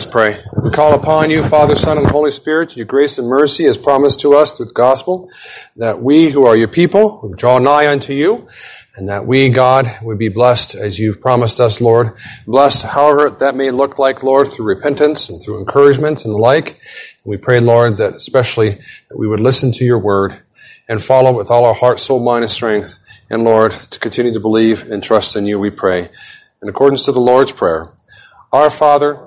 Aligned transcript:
Us 0.00 0.10
pray. 0.10 0.42
We 0.62 0.70
call 0.70 0.94
upon 0.94 1.28
you, 1.28 1.46
Father, 1.46 1.76
Son, 1.76 1.98
and 1.98 2.06
Holy 2.06 2.30
Spirit, 2.30 2.74
your 2.74 2.86
grace 2.86 3.18
and 3.18 3.28
mercy 3.28 3.66
as 3.66 3.76
promised 3.76 4.20
to 4.20 4.34
us 4.34 4.52
through 4.52 4.64
the 4.64 4.72
gospel, 4.72 5.28
that 5.76 6.00
we 6.00 6.30
who 6.30 6.46
are 6.46 6.56
your 6.56 6.68
people 6.68 7.20
would 7.22 7.36
draw 7.36 7.58
nigh 7.58 7.86
unto 7.86 8.14
you, 8.14 8.48
and 8.96 9.10
that 9.10 9.26
we, 9.26 9.50
God, 9.50 9.94
would 10.00 10.16
be 10.16 10.30
blessed 10.30 10.74
as 10.74 10.98
you've 10.98 11.20
promised 11.20 11.60
us, 11.60 11.82
Lord. 11.82 12.16
Blessed, 12.46 12.84
however 12.84 13.28
that 13.28 13.54
may 13.54 13.70
look 13.70 13.98
like, 13.98 14.22
Lord, 14.22 14.48
through 14.48 14.68
repentance 14.68 15.28
and 15.28 15.42
through 15.42 15.58
encouragements 15.58 16.24
and 16.24 16.32
the 16.32 16.38
like. 16.38 16.80
We 17.22 17.36
pray, 17.36 17.60
Lord, 17.60 17.98
that 17.98 18.14
especially 18.14 18.78
that 19.10 19.18
we 19.18 19.28
would 19.28 19.40
listen 19.40 19.70
to 19.72 19.84
your 19.84 19.98
word 19.98 20.34
and 20.88 21.04
follow 21.04 21.30
with 21.32 21.50
all 21.50 21.66
our 21.66 21.74
heart, 21.74 22.00
soul, 22.00 22.24
mind, 22.24 22.44
and 22.44 22.50
strength. 22.50 22.98
And 23.28 23.44
Lord, 23.44 23.72
to 23.72 23.98
continue 23.98 24.32
to 24.32 24.40
believe 24.40 24.90
and 24.90 25.02
trust 25.02 25.36
in 25.36 25.44
you, 25.44 25.58
we 25.58 25.68
pray. 25.68 26.08
In 26.62 26.70
accordance 26.70 27.04
to 27.04 27.12
the 27.12 27.20
Lord's 27.20 27.52
Prayer, 27.52 27.92
Our 28.50 28.70
Father, 28.70 29.26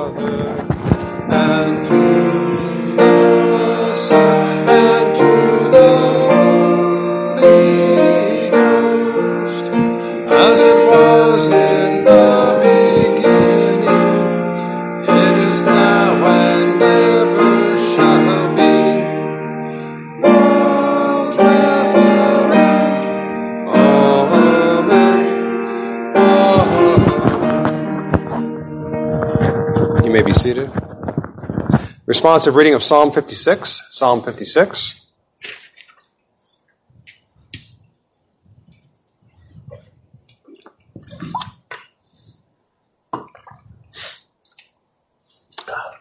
Responsive 32.11 32.55
reading 32.55 32.73
of 32.73 32.83
Psalm 32.83 33.09
56. 33.13 33.87
Psalm 33.89 34.21
56. 34.21 35.05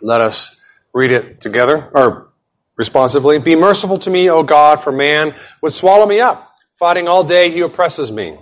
Let 0.01 0.21
us 0.21 0.57
read 0.93 1.13
it 1.13 1.41
together, 1.41 1.89
or 1.95 2.33
responsively. 2.75 3.39
Be 3.39 3.55
merciful 3.55 3.99
to 3.99 4.11
me, 4.11 4.29
O 4.29 4.43
God, 4.43 4.83
for 4.83 4.91
man 4.91 5.37
would 5.63 5.73
swallow 5.73 6.07
me 6.07 6.19
up. 6.19 6.57
Fighting 6.73 7.07
all 7.07 7.23
day, 7.23 7.53
he 7.53 7.61
oppresses 7.61 8.11
me. 8.11 8.37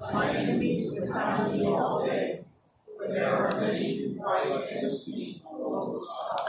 My 0.00 0.36
enemies 0.36 0.90
surround 0.98 1.60
me 1.60 1.64
all 1.64 2.04
day, 2.04 2.40
for 2.96 3.06
there 3.06 3.36
are 3.36 3.60
many 3.60 3.98
who 3.98 4.20
fight 4.20 4.64
against 4.64 5.06
me 5.06 5.44
on 5.46 5.60
both 5.60 6.08
sides. 6.08 6.48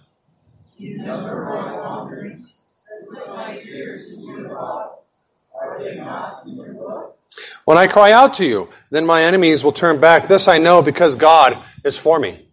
You 0.81 0.97
number 0.97 1.45
my 1.45 1.77
wanderings, 1.77 2.49
and 2.89 3.07
put 3.07 3.27
my 3.27 3.55
tears 3.55 4.09
into 4.09 4.41
your. 4.41 4.57
Are 4.57 5.79
they 5.79 5.95
not 5.95 6.43
in 6.47 6.55
your 6.55 6.73
book? 6.73 7.19
When 7.65 7.77
I 7.77 7.85
cry 7.85 8.11
out 8.11 8.33
to 8.35 8.45
you, 8.45 8.67
then 8.89 9.05
my 9.05 9.21
enemies 9.21 9.63
will 9.63 9.73
turn 9.73 9.99
back. 9.99 10.27
This 10.27 10.47
I 10.47 10.57
know 10.57 10.81
because 10.81 11.15
God 11.15 11.63
is 11.83 11.99
for 11.99 12.17
me. 12.17 12.47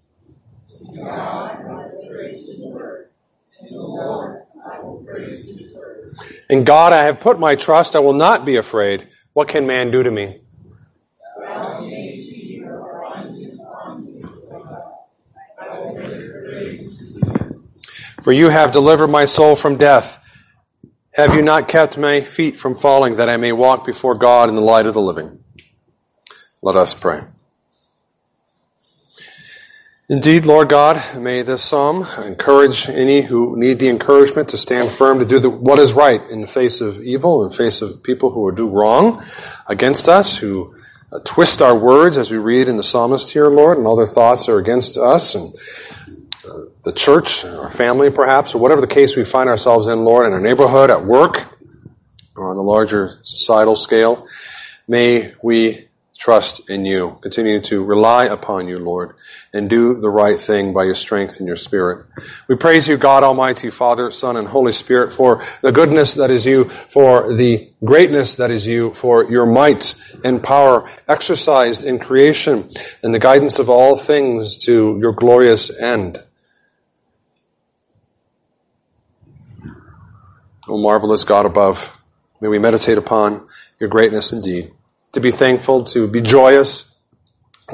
Word. 2.60 3.08
In 6.50 6.64
God 6.64 6.92
I 6.92 7.04
have 7.04 7.20
put 7.20 7.38
my 7.38 7.54
trust. 7.54 7.96
I 7.96 8.00
will 8.00 8.12
not 8.12 8.44
be 8.44 8.56
afraid. 8.56 9.08
What 9.32 9.48
can 9.48 9.66
man 9.66 9.90
do 9.90 10.02
to 10.02 10.10
me? 10.10 10.42
Rouse 11.40 11.80
me 11.80 12.28
to 12.28 12.36
you 12.36 12.66
or 12.66 13.08
find 13.08 13.34
me 13.34 13.52
upon 13.52 14.04
me, 14.04 14.22
O 14.22 14.28
God. 14.62 14.82
I 15.58 15.78
will 15.78 15.94
give 15.96 16.30
praise 16.44 16.98
to 16.98 17.04
you. 17.14 17.64
For 18.22 18.32
you 18.32 18.48
have 18.48 18.72
delivered 18.72 19.08
my 19.08 19.26
soul 19.26 19.54
from 19.56 19.76
death. 19.76 20.18
Have 21.12 21.34
you 21.34 21.42
not 21.42 21.68
kept 21.68 21.96
my 21.96 22.20
feet 22.20 22.58
from 22.58 22.76
falling 22.76 23.16
that 23.16 23.28
I 23.28 23.36
may 23.36 23.52
walk 23.52 23.84
before 23.84 24.14
God 24.14 24.48
in 24.48 24.54
the 24.54 24.60
light 24.60 24.86
of 24.86 24.94
the 24.94 25.00
living? 25.00 25.42
Let 26.62 26.76
us 26.76 26.94
pray. 26.94 27.22
Indeed, 30.10 30.46
Lord 30.46 30.70
God, 30.70 31.20
may 31.20 31.42
this 31.42 31.62
psalm 31.62 32.06
encourage 32.24 32.88
any 32.88 33.20
who 33.20 33.56
need 33.58 33.78
the 33.78 33.88
encouragement 33.88 34.48
to 34.48 34.56
stand 34.56 34.90
firm 34.90 35.18
to 35.18 35.26
do 35.26 35.38
the, 35.38 35.50
what 35.50 35.78
is 35.78 35.92
right 35.92 36.24
in 36.30 36.40
the 36.40 36.46
face 36.46 36.80
of 36.80 37.02
evil, 37.02 37.44
in 37.44 37.50
the 37.50 37.56
face 37.56 37.82
of 37.82 38.02
people 38.02 38.30
who 38.30 38.50
do 38.50 38.68
wrong 38.68 39.22
against 39.66 40.08
us, 40.08 40.38
who 40.38 40.74
uh, 41.12 41.18
twist 41.24 41.60
our 41.60 41.76
words 41.76 42.16
as 42.16 42.30
we 42.30 42.38
read 42.38 42.68
in 42.68 42.78
the 42.78 42.82
psalmist 42.82 43.32
here, 43.32 43.48
Lord, 43.48 43.76
and 43.76 43.86
all 43.86 43.96
their 43.96 44.06
thoughts 44.06 44.48
are 44.48 44.58
against 44.58 44.96
us 44.96 45.34
and 45.34 45.52
the 46.84 46.92
church, 46.92 47.44
our 47.44 47.70
family 47.70 48.10
perhaps, 48.10 48.54
or 48.54 48.58
whatever 48.58 48.80
the 48.80 48.86
case 48.86 49.16
we 49.16 49.24
find 49.24 49.48
ourselves 49.48 49.88
in, 49.88 50.04
Lord, 50.04 50.26
in 50.26 50.32
our 50.32 50.40
neighborhood, 50.40 50.90
at 50.90 51.04
work, 51.04 51.44
or 52.36 52.50
on 52.50 52.56
the 52.56 52.62
larger 52.62 53.18
societal 53.22 53.76
scale. 53.76 54.26
May 54.86 55.34
we 55.42 55.88
trust 56.18 56.68
in 56.68 56.84
you. 56.84 57.16
Continue 57.22 57.60
to 57.60 57.82
rely 57.84 58.24
upon 58.24 58.66
you, 58.66 58.78
Lord, 58.78 59.14
and 59.52 59.70
do 59.70 59.94
the 60.00 60.10
right 60.10 60.38
thing 60.38 60.72
by 60.72 60.84
your 60.84 60.96
strength 60.96 61.38
and 61.38 61.46
your 61.46 61.56
spirit. 61.56 62.06
We 62.48 62.56
praise 62.56 62.88
you, 62.88 62.96
God 62.96 63.22
Almighty, 63.22 63.70
Father, 63.70 64.10
Son, 64.10 64.36
and 64.36 64.48
Holy 64.48 64.72
Spirit, 64.72 65.12
for 65.12 65.44
the 65.62 65.70
goodness 65.70 66.14
that 66.14 66.30
is 66.30 66.44
you, 66.44 66.68
for 66.68 67.32
the 67.34 67.70
greatness 67.84 68.34
that 68.34 68.50
is 68.50 68.66
you, 68.66 68.92
for 68.94 69.30
your 69.30 69.46
might 69.46 69.94
and 70.24 70.42
power 70.42 70.90
exercised 71.06 71.84
in 71.84 72.00
creation 72.00 72.68
and 73.02 73.14
the 73.14 73.20
guidance 73.20 73.60
of 73.60 73.70
all 73.70 73.96
things 73.96 74.58
to 74.64 74.98
your 75.00 75.12
glorious 75.12 75.70
end. 75.70 76.20
O 80.68 80.76
marvelous 80.76 81.24
God 81.24 81.46
above, 81.46 82.02
may 82.40 82.48
we 82.48 82.58
meditate 82.58 82.98
upon 82.98 83.46
your 83.80 83.88
greatness 83.88 84.32
indeed 84.32 84.72
to 85.12 85.20
be 85.20 85.30
thankful, 85.30 85.84
to 85.84 86.06
be 86.06 86.20
joyous, 86.20 86.94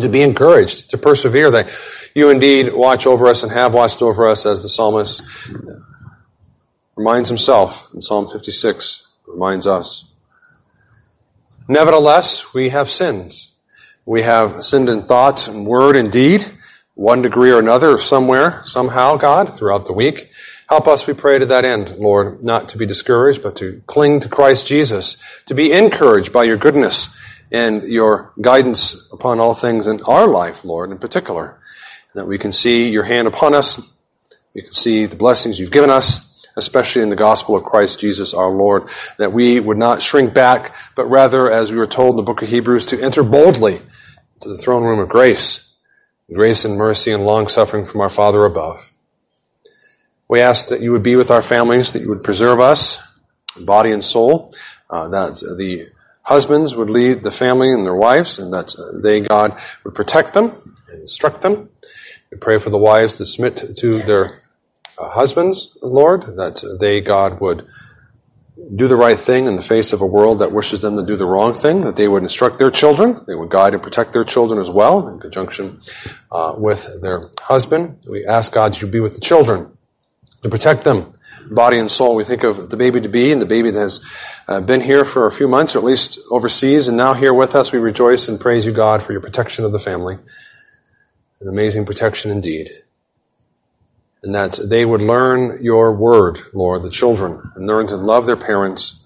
to 0.00 0.08
be 0.08 0.22
encouraged, 0.22 0.90
to 0.90 0.98
persevere. 0.98 1.50
That 1.50 1.68
you 2.14 2.30
indeed 2.30 2.72
watch 2.72 3.06
over 3.06 3.26
us 3.26 3.42
and 3.42 3.52
have 3.52 3.74
watched 3.74 4.02
over 4.02 4.28
us 4.28 4.46
as 4.46 4.62
the 4.62 4.68
psalmist 4.68 5.22
reminds 6.96 7.28
himself 7.28 7.92
in 7.92 8.00
Psalm 8.00 8.28
56, 8.28 9.06
reminds 9.26 9.66
us. 9.66 10.04
Nevertheless, 11.66 12.52
we 12.54 12.68
have 12.68 12.88
sinned. 12.88 13.34
We 14.06 14.22
have 14.22 14.64
sinned 14.64 14.88
in 14.88 15.02
thought 15.02 15.48
and 15.48 15.66
word 15.66 15.96
and 15.96 16.12
deed, 16.12 16.44
one 16.94 17.22
degree 17.22 17.50
or 17.50 17.58
another, 17.58 17.98
somewhere, 17.98 18.62
somehow, 18.64 19.16
God, 19.16 19.52
throughout 19.52 19.86
the 19.86 19.92
week. 19.92 20.30
Help 20.74 20.88
us, 20.88 21.06
we 21.06 21.14
pray, 21.14 21.38
to 21.38 21.46
that 21.46 21.64
end, 21.64 21.98
Lord, 21.98 22.42
not 22.42 22.70
to 22.70 22.78
be 22.78 22.84
discouraged, 22.84 23.44
but 23.44 23.54
to 23.58 23.80
cling 23.86 24.18
to 24.18 24.28
Christ 24.28 24.66
Jesus, 24.66 25.16
to 25.46 25.54
be 25.54 25.70
encouraged 25.70 26.32
by 26.32 26.42
your 26.42 26.56
goodness 26.56 27.16
and 27.52 27.84
your 27.84 28.32
guidance 28.40 29.08
upon 29.12 29.38
all 29.38 29.54
things 29.54 29.86
in 29.86 30.02
our 30.02 30.26
life, 30.26 30.64
Lord, 30.64 30.90
in 30.90 30.98
particular, 30.98 31.60
that 32.16 32.26
we 32.26 32.38
can 32.38 32.50
see 32.50 32.88
your 32.88 33.04
hand 33.04 33.28
upon 33.28 33.54
us, 33.54 33.80
we 34.52 34.62
can 34.62 34.72
see 34.72 35.06
the 35.06 35.14
blessings 35.14 35.60
you've 35.60 35.70
given 35.70 35.90
us, 35.90 36.44
especially 36.56 37.02
in 37.02 37.08
the 37.08 37.14
gospel 37.14 37.54
of 37.54 37.62
Christ 37.62 38.00
Jesus 38.00 38.34
our 38.34 38.50
Lord, 38.50 38.88
that 39.18 39.32
we 39.32 39.60
would 39.60 39.78
not 39.78 40.02
shrink 40.02 40.34
back, 40.34 40.74
but 40.96 41.04
rather, 41.04 41.48
as 41.48 41.70
we 41.70 41.78
were 41.78 41.86
told 41.86 42.14
in 42.14 42.16
the 42.16 42.22
book 42.24 42.42
of 42.42 42.48
Hebrews, 42.48 42.86
to 42.86 43.00
enter 43.00 43.22
boldly 43.22 43.80
to 44.40 44.48
the 44.48 44.58
throne 44.58 44.82
room 44.82 44.98
of 44.98 45.08
grace 45.08 45.72
grace 46.32 46.64
and 46.64 46.76
mercy 46.76 47.12
and 47.12 47.24
long 47.24 47.46
suffering 47.46 47.84
from 47.84 48.00
our 48.00 48.10
Father 48.10 48.44
above. 48.44 48.90
We 50.28 50.40
ask 50.40 50.68
that 50.68 50.80
you 50.80 50.92
would 50.92 51.02
be 51.02 51.16
with 51.16 51.30
our 51.30 51.42
families, 51.42 51.92
that 51.92 52.02
you 52.02 52.08
would 52.08 52.24
preserve 52.24 52.60
us, 52.60 53.00
body 53.60 53.92
and 53.92 54.04
soul, 54.04 54.54
uh, 54.90 55.08
that 55.08 55.34
the 55.56 55.88
husbands 56.22 56.74
would 56.74 56.90
lead 56.90 57.22
the 57.22 57.30
family 57.30 57.70
and 57.70 57.84
their 57.84 57.94
wives, 57.94 58.38
and 58.38 58.52
that 58.52 58.74
they, 59.02 59.20
God, 59.20 59.58
would 59.84 59.94
protect 59.94 60.34
them 60.34 60.76
and 60.90 61.02
instruct 61.02 61.42
them. 61.42 61.68
We 62.30 62.38
pray 62.38 62.58
for 62.58 62.70
the 62.70 62.78
wives 62.78 63.16
to 63.16 63.24
submit 63.26 63.76
to 63.76 63.98
their 63.98 64.42
uh, 64.98 65.10
husbands, 65.10 65.76
Lord, 65.82 66.22
that 66.36 66.64
they, 66.80 67.00
God, 67.00 67.40
would 67.40 67.66
do 68.74 68.88
the 68.88 68.96
right 68.96 69.18
thing 69.18 69.46
in 69.46 69.56
the 69.56 69.62
face 69.62 69.92
of 69.92 70.00
a 70.00 70.06
world 70.06 70.38
that 70.38 70.52
wishes 70.52 70.80
them 70.80 70.96
to 70.96 71.04
do 71.04 71.16
the 71.16 71.26
wrong 71.26 71.54
thing, 71.54 71.82
that 71.82 71.96
they 71.96 72.08
would 72.08 72.22
instruct 72.22 72.58
their 72.58 72.70
children, 72.70 73.20
they 73.26 73.34
would 73.34 73.50
guide 73.50 73.74
and 73.74 73.82
protect 73.82 74.12
their 74.12 74.24
children 74.24 74.60
as 74.60 74.70
well 74.70 75.08
in 75.08 75.18
conjunction 75.18 75.80
uh, 76.30 76.54
with 76.56 77.00
their 77.02 77.30
husband. 77.40 77.98
We 78.08 78.24
ask 78.24 78.52
God 78.52 78.72
to 78.74 78.86
be 78.86 79.00
with 79.00 79.14
the 79.14 79.20
children, 79.20 79.73
to 80.44 80.48
protect 80.48 80.84
them, 80.84 81.14
body 81.50 81.78
and 81.78 81.90
soul. 81.90 82.14
We 82.14 82.22
think 82.22 82.44
of 82.44 82.70
the 82.70 82.76
baby 82.76 83.00
to 83.00 83.08
be 83.08 83.32
and 83.32 83.42
the 83.42 83.46
baby 83.46 83.72
that 83.72 83.80
has 83.80 84.04
uh, 84.46 84.60
been 84.60 84.80
here 84.80 85.04
for 85.04 85.26
a 85.26 85.32
few 85.32 85.48
months, 85.48 85.74
or 85.74 85.80
at 85.80 85.84
least 85.84 86.20
overseas, 86.30 86.86
and 86.86 86.96
now 86.96 87.14
here 87.14 87.34
with 87.34 87.56
us. 87.56 87.72
We 87.72 87.80
rejoice 87.80 88.28
and 88.28 88.40
praise 88.40 88.64
you, 88.64 88.70
God, 88.70 89.02
for 89.02 89.10
your 89.10 89.20
protection 89.20 89.64
of 89.64 89.72
the 89.72 89.80
family. 89.80 90.18
An 91.40 91.48
amazing 91.48 91.84
protection 91.84 92.30
indeed 92.30 92.70
and 94.24 94.34
that 94.34 94.58
they 94.64 94.86
would 94.86 95.02
learn 95.02 95.62
your 95.62 95.92
word, 95.92 96.40
Lord, 96.54 96.82
the 96.82 96.90
children, 96.90 97.52
and 97.54 97.66
learn 97.66 97.86
to 97.88 97.96
love 97.96 98.24
their 98.24 98.38
parents. 98.38 99.00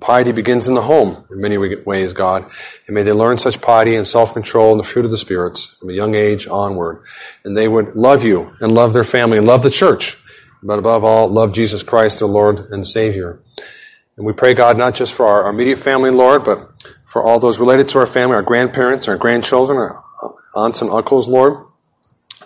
Piety 0.00 0.32
begins 0.32 0.66
in 0.66 0.74
the 0.74 0.82
home 0.82 1.24
in 1.30 1.40
many 1.40 1.56
ways, 1.56 2.12
God. 2.12 2.50
And 2.88 2.94
may 2.94 3.04
they 3.04 3.12
learn 3.12 3.38
such 3.38 3.60
piety 3.60 3.94
and 3.94 4.04
self-control 4.04 4.72
and 4.72 4.80
the 4.80 4.84
fruit 4.84 5.04
of 5.04 5.12
the 5.12 5.16
spirits 5.16 5.76
from 5.78 5.90
a 5.90 5.92
young 5.92 6.16
age 6.16 6.48
onward. 6.48 7.04
And 7.44 7.56
they 7.56 7.68
would 7.68 7.94
love 7.94 8.24
you 8.24 8.56
and 8.60 8.74
love 8.74 8.92
their 8.92 9.04
family 9.04 9.38
and 9.38 9.46
love 9.46 9.62
the 9.62 9.70
church. 9.70 10.18
But 10.64 10.78
above 10.78 11.04
all, 11.04 11.28
love 11.28 11.52
Jesus 11.52 11.82
Christ, 11.82 12.18
their 12.18 12.28
Lord 12.28 12.58
and 12.70 12.86
Savior. 12.86 13.40
And 14.16 14.24
we 14.24 14.32
pray, 14.32 14.54
God, 14.54 14.78
not 14.78 14.94
just 14.94 15.12
for 15.12 15.26
our 15.26 15.48
immediate 15.50 15.78
family, 15.78 16.10
Lord, 16.10 16.44
but 16.44 16.70
for 17.04 17.22
all 17.22 17.38
those 17.38 17.58
related 17.58 17.88
to 17.90 17.98
our 17.98 18.06
family, 18.06 18.34
our 18.34 18.42
grandparents, 18.42 19.06
our 19.06 19.16
grandchildren, 19.16 19.76
our 19.76 20.02
aunts 20.54 20.80
and 20.82 20.90
uncles, 20.90 21.28
Lord 21.28 21.66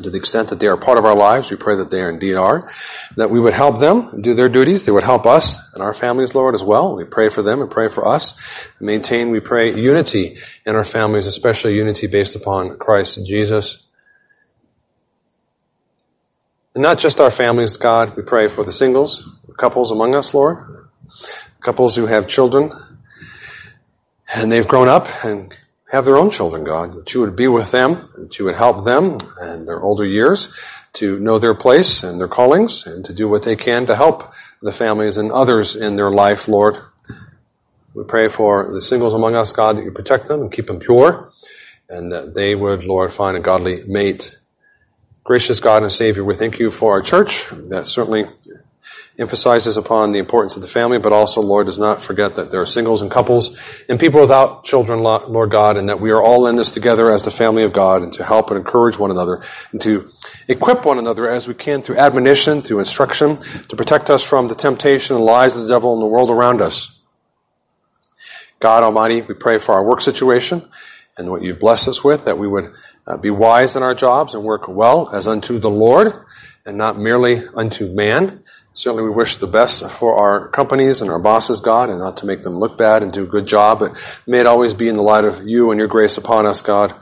to 0.02 0.10
the 0.10 0.16
extent 0.18 0.48
that 0.48 0.60
they 0.60 0.66
are 0.66 0.76
part 0.76 0.98
of 0.98 1.04
our 1.04 1.16
lives, 1.16 1.50
we 1.50 1.56
pray 1.56 1.76
that 1.76 1.90
they 1.90 2.02
indeed 2.02 2.34
are, 2.34 2.70
that 3.16 3.30
we 3.30 3.40
would 3.40 3.52
help 3.52 3.78
them 3.78 4.22
do 4.22 4.34
their 4.34 4.48
duties. 4.48 4.84
They 4.84 4.92
would 4.92 5.04
help 5.04 5.26
us 5.26 5.58
and 5.74 5.82
our 5.82 5.94
families, 5.94 6.34
Lord, 6.34 6.54
as 6.54 6.62
well. 6.62 6.96
We 6.96 7.04
pray 7.04 7.28
for 7.28 7.42
them 7.42 7.60
and 7.60 7.70
pray 7.70 7.88
for 7.88 8.06
us. 8.06 8.34
Maintain, 8.80 9.30
we 9.30 9.40
pray, 9.40 9.74
unity 9.74 10.38
in 10.64 10.76
our 10.76 10.84
families, 10.84 11.26
especially 11.26 11.74
unity 11.74 12.06
based 12.06 12.36
upon 12.36 12.78
Christ 12.78 13.24
Jesus. 13.26 13.82
And 16.78 16.84
not 16.84 16.98
just 16.98 17.18
our 17.18 17.32
families, 17.32 17.76
God, 17.76 18.16
we 18.16 18.22
pray 18.22 18.46
for 18.46 18.62
the 18.62 18.70
singles, 18.70 19.28
couples 19.56 19.90
among 19.90 20.14
us, 20.14 20.32
Lord, 20.32 20.86
couples 21.58 21.96
who 21.96 22.06
have 22.06 22.28
children, 22.28 22.70
and 24.32 24.52
they've 24.52 24.68
grown 24.68 24.86
up 24.86 25.08
and 25.24 25.56
have 25.90 26.04
their 26.04 26.16
own 26.16 26.30
children, 26.30 26.62
God, 26.62 26.94
that 26.94 27.12
you 27.12 27.20
would 27.20 27.34
be 27.34 27.48
with 27.48 27.72
them, 27.72 28.08
that 28.16 28.38
you 28.38 28.44
would 28.44 28.54
help 28.54 28.84
them 28.84 29.18
in 29.42 29.64
their 29.64 29.80
older 29.80 30.04
years 30.04 30.56
to 30.92 31.18
know 31.18 31.40
their 31.40 31.52
place 31.52 32.04
and 32.04 32.20
their 32.20 32.28
callings 32.28 32.86
and 32.86 33.04
to 33.06 33.12
do 33.12 33.28
what 33.28 33.42
they 33.42 33.56
can 33.56 33.86
to 33.86 33.96
help 33.96 34.32
the 34.62 34.70
families 34.70 35.16
and 35.16 35.32
others 35.32 35.74
in 35.74 35.96
their 35.96 36.12
life, 36.12 36.46
Lord. 36.46 36.76
We 37.92 38.04
pray 38.04 38.28
for 38.28 38.72
the 38.72 38.82
singles 38.82 39.14
among 39.14 39.34
us, 39.34 39.50
God, 39.50 39.78
that 39.78 39.84
you 39.84 39.90
protect 39.90 40.28
them 40.28 40.42
and 40.42 40.52
keep 40.52 40.68
them 40.68 40.78
pure 40.78 41.32
and 41.88 42.12
that 42.12 42.34
they 42.34 42.54
would, 42.54 42.84
Lord, 42.84 43.12
find 43.12 43.36
a 43.36 43.40
godly 43.40 43.82
mate. 43.82 44.37
Gracious 45.28 45.60
God 45.60 45.82
and 45.82 45.92
Savior, 45.92 46.24
we 46.24 46.34
thank 46.34 46.58
you 46.58 46.70
for 46.70 46.92
our 46.92 47.02
church 47.02 47.48
that 47.68 47.86
certainly 47.86 48.24
emphasizes 49.18 49.76
upon 49.76 50.12
the 50.12 50.18
importance 50.18 50.56
of 50.56 50.62
the 50.62 50.68
family, 50.68 50.98
but 50.98 51.12
also, 51.12 51.42
Lord, 51.42 51.66
does 51.66 51.78
not 51.78 52.00
forget 52.02 52.36
that 52.36 52.50
there 52.50 52.62
are 52.62 52.66
singles 52.66 53.02
and 53.02 53.10
couples 53.10 53.54
and 53.90 54.00
people 54.00 54.22
without 54.22 54.64
children, 54.64 55.02
Lord 55.02 55.50
God, 55.50 55.76
and 55.76 55.90
that 55.90 56.00
we 56.00 56.12
are 56.12 56.22
all 56.22 56.46
in 56.46 56.56
this 56.56 56.70
together 56.70 57.12
as 57.12 57.24
the 57.24 57.30
family 57.30 57.62
of 57.62 57.74
God 57.74 58.02
and 58.02 58.10
to 58.14 58.24
help 58.24 58.48
and 58.48 58.56
encourage 58.56 58.98
one 58.98 59.10
another 59.10 59.42
and 59.70 59.82
to 59.82 60.08
equip 60.48 60.86
one 60.86 60.98
another 60.98 61.28
as 61.28 61.46
we 61.46 61.52
can 61.52 61.82
through 61.82 61.98
admonition, 61.98 62.62
through 62.62 62.78
instruction, 62.78 63.36
to 63.68 63.76
protect 63.76 64.08
us 64.08 64.22
from 64.22 64.48
the 64.48 64.54
temptation 64.54 65.14
and 65.14 65.26
lies 65.26 65.54
of 65.54 65.60
the 65.60 65.68
devil 65.68 65.92
and 65.92 66.00
the 66.00 66.06
world 66.06 66.30
around 66.30 66.62
us. 66.62 66.98
God 68.60 68.82
Almighty, 68.82 69.20
we 69.20 69.34
pray 69.34 69.58
for 69.58 69.74
our 69.74 69.84
work 69.84 70.00
situation 70.00 70.66
and 71.18 71.30
what 71.30 71.42
you've 71.42 71.58
blessed 71.58 71.88
us 71.88 72.02
with, 72.02 72.24
that 72.24 72.38
we 72.38 72.48
would 72.48 72.72
uh, 73.06 73.16
be 73.16 73.30
wise 73.30 73.76
in 73.76 73.82
our 73.82 73.94
jobs 73.94 74.34
and 74.34 74.44
work 74.44 74.68
well 74.68 75.10
as 75.14 75.26
unto 75.26 75.58
the 75.58 75.70
Lord 75.70 76.12
and 76.64 76.78
not 76.78 76.98
merely 76.98 77.42
unto 77.54 77.88
man. 77.92 78.42
Certainly 78.74 79.04
we 79.04 79.10
wish 79.10 79.38
the 79.38 79.46
best 79.48 79.90
for 79.90 80.16
our 80.16 80.48
companies 80.48 81.00
and 81.00 81.10
our 81.10 81.18
bosses, 81.18 81.60
God, 81.60 81.90
and 81.90 81.98
not 81.98 82.18
to 82.18 82.26
make 82.26 82.42
them 82.42 82.58
look 82.58 82.78
bad 82.78 83.02
and 83.02 83.12
do 83.12 83.24
a 83.24 83.26
good 83.26 83.46
job, 83.46 83.80
but 83.80 83.96
may 84.26 84.38
it 84.38 84.46
always 84.46 84.74
be 84.74 84.86
in 84.86 84.94
the 84.94 85.02
light 85.02 85.24
of 85.24 85.46
you 85.48 85.72
and 85.72 85.78
your 85.80 85.88
grace 85.88 86.16
upon 86.16 86.46
us, 86.46 86.62
God, 86.62 86.94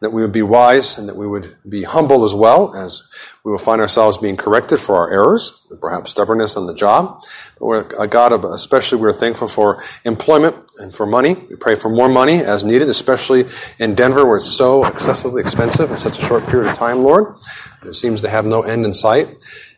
that 0.00 0.12
we 0.12 0.22
would 0.22 0.32
be 0.32 0.42
wise 0.42 0.98
and 0.98 1.08
that 1.08 1.16
we 1.16 1.26
would 1.26 1.56
be 1.68 1.82
humble 1.82 2.24
as 2.24 2.34
well 2.34 2.76
as 2.76 3.02
we 3.42 3.50
will 3.50 3.58
find 3.58 3.80
ourselves 3.80 4.18
being 4.18 4.36
corrected 4.36 4.78
for 4.78 4.96
our 4.96 5.10
errors, 5.10 5.62
perhaps 5.80 6.10
stubbornness 6.10 6.56
on 6.56 6.66
the 6.66 6.74
job. 6.74 7.24
But 7.58 8.10
God, 8.10 8.44
especially 8.44 9.00
we're 9.00 9.12
thankful 9.12 9.48
for 9.48 9.82
employment 10.04 10.63
and 10.78 10.94
for 10.94 11.06
money. 11.06 11.34
We 11.34 11.56
pray 11.56 11.76
for 11.76 11.88
more 11.88 12.08
money 12.08 12.42
as 12.42 12.64
needed, 12.64 12.88
especially 12.88 13.46
in 13.78 13.94
Denver 13.94 14.26
where 14.26 14.38
it's 14.38 14.50
so 14.50 14.84
excessively 14.84 15.40
expensive 15.40 15.90
in 15.90 15.96
such 15.96 16.18
a 16.18 16.22
short 16.26 16.46
period 16.48 16.70
of 16.70 16.76
time, 16.76 17.02
Lord. 17.02 17.36
It 17.84 17.94
seems 17.94 18.22
to 18.22 18.28
have 18.28 18.44
no 18.44 18.62
end 18.62 18.84
in 18.84 18.94
sight. 18.94 19.28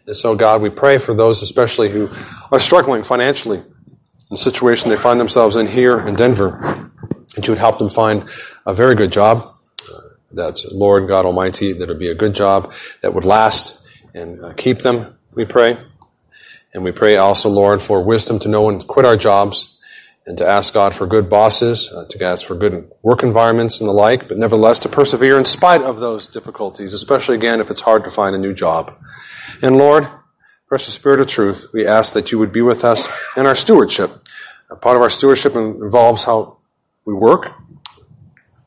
And 0.07 0.17
so, 0.17 0.35
God, 0.37 0.63
we 0.63 0.71
pray 0.71 0.99
for 0.99 1.15
those 1.15 1.43
especially 1.43 1.91
who 1.91 2.11
are 2.53 2.61
struggling 2.61 3.03
financially 3.03 3.59
in 3.59 3.65
the 4.31 4.37
situation 4.37 4.91
they 4.91 4.97
find 4.97 5.21
themselves 5.21 5.57
in 5.57 5.67
here 5.67 6.01
in 6.01 6.15
Denver, 6.15 6.91
that 7.35 7.47
you 7.47 7.53
would 7.53 7.59
help 7.59 7.79
them 7.79 7.91
find 7.91 8.29
a 8.65 8.75
very 8.75 8.95
good 8.95 9.13
job. 9.13 9.55
Uh, 9.93 10.01
that 10.33 10.65
Lord 10.73 11.09
God 11.09 11.27
Almighty, 11.27 11.73
that 11.73 11.89
would 11.89 11.99
be 11.99 12.11
a 12.11 12.15
good 12.15 12.35
job 12.35 12.73
that 13.03 13.15
would 13.15 13.25
last 13.25 13.79
and 14.15 14.43
uh, 14.43 14.53
keep 14.55 14.79
them, 14.79 15.19
we 15.33 15.45
pray. 15.45 15.79
And 16.73 16.85
we 16.85 16.93
pray 16.93 17.17
also, 17.17 17.49
Lord, 17.49 17.83
for 17.83 18.03
wisdom 18.03 18.39
to 18.41 18.49
know 18.49 18.63
when 18.63 18.79
to 18.81 18.87
quit 18.87 19.07
our 19.07 19.17
jobs 19.17 19.76
and 20.27 20.37
to 20.39 20.47
ask 20.47 20.75
God 20.75 20.95
for 20.95 21.07
good 21.07 21.31
bosses, 21.31 21.91
uh, 21.93 22.05
to 22.11 22.25
ask 22.25 22.45
for 22.45 22.57
good 22.57 22.91
work 23.03 23.23
environments 23.23 23.79
and 23.81 23.89
the 23.89 23.93
like, 23.93 24.29
but 24.29 24.37
nevertheless 24.37 24.81
to 24.81 24.89
persevere 24.89 25.39
in 25.39 25.45
spite 25.45 25.83
of 25.83 26.01
those 26.01 26.27
difficulties, 26.27 26.93
especially 26.93 27.37
again 27.37 27.61
if 27.61 27.71
it's 27.71 27.81
hard 27.81 28.05
to 28.05 28.11
find 28.11 28.35
a 28.35 28.39
new 28.39 28.53
job. 28.53 28.93
And 29.63 29.79
Lord, 29.79 30.09
precious 30.67 30.95
Spirit 30.95 31.21
of 31.21 31.29
truth, 31.29 31.67
we 31.73 31.87
ask 31.87 32.15
that 32.15 32.33
you 32.33 32.41
would 32.41 32.51
be 32.51 32.63
with 32.63 32.85
us 32.85 33.09
in 33.37 33.47
our 33.47 33.55
stewardship. 33.55 34.11
Part 34.81 34.97
of 34.97 35.03
our 35.03 35.11
stewardship 35.11 35.55
involves 35.55 36.25
how 36.25 36.59
we 37.05 37.15
work, 37.15 37.53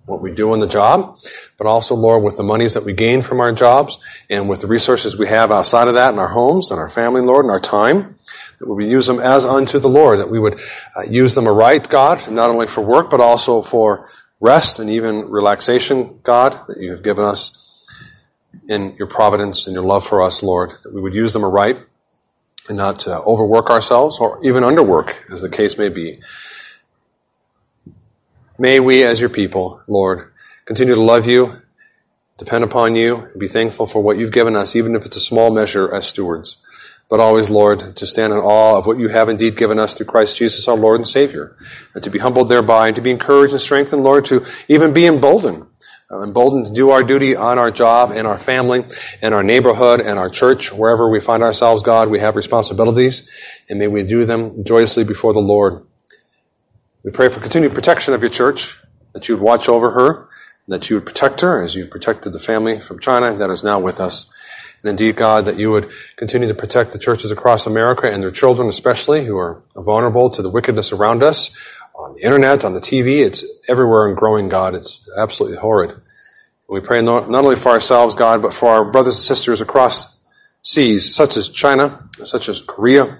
what 0.06 0.22
we 0.22 0.32
do 0.32 0.54
in 0.54 0.62
the 0.62 0.68
job, 0.68 1.20
but 1.58 1.68
also, 1.68 1.94
Lord, 1.94 2.24
with 2.24 2.38
the 2.38 2.44
monies 2.44 2.76
that 2.76 2.86
we 2.86 2.94
gain 2.94 3.22
from 3.22 3.42
our 3.42 3.52
jobs 3.52 4.00
and 4.30 4.48
with 4.48 4.62
the 4.62 4.68
resources 4.68 5.18
we 5.18 5.28
have 5.28 5.52
outside 5.52 5.90
of 5.90 5.96
that 5.96 6.14
in 6.14 6.20
our 6.20 6.30
homes 6.30 6.72
and 6.72 6.80
our 6.80 6.90
family, 6.90 7.22
Lord, 7.22 7.44
and 7.44 7.52
our 7.52 7.60
time, 7.60 8.16
that 8.60 8.68
we 8.68 8.76
would 8.76 8.92
use 8.92 9.08
them 9.08 9.20
as 9.20 9.46
unto 9.46 9.80
the 9.80 9.90
Lord, 9.90 10.20
that 10.20 10.30
we 10.30 10.40
would 10.40 10.60
uh, 10.96 11.02
use 11.04 11.34
them 11.34 11.48
aright, 11.48 11.90
God, 11.90 12.30
not 12.30 12.50
only 12.50 12.68
for 12.68 12.82
work, 12.82 13.10
but 13.10 13.22
also 13.22 13.62
for 13.62 14.10
rest 14.40 14.80
and 14.80 14.90
even 14.90 15.30
relaxation, 15.30 16.20
God, 16.24 16.60
that 16.68 16.78
you 16.80 16.92
have 16.92 17.04
given 17.04 17.24
us 17.24 17.88
in 18.68 18.96
your 18.98 19.08
providence 19.08 19.68
and 19.68 19.74
your 19.74 19.84
love 19.84 20.06
for 20.06 20.22
us, 20.22 20.44
Lord, 20.44 20.72
that 20.84 20.94
we 20.94 21.02
would 21.02 21.14
use 21.14 21.34
them 21.34 21.44
aright 21.44 21.78
and 22.68 22.78
not 22.78 23.00
to 23.00 23.20
overwork 23.22 23.70
ourselves 23.70 24.20
or 24.20 24.44
even 24.46 24.64
underwork, 24.64 25.16
as 25.32 25.42
the 25.42 25.50
case 25.50 25.78
may 25.78 25.90
be. 25.90 26.22
May 28.58 28.80
we, 28.80 29.04
as 29.04 29.20
your 29.20 29.30
people, 29.30 29.82
Lord, 29.88 30.34
continue 30.66 30.96
to 30.96 31.02
love 31.02 31.28
you, 31.28 31.62
depend 32.38 32.64
upon 32.64 32.96
you, 32.96 33.16
and 33.16 33.40
be 33.40 33.48
thankful 33.48 33.88
for 33.88 34.04
what 34.04 34.18
you've 34.18 34.32
given 34.32 34.56
us, 34.56 34.76
even 34.76 34.96
if 34.96 35.06
it's 35.06 35.16
a 35.16 35.22
small 35.22 35.50
measure 35.50 35.94
as 35.94 36.06
stewards. 36.08 36.58
But 37.10 37.20
always, 37.20 37.50
Lord, 37.50 37.98
to 37.98 38.06
stand 38.06 38.34
in 38.34 38.40
awe 38.40 38.78
of 38.78 38.86
what 38.86 39.00
you 39.00 39.10
have 39.10 39.30
indeed 39.30 39.58
given 39.58 39.80
us 39.80 39.94
through 39.94 40.06
Christ 40.06 40.38
Jesus, 40.38 40.68
our 40.68 40.78
Lord 40.78 41.00
and 41.00 41.08
Savior, 41.08 41.58
and 41.96 42.04
to 42.04 42.10
be 42.10 42.20
humbled 42.20 42.50
thereby, 42.50 42.88
and 42.88 42.96
to 42.96 43.02
be 43.02 43.12
encouraged 43.12 43.54
and 43.54 43.62
strengthened, 43.62 44.04
Lord, 44.04 44.26
to 44.26 44.46
even 44.68 44.94
be 44.94 45.06
emboldened 45.06 45.66
uh, 46.12 46.24
emboldened 46.24 46.66
to 46.66 46.74
do 46.74 46.90
our 46.90 47.04
duty 47.04 47.36
on 47.36 47.60
our 47.60 47.70
job 47.70 48.12
and 48.12 48.26
our 48.26 48.40
family 48.40 48.84
and 49.22 49.34
our 49.34 49.44
neighborhood 49.44 50.02
and 50.02 50.18
our 50.18 50.30
church, 50.30 50.72
wherever 50.72 51.08
we 51.08 51.20
find 51.20 51.44
ourselves, 51.44 51.84
God, 51.84 52.10
we 52.10 52.20
have 52.20 52.36
responsibilities, 52.36 53.30
and 53.70 53.78
may 53.78 53.88
we 53.88 54.04
do 54.04 54.26
them 54.26 54.64
joyously 54.64 55.04
before 55.04 55.34
the 55.34 55.40
Lord. 55.40 55.86
We 57.04 57.12
pray 57.12 57.30
for 57.30 57.40
continued 57.40 57.76
protection 57.76 58.16
of 58.16 58.22
your 58.22 58.32
church, 58.32 58.76
that 59.14 59.28
you 59.28 59.36
would 59.36 59.44
watch 59.44 59.70
over 59.70 59.92
her, 59.92 60.30
that 60.68 60.90
you 60.90 60.96
would 60.96 61.06
protect 61.06 61.42
her 61.42 61.64
as 61.64 61.76
you 61.76 61.86
protected 61.86 62.34
the 62.34 62.40
family 62.40 62.82
from 62.82 63.00
China 63.00 63.38
that 63.38 63.52
is 63.52 63.64
now 63.64 63.80
with 63.80 64.00
us. 64.00 64.32
And 64.82 64.92
indeed, 64.92 65.16
God, 65.16 65.46
that 65.46 65.58
you 65.58 65.72
would 65.72 65.92
continue 66.16 66.48
to 66.48 66.54
protect 66.54 66.94
the 66.94 67.00
churches 67.00 67.32
across 67.32 67.66
America 67.66 68.08
and 68.08 68.24
their 68.24 68.32
children 68.32 68.70
especially 68.70 69.26
who 69.26 69.38
are 69.38 69.62
vulnerable 69.76 70.30
to 70.30 70.42
the 70.42 70.50
wickedness 70.50 70.92
around 70.92 71.22
us, 71.22 71.52
on 71.96 72.14
the 72.16 72.22
internet, 72.22 72.64
on 72.64 72.74
the 72.74 72.80
TV. 72.80 73.26
It's 73.26 73.44
everywhere 73.68 74.08
and 74.08 74.16
growing, 74.16 74.48
God. 74.48 74.74
It's 74.74 75.10
absolutely 75.18 75.58
horrid. 75.58 76.00
We 76.70 76.80
pray 76.80 77.02
not 77.02 77.28
only 77.28 77.56
for 77.56 77.70
ourselves, 77.70 78.16
God, 78.16 78.42
but 78.42 78.54
for 78.54 78.70
our 78.70 78.86
brothers 78.90 79.16
and 79.16 79.24
sisters 79.24 79.60
across 79.60 80.18
seas, 80.62 81.14
such 81.16 81.36
as 81.36 81.50
China, 81.50 82.08
such 82.24 82.48
as 82.48 82.62
Korea, 82.62 83.20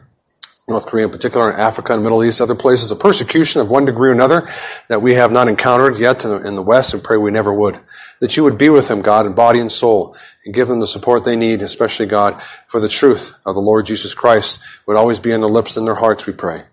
North 0.68 0.86
Korea 0.86 1.06
in 1.06 1.12
particular, 1.12 1.50
and 1.50 1.60
Africa 1.60 1.94
and 1.94 2.04
Middle 2.04 2.24
East, 2.24 2.42
other 2.42 2.54
places, 2.54 2.92
a 2.92 2.96
persecution 2.96 3.60
of 3.60 3.70
one 3.70 3.86
degree 3.86 4.10
or 4.10 4.14
another 4.14 4.48
that 4.88 5.02
we 5.02 5.16
have 5.16 5.32
not 5.32 5.48
encountered 5.48 5.98
yet 5.98 6.24
in 6.24 6.56
the 6.56 6.62
West 6.62 6.94
and 6.94 7.04
pray 7.04 7.18
we 7.18 7.32
never 7.32 7.52
would. 7.52 7.80
That 8.20 8.38
you 8.38 8.44
would 8.44 8.58
be 8.58 8.70
with 8.70 8.88
them, 8.88 9.02
God, 9.02 9.26
in 9.26 9.34
body 9.34 9.60
and 9.60 9.72
soul, 9.72 10.16
and 10.46 10.54
give 10.54 10.68
them 10.68 10.80
the 10.80 10.88
support 10.88 11.24
they 11.24 11.36
need, 11.36 11.62
especially, 11.62 12.06
God, 12.06 12.42
for 12.68 12.80
the 12.80 12.88
truth 12.88 13.38
of 13.46 13.56
the 13.56 13.62
Lord 13.62 13.86
Jesus 13.86 14.14
Christ 14.14 14.60
would 14.86 14.98
always 14.98 15.20
be 15.20 15.32
in 15.32 15.42
their 15.42 15.50
lips 15.50 15.78
and 15.78 15.86
their 15.86 15.96
hearts, 15.96 16.26
we 16.26 16.34
pray. 16.34 16.64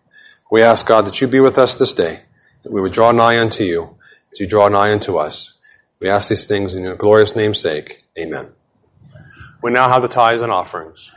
We 0.50 0.62
ask, 0.62 0.86
God, 0.86 1.06
that 1.06 1.20
you 1.20 1.26
be 1.26 1.40
with 1.40 1.58
us 1.58 1.74
this 1.74 1.92
day, 1.92 2.20
that 2.62 2.72
we 2.72 2.80
would 2.80 2.92
draw 2.92 3.12
nigh 3.12 3.40
unto 3.40 3.64
you, 3.64 3.96
as 4.32 4.40
you 4.40 4.46
draw 4.46 4.68
nigh 4.68 4.92
unto 4.92 5.16
us. 5.16 5.58
We 5.98 6.08
ask 6.08 6.28
these 6.28 6.46
things 6.46 6.74
in 6.74 6.82
your 6.82 6.94
glorious 6.94 7.34
name's 7.34 7.60
sake. 7.60 8.04
Amen. 8.18 8.52
We 9.62 9.72
now 9.72 9.88
have 9.88 10.02
the 10.02 10.08
tithes 10.08 10.42
and 10.42 10.52
offerings. 10.52 11.10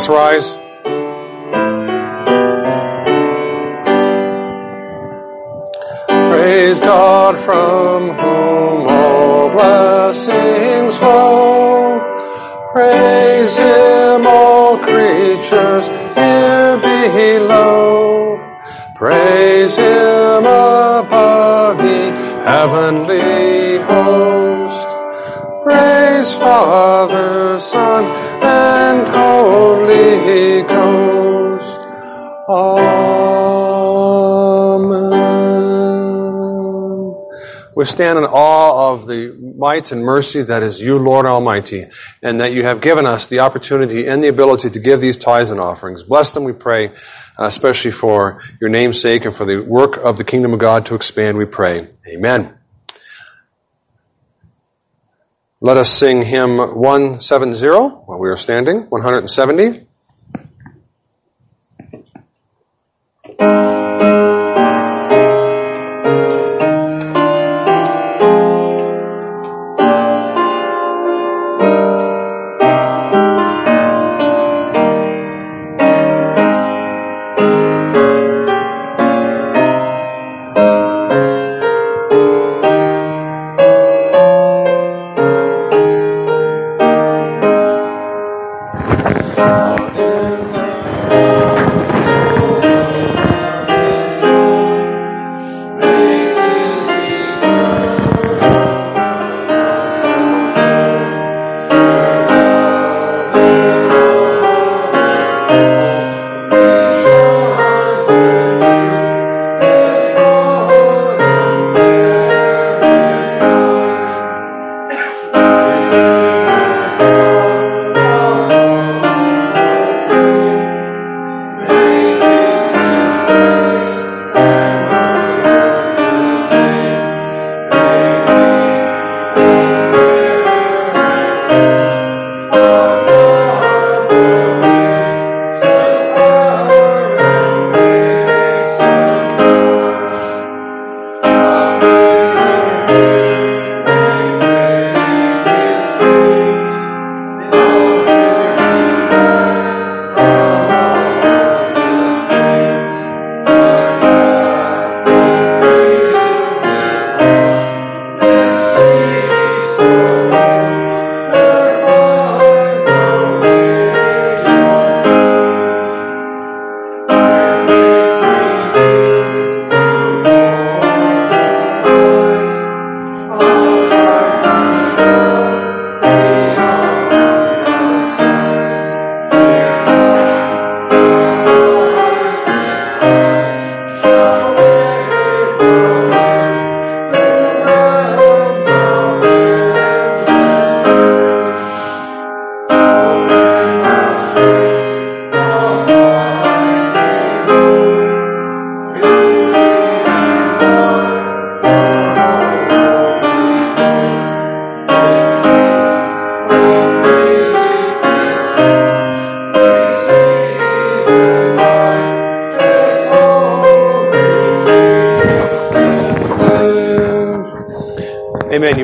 Us 0.00 0.08
rise. 0.08 0.69
We 37.80 37.86
stand 37.86 38.18
in 38.18 38.26
awe 38.26 38.92
of 38.92 39.06
the 39.06 39.34
might 39.56 39.90
and 39.90 40.04
mercy 40.04 40.42
that 40.42 40.62
is 40.62 40.78
you, 40.78 40.98
Lord 40.98 41.24
Almighty, 41.24 41.86
and 42.22 42.38
that 42.38 42.52
you 42.52 42.62
have 42.62 42.82
given 42.82 43.06
us 43.06 43.26
the 43.26 43.38
opportunity 43.40 44.06
and 44.06 44.22
the 44.22 44.28
ability 44.28 44.68
to 44.68 44.78
give 44.78 45.00
these 45.00 45.16
tithes 45.16 45.50
and 45.50 45.58
offerings. 45.58 46.02
Bless 46.02 46.34
them, 46.34 46.44
we 46.44 46.52
pray, 46.52 46.88
uh, 46.88 47.46
especially 47.46 47.92
for 47.92 48.42
your 48.60 48.68
name's 48.68 49.00
sake 49.00 49.24
and 49.24 49.34
for 49.34 49.46
the 49.46 49.60
work 49.60 49.96
of 49.96 50.18
the 50.18 50.24
kingdom 50.24 50.52
of 50.52 50.58
God 50.58 50.84
to 50.86 50.94
expand, 50.94 51.38
we 51.38 51.46
pray. 51.46 51.88
Amen. 52.06 52.52
Let 55.62 55.78
us 55.78 55.88
sing 55.88 56.20
hymn 56.20 56.58
170 56.58 57.66
while 57.66 58.18
we 58.18 58.28
are 58.28 58.36
standing, 58.36 58.90
170. 58.90 59.86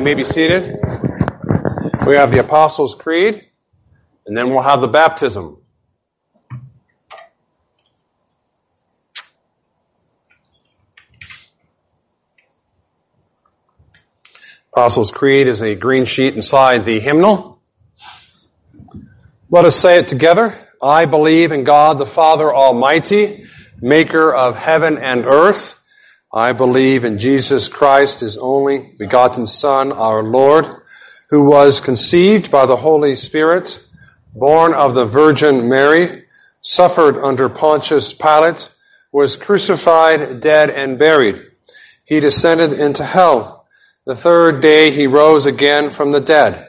May 0.07 0.13
be 0.13 0.23
seated. 0.23 0.77
We 2.05 2.15
have 2.15 2.31
the 2.31 2.39
Apostles' 2.39 2.95
Creed, 2.95 3.45
and 4.25 4.37
then 4.37 4.51
we'll 4.51 4.61
have 4.61 4.79
the 4.79 4.87
baptism. 4.87 5.57
Apostles' 14.71 15.11
Creed 15.11 15.49
is 15.49 15.61
a 15.61 15.75
green 15.75 16.05
sheet 16.05 16.35
inside 16.35 16.85
the 16.85 17.01
hymnal. 17.01 17.61
Let 19.49 19.65
us 19.65 19.75
say 19.75 19.97
it 19.97 20.07
together. 20.07 20.57
I 20.81 21.03
believe 21.03 21.51
in 21.51 21.65
God 21.65 21.97
the 21.97 22.05
Father 22.05 22.55
Almighty, 22.55 23.43
maker 23.81 24.33
of 24.33 24.55
heaven 24.55 24.97
and 24.97 25.25
earth. 25.25 25.77
I 26.33 26.51
believe 26.51 27.05
in 27.05 27.19
Jesus 27.19 27.69
Christ, 27.69 28.19
his 28.19 28.37
only 28.37 28.93
begotten 28.97 29.47
Son, 29.47 29.91
our 29.91 30.21
Lord, 30.21 30.65
who 31.29 31.43
was 31.43 31.79
conceived 31.79 32.51
by 32.51 32.65
the 32.65 32.77
Holy 32.77 33.15
Spirit, 33.15 33.83
born 34.33 34.73
of 34.73 34.93
the 34.93 35.05
Virgin 35.05 35.69
Mary, 35.69 36.25
suffered 36.61 37.23
under 37.23 37.47
Pontius 37.47 38.13
Pilate, 38.13 38.69
was 39.11 39.37
crucified, 39.37 40.41
dead, 40.41 40.69
and 40.69 40.99
buried. 40.99 41.41
He 42.03 42.19
descended 42.19 42.73
into 42.73 43.03
hell. 43.03 43.65
The 44.05 44.15
third 44.15 44.61
day 44.61 44.91
he 44.91 45.07
rose 45.07 45.45
again 45.45 45.89
from 45.89 46.11
the 46.11 46.21
dead. 46.21 46.67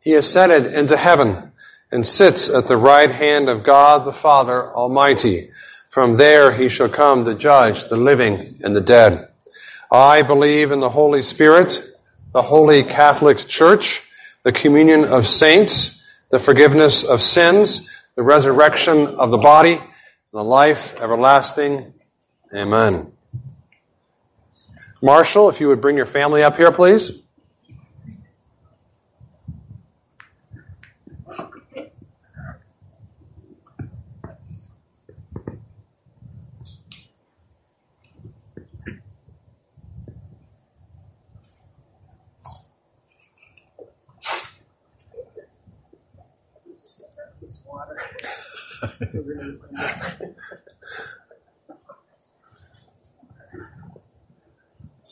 He 0.00 0.14
ascended 0.14 0.72
into 0.72 0.96
heaven 0.96 1.52
and 1.90 2.06
sits 2.06 2.48
at 2.48 2.66
the 2.66 2.76
right 2.76 3.10
hand 3.10 3.48
of 3.48 3.62
God 3.62 4.04
the 4.04 4.12
Father 4.12 4.72
Almighty. 4.72 5.50
From 5.92 6.14
there 6.14 6.52
he 6.52 6.70
shall 6.70 6.88
come 6.88 7.26
to 7.26 7.34
judge 7.34 7.88
the 7.88 7.98
living 7.98 8.58
and 8.64 8.74
the 8.74 8.80
dead. 8.80 9.28
I 9.90 10.22
believe 10.22 10.70
in 10.70 10.80
the 10.80 10.88
Holy 10.88 11.20
Spirit, 11.20 11.82
the 12.32 12.40
Holy 12.40 12.82
Catholic 12.82 13.46
Church, 13.46 14.02
the 14.42 14.52
communion 14.52 15.04
of 15.04 15.26
saints, 15.26 16.02
the 16.30 16.38
forgiveness 16.38 17.04
of 17.04 17.20
sins, 17.20 17.90
the 18.14 18.22
resurrection 18.22 19.06
of 19.06 19.30
the 19.30 19.36
body, 19.36 19.74
and 19.74 19.82
the 20.32 20.42
life 20.42 20.98
everlasting. 20.98 21.92
Amen. 22.54 23.12
Marshall, 25.02 25.50
if 25.50 25.60
you 25.60 25.68
would 25.68 25.82
bring 25.82 25.98
your 25.98 26.06
family 26.06 26.42
up 26.42 26.56
here, 26.56 26.72
please. 26.72 27.20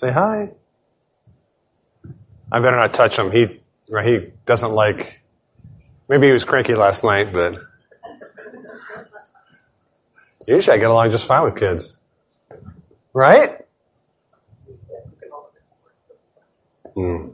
Say 0.00 0.10
hi. 0.10 0.48
I 2.50 2.58
better 2.58 2.78
not 2.78 2.94
touch 2.94 3.18
him. 3.18 3.30
He 3.30 3.60
he 4.02 4.32
doesn't 4.46 4.72
like. 4.72 5.20
Maybe 6.08 6.28
he 6.28 6.32
was 6.32 6.42
cranky 6.42 6.74
last 6.74 7.04
night, 7.04 7.34
but 7.34 7.56
usually 10.46 10.74
I 10.74 10.78
get 10.78 10.88
along 10.88 11.10
just 11.10 11.26
fine 11.26 11.44
with 11.44 11.54
kids, 11.54 11.98
right? 13.12 13.58
Hmm. 16.94 17.28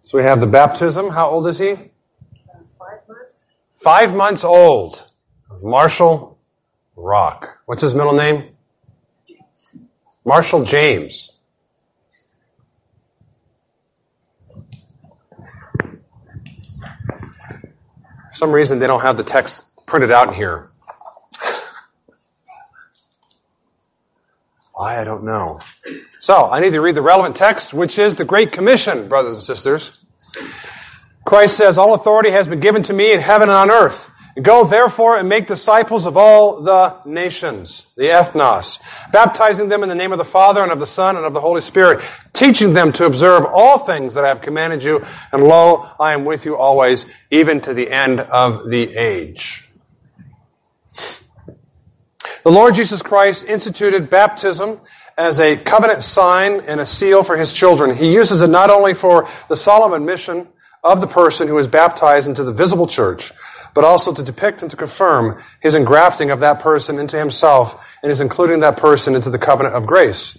So 0.00 0.18
we 0.18 0.24
have 0.24 0.40
the 0.40 0.48
baptism. 0.48 1.10
How 1.10 1.30
old 1.30 1.46
is 1.46 1.60
he? 1.60 1.76
Five 2.76 3.06
months. 3.08 3.46
Five 3.76 4.14
months 4.16 4.42
old. 4.42 5.08
Marshall 5.62 6.31
Rock. 7.02 7.58
What's 7.66 7.82
his 7.82 7.96
middle 7.96 8.12
name? 8.12 8.50
Marshall 10.24 10.64
James. 10.64 11.32
For 18.30 18.34
some 18.34 18.52
reason, 18.52 18.78
they 18.78 18.86
don't 18.86 19.00
have 19.00 19.16
the 19.16 19.24
text 19.24 19.64
printed 19.84 20.12
out 20.12 20.28
in 20.28 20.34
here. 20.34 20.68
Why, 24.74 25.00
I 25.00 25.04
don't 25.04 25.24
know. 25.24 25.58
So, 26.20 26.50
I 26.50 26.60
need 26.60 26.70
to 26.70 26.80
read 26.80 26.94
the 26.94 27.02
relevant 27.02 27.34
text, 27.34 27.74
which 27.74 27.98
is 27.98 28.14
the 28.14 28.24
Great 28.24 28.52
Commission, 28.52 29.08
brothers 29.08 29.36
and 29.36 29.44
sisters. 29.44 29.98
Christ 31.24 31.56
says, 31.56 31.78
All 31.78 31.94
authority 31.94 32.30
has 32.30 32.46
been 32.46 32.60
given 32.60 32.84
to 32.84 32.92
me 32.92 33.12
in 33.12 33.20
heaven 33.20 33.48
and 33.48 33.56
on 33.56 33.70
earth. 33.72 34.11
Go 34.40 34.64
therefore 34.64 35.18
and 35.18 35.28
make 35.28 35.46
disciples 35.46 36.06
of 36.06 36.16
all 36.16 36.62
the 36.62 36.96
nations, 37.04 37.92
the 37.96 38.04
ethnos, 38.04 38.80
baptizing 39.12 39.68
them 39.68 39.82
in 39.82 39.90
the 39.90 39.94
name 39.94 40.10
of 40.10 40.16
the 40.16 40.24
Father 40.24 40.62
and 40.62 40.72
of 40.72 40.78
the 40.78 40.86
Son 40.86 41.16
and 41.16 41.26
of 41.26 41.34
the 41.34 41.40
Holy 41.40 41.60
Spirit, 41.60 42.02
teaching 42.32 42.72
them 42.72 42.92
to 42.94 43.04
observe 43.04 43.44
all 43.44 43.78
things 43.78 44.14
that 44.14 44.24
I 44.24 44.28
have 44.28 44.40
commanded 44.40 44.82
you, 44.82 45.04
and 45.32 45.44
lo, 45.44 45.90
I 46.00 46.14
am 46.14 46.24
with 46.24 46.46
you 46.46 46.56
always, 46.56 47.04
even 47.30 47.60
to 47.62 47.74
the 47.74 47.90
end 47.90 48.20
of 48.20 48.70
the 48.70 48.96
age. 48.96 49.68
The 52.42 52.50
Lord 52.50 52.74
Jesus 52.74 53.02
Christ 53.02 53.46
instituted 53.46 54.08
baptism 54.08 54.80
as 55.18 55.38
a 55.38 55.56
covenant 55.58 56.02
sign 56.02 56.60
and 56.60 56.80
a 56.80 56.86
seal 56.86 57.22
for 57.22 57.36
his 57.36 57.52
children. 57.52 57.94
He 57.94 58.12
uses 58.12 58.40
it 58.40 58.48
not 58.48 58.70
only 58.70 58.94
for 58.94 59.28
the 59.48 59.56
solemn 59.56 59.92
admission 59.92 60.48
of 60.82 61.00
the 61.00 61.06
person 61.06 61.48
who 61.48 61.58
is 61.58 61.68
baptized 61.68 62.28
into 62.28 62.42
the 62.42 62.52
visible 62.52 62.86
church, 62.86 63.30
but 63.74 63.84
also 63.84 64.12
to 64.12 64.22
depict 64.22 64.62
and 64.62 64.70
to 64.70 64.76
confirm 64.76 65.40
his 65.60 65.74
engrafting 65.74 66.30
of 66.30 66.40
that 66.40 66.60
person 66.60 66.98
into 66.98 67.18
himself 67.18 67.84
and 68.02 68.10
his 68.10 68.20
including 68.20 68.60
that 68.60 68.76
person 68.76 69.14
into 69.14 69.30
the 69.30 69.38
covenant 69.38 69.74
of 69.74 69.86
grace. 69.86 70.34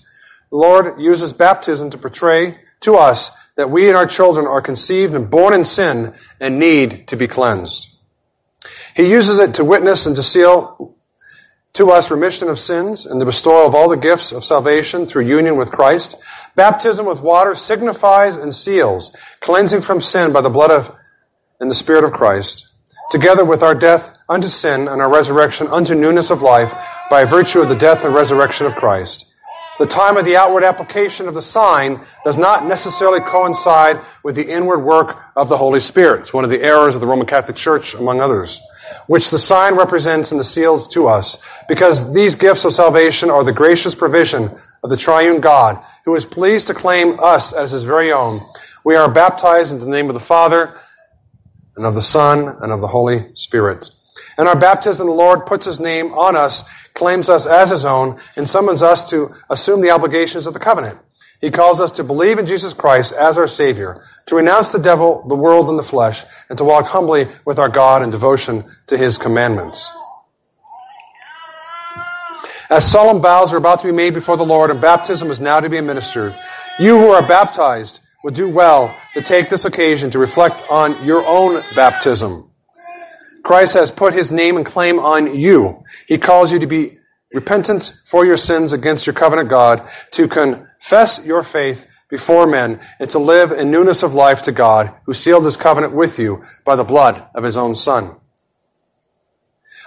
The 0.49 0.57
Lord 0.57 0.99
uses 0.99 1.33
baptism 1.33 1.89
to 1.91 1.97
portray 1.97 2.59
to 2.81 2.95
us 2.95 3.31
that 3.55 3.71
we 3.71 3.87
and 3.87 3.97
our 3.97 4.05
children 4.05 4.45
are 4.45 4.61
conceived 4.61 5.13
and 5.13 5.29
born 5.29 5.53
in 5.53 5.65
sin 5.65 6.13
and 6.39 6.59
need 6.59 7.07
to 7.07 7.15
be 7.15 7.27
cleansed. 7.27 7.89
He 8.95 9.09
uses 9.09 9.39
it 9.39 9.55
to 9.55 9.65
witness 9.65 10.05
and 10.05 10.15
to 10.15 10.23
seal 10.23 10.95
to 11.73 11.89
us 11.89 12.11
remission 12.11 12.49
of 12.49 12.59
sins 12.59 13.07
and 13.07 13.19
the 13.19 13.25
bestowal 13.25 13.65
of 13.65 13.73
all 13.73 13.89
the 13.89 13.97
gifts 13.97 14.31
of 14.31 14.45
salvation 14.45 15.07
through 15.07 15.25
union 15.25 15.55
with 15.57 15.71
Christ. 15.71 16.15
Baptism 16.55 17.07
with 17.07 17.19
water 17.19 17.55
signifies 17.55 18.37
and 18.37 18.53
seals 18.53 19.15
cleansing 19.41 19.81
from 19.81 20.01
sin 20.01 20.31
by 20.31 20.41
the 20.41 20.51
blood 20.51 20.69
of 20.69 20.95
and 21.59 21.71
the 21.71 21.75
Spirit 21.75 22.03
of 22.03 22.11
Christ 22.11 22.72
together 23.13 23.45
with 23.45 23.61
our 23.61 23.75
death 23.75 24.17
unto 24.27 24.47
sin 24.47 24.87
and 24.87 24.99
our 24.99 25.07
resurrection 25.07 25.67
unto 25.67 25.93
newness 25.93 26.31
of 26.31 26.41
life 26.41 26.73
by 27.11 27.23
virtue 27.23 27.61
of 27.61 27.69
the 27.69 27.75
death 27.75 28.03
and 28.03 28.11
resurrection 28.11 28.65
of 28.65 28.73
Christ. 28.73 29.27
The 29.77 29.85
time 29.85 30.17
of 30.17 30.25
the 30.25 30.35
outward 30.35 30.63
application 30.63 31.27
of 31.27 31.35
the 31.35 31.41
sign 31.43 32.01
does 32.25 32.39
not 32.39 32.65
necessarily 32.65 33.19
coincide 33.19 34.01
with 34.23 34.33
the 34.33 34.49
inward 34.49 34.79
work 34.79 35.15
of 35.35 35.47
the 35.47 35.57
Holy 35.57 35.79
Spirit. 35.79 36.21
It's 36.21 36.33
one 36.33 36.43
of 36.43 36.49
the 36.49 36.63
errors 36.63 36.95
of 36.95 37.01
the 37.01 37.07
Roman 37.07 37.27
Catholic 37.27 37.55
Church, 37.55 37.93
among 37.93 38.19
others, 38.19 38.59
which 39.05 39.29
the 39.29 39.37
sign 39.37 39.75
represents 39.75 40.31
and 40.31 40.39
the 40.39 40.43
seals 40.43 40.87
to 40.89 41.07
us, 41.07 41.37
because 41.67 42.15
these 42.15 42.35
gifts 42.35 42.65
of 42.65 42.73
salvation 42.73 43.29
are 43.29 43.43
the 43.43 43.53
gracious 43.53 43.93
provision 43.93 44.49
of 44.83 44.89
the 44.89 44.97
triune 44.97 45.39
God, 45.39 45.83
who 46.05 46.15
is 46.15 46.25
pleased 46.25 46.65
to 46.65 46.73
claim 46.73 47.19
us 47.19 47.53
as 47.53 47.69
his 47.69 47.83
very 47.83 48.11
own. 48.11 48.43
We 48.83 48.95
are 48.95 49.07
baptized 49.07 49.71
into 49.71 49.85
the 49.85 49.91
name 49.91 50.09
of 50.09 50.15
the 50.15 50.19
Father, 50.19 50.79
and 51.75 51.85
of 51.85 51.95
the 51.95 52.01
Son, 52.01 52.57
and 52.61 52.71
of 52.71 52.81
the 52.81 52.87
Holy 52.87 53.27
Spirit. 53.35 53.89
And 54.37 54.47
our 54.47 54.59
baptism, 54.59 55.07
the 55.07 55.13
Lord 55.13 55.45
puts 55.45 55.65
His 55.65 55.79
name 55.79 56.13
on 56.13 56.35
us, 56.35 56.63
claims 56.93 57.29
us 57.29 57.45
as 57.45 57.69
His 57.69 57.85
own, 57.85 58.19
and 58.35 58.49
summons 58.49 58.81
us 58.81 59.09
to 59.09 59.33
assume 59.49 59.81
the 59.81 59.91
obligations 59.91 60.47
of 60.47 60.53
the 60.53 60.59
covenant. 60.59 60.99
He 61.41 61.51
calls 61.51 61.81
us 61.81 61.91
to 61.91 62.03
believe 62.03 62.39
in 62.39 62.45
Jesus 62.45 62.73
Christ 62.73 63.11
as 63.11 63.37
our 63.37 63.47
Savior, 63.47 64.03
to 64.27 64.35
renounce 64.35 64.71
the 64.71 64.79
devil, 64.79 65.27
the 65.27 65.35
world, 65.35 65.67
and 65.69 65.77
the 65.77 65.83
flesh, 65.83 66.23
and 66.49 66.57
to 66.57 66.63
walk 66.63 66.85
humbly 66.85 67.27
with 67.45 67.59
our 67.59 67.69
God 67.69 68.01
in 68.01 68.11
devotion 68.11 68.63
to 68.87 68.97
His 68.97 69.17
commandments. 69.17 69.91
As 72.69 72.89
solemn 72.89 73.21
vows 73.21 73.53
are 73.53 73.57
about 73.57 73.81
to 73.81 73.87
be 73.87 73.91
made 73.91 74.13
before 74.13 74.37
the 74.37 74.45
Lord 74.45 74.71
and 74.71 74.79
baptism 74.79 75.29
is 75.29 75.41
now 75.41 75.59
to 75.59 75.69
be 75.69 75.77
administered, 75.77 76.33
you 76.79 76.97
who 76.97 77.09
are 77.09 77.27
baptized 77.27 77.99
would 78.23 78.33
do 78.33 78.49
well 78.49 78.95
to 79.13 79.21
take 79.21 79.49
this 79.49 79.65
occasion 79.65 80.09
to 80.11 80.19
reflect 80.19 80.63
on 80.69 81.05
your 81.05 81.25
own 81.25 81.61
baptism. 81.75 82.49
Christ 83.43 83.73
has 83.73 83.91
put 83.91 84.13
his 84.13 84.31
name 84.31 84.55
and 84.55 84.65
claim 84.65 84.97
on 84.97 85.35
you. 85.35 85.83
He 86.07 86.17
calls 86.17 86.51
you 86.51 86.59
to 86.59 86.67
be 86.67 86.97
repentant 87.33 87.93
for 88.05 88.25
your 88.25 88.37
sins 88.37 88.71
against 88.71 89.05
your 89.05 89.13
covenant 89.13 89.49
God, 89.49 89.89
to 90.11 90.29
confess 90.29 91.23
your 91.25 91.43
faith 91.43 91.85
before 92.09 92.47
men, 92.47 92.79
and 92.99 93.09
to 93.09 93.19
live 93.19 93.51
in 93.51 93.71
newness 93.71 94.03
of 94.03 94.13
life 94.13 94.43
to 94.43 94.51
God, 94.51 94.93
who 95.05 95.13
sealed 95.13 95.43
his 95.43 95.57
covenant 95.57 95.93
with 95.93 96.17
you 96.17 96.43
by 96.63 96.75
the 96.75 96.83
blood 96.83 97.25
of 97.35 97.43
his 97.43 97.57
own 97.57 97.75
Son. 97.75 98.15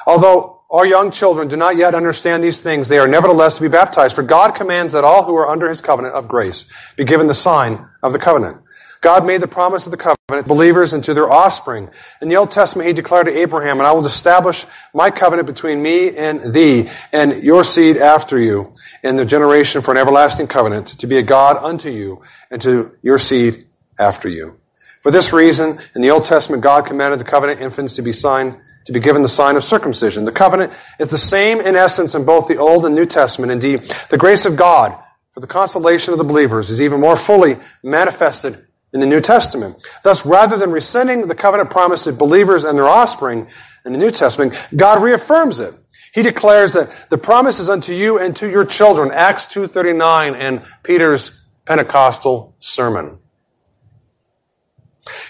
Although 0.06 0.55
our 0.70 0.84
young 0.84 1.10
children 1.10 1.48
do 1.48 1.56
not 1.56 1.76
yet 1.76 1.94
understand 1.94 2.42
these 2.42 2.60
things, 2.60 2.88
they 2.88 2.98
are 2.98 3.06
nevertheless 3.06 3.56
to 3.56 3.62
be 3.62 3.68
baptized. 3.68 4.14
For 4.14 4.22
God 4.22 4.54
commands 4.54 4.92
that 4.94 5.04
all 5.04 5.22
who 5.22 5.36
are 5.36 5.48
under 5.48 5.68
his 5.68 5.80
covenant 5.80 6.14
of 6.14 6.26
grace 6.26 6.64
be 6.96 7.04
given 7.04 7.28
the 7.28 7.34
sign 7.34 7.86
of 8.02 8.12
the 8.12 8.18
covenant. 8.18 8.58
God 9.00 9.24
made 9.24 9.40
the 9.40 9.46
promise 9.46 9.86
of 9.86 9.92
the 9.92 9.96
covenant 9.96 10.48
believers 10.48 10.92
and 10.92 11.04
to 11.04 11.14
their 11.14 11.30
offspring. 11.30 11.88
In 12.20 12.28
the 12.28 12.36
Old 12.36 12.50
Testament, 12.50 12.88
he 12.88 12.92
declared 12.92 13.26
to 13.26 13.38
Abraham, 13.38 13.78
and 13.78 13.86
I 13.86 13.92
will 13.92 14.04
establish 14.04 14.66
my 14.92 15.10
covenant 15.10 15.46
between 15.46 15.80
me 15.80 16.16
and 16.16 16.52
thee 16.52 16.88
and 17.12 17.44
your 17.44 17.62
seed 17.62 17.98
after 17.98 18.38
you 18.38 18.72
in 19.04 19.14
the 19.14 19.24
generation 19.24 19.82
for 19.82 19.92
an 19.92 19.98
everlasting 19.98 20.48
covenant 20.48 20.88
to 20.88 21.06
be 21.06 21.18
a 21.18 21.22
God 21.22 21.56
unto 21.58 21.90
you 21.90 22.22
and 22.50 22.60
to 22.62 22.96
your 23.02 23.18
seed 23.18 23.66
after 23.98 24.28
you. 24.28 24.58
For 25.02 25.12
this 25.12 25.32
reason, 25.32 25.78
in 25.94 26.02
the 26.02 26.10
Old 26.10 26.24
Testament, 26.24 26.64
God 26.64 26.86
commanded 26.86 27.20
the 27.20 27.24
covenant 27.24 27.60
infants 27.60 27.94
to 27.94 28.02
be 28.02 28.12
signed 28.12 28.56
to 28.86 28.92
be 28.92 29.00
given 29.00 29.22
the 29.22 29.28
sign 29.28 29.56
of 29.56 29.64
circumcision. 29.64 30.24
The 30.24 30.32
covenant 30.32 30.72
is 30.98 31.10
the 31.10 31.18
same 31.18 31.60
in 31.60 31.76
essence 31.76 32.14
in 32.14 32.24
both 32.24 32.48
the 32.48 32.56
Old 32.56 32.86
and 32.86 32.94
New 32.94 33.06
Testament. 33.06 33.52
Indeed, 33.52 33.82
the 34.10 34.18
grace 34.18 34.46
of 34.46 34.56
God 34.56 34.96
for 35.32 35.40
the 35.40 35.46
consolation 35.46 36.12
of 36.12 36.18
the 36.18 36.24
believers 36.24 36.70
is 36.70 36.80
even 36.80 37.00
more 37.00 37.16
fully 37.16 37.58
manifested 37.82 38.64
in 38.92 39.00
the 39.00 39.06
New 39.06 39.20
Testament. 39.20 39.86
Thus, 40.02 40.24
rather 40.24 40.56
than 40.56 40.70
rescinding 40.70 41.26
the 41.26 41.34
covenant 41.34 41.70
promise 41.70 42.04
to 42.04 42.12
believers 42.12 42.64
and 42.64 42.78
their 42.78 42.88
offspring 42.88 43.48
in 43.84 43.92
the 43.92 43.98
New 43.98 44.10
Testament, 44.10 44.54
God 44.74 45.02
reaffirms 45.02 45.60
it. 45.60 45.74
He 46.14 46.22
declares 46.22 46.72
that 46.72 47.10
the 47.10 47.18
promise 47.18 47.58
is 47.58 47.68
unto 47.68 47.92
you 47.92 48.18
and 48.18 48.34
to 48.36 48.48
your 48.48 48.64
children, 48.64 49.10
Acts 49.12 49.46
2.39 49.46 50.34
and 50.34 50.62
Peter's 50.82 51.32
Pentecostal 51.66 52.54
sermon. 52.60 53.18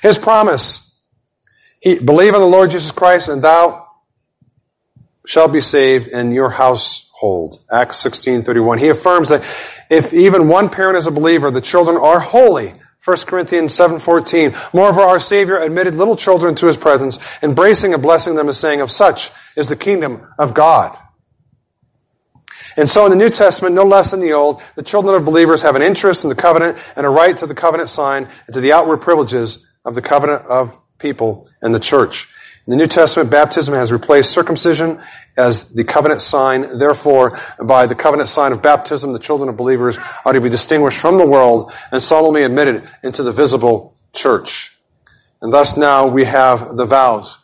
His 0.03 0.19
promise 0.19 0.86
believe 1.95 2.35
on 2.35 2.41
the 2.41 2.47
Lord 2.47 2.71
Jesus 2.71 2.91
Christ 2.91 3.29
and 3.29 3.43
thou 3.43 3.87
shalt 5.27 5.53
be 5.53 5.61
saved 5.61 6.09
in 6.09 6.33
your 6.33 6.51
household. 6.51 7.61
Acts 7.71 7.99
16:31. 7.99 8.79
He 8.79 8.89
affirms 8.89 9.29
that 9.29 9.43
if 9.89 10.13
even 10.13 10.49
one 10.49 10.69
parent 10.69 10.97
is 10.97 11.07
a 11.07 11.11
believer, 11.11 11.51
the 11.51 11.61
children 11.61 11.97
are 11.97 12.21
holy. 12.21 12.75
1 13.05 13.27
Corinthians 13.27 13.73
7:14. 13.73 14.55
Moreover, 14.73 15.01
our 15.01 15.21
Savior 15.21 15.59
admitted 15.59 15.95
little 15.95 16.17
children 16.17 16.55
to 16.57 16.67
his 16.67 16.77
presence, 16.77 17.19
embracing 17.43 17.95
and 17.95 18.03
blessing 18.03 18.35
them 18.35 18.49
as 18.49 18.59
saying, 18.59 18.81
"Of 18.81 18.91
such 18.91 19.31
is 19.55 19.69
the 19.69 19.77
kingdom 19.77 20.27
of 20.39 20.55
God." 20.55 20.97
And 22.77 22.91
so 22.91 23.05
in 23.05 23.11
the 23.11 23.17
New 23.17 23.31
Testament, 23.31 23.75
no 23.75 23.85
less 23.85 24.11
than 24.11 24.21
the 24.21 24.33
Old, 24.35 24.61
the 24.75 24.83
children 24.83 25.15
of 25.15 25.25
believers 25.25 25.63
have 25.63 25.77
an 25.77 25.83
interest 25.83 26.25
in 26.25 26.29
the 26.29 26.35
covenant 26.35 26.79
and 26.95 27.07
a 27.07 27.09
right 27.09 27.37
to 27.37 27.47
the 27.47 27.55
covenant 27.55 27.89
sign 27.89 28.29
and 28.47 28.55
to 28.55 28.61
the 28.61 28.73
outward 28.73 28.99
privileges 28.99 29.61
of 29.85 29.95
the 29.95 30.03
covenant 30.03 30.45
of 30.47 30.79
people 30.99 31.49
and 31.63 31.75
the 31.75 31.81
church. 31.81 32.29
In 32.67 32.73
the 32.73 32.77
New 32.77 32.89
Testament, 32.89 33.31
baptism 33.31 33.75
has 33.75 33.93
replaced 33.93 34.33
circumcision 34.33 35.01
as 35.37 35.67
the 35.67 35.85
covenant 35.85 36.21
sign. 36.21 36.79
Therefore, 36.79 37.39
by 37.63 37.87
the 37.87 37.95
covenant 37.95 38.29
sign 38.29 38.51
of 38.51 38.61
baptism, 38.61 39.13
the 39.13 39.21
children 39.21 39.49
of 39.49 39.57
believers 39.57 39.99
are 40.25 40.33
to 40.33 40.41
be 40.41 40.49
distinguished 40.49 40.99
from 40.99 41.17
the 41.17 41.27
world 41.27 41.73
and 41.93 42.03
solemnly 42.03 42.43
admitted 42.43 42.89
into 43.05 43.23
the 43.23 43.31
visible 43.31 43.97
church. 44.13 44.77
And 45.41 45.53
thus 45.53 45.77
now 45.77 46.09
we 46.09 46.25
have 46.25 46.77
the 46.77 46.85
vows. 46.85 47.37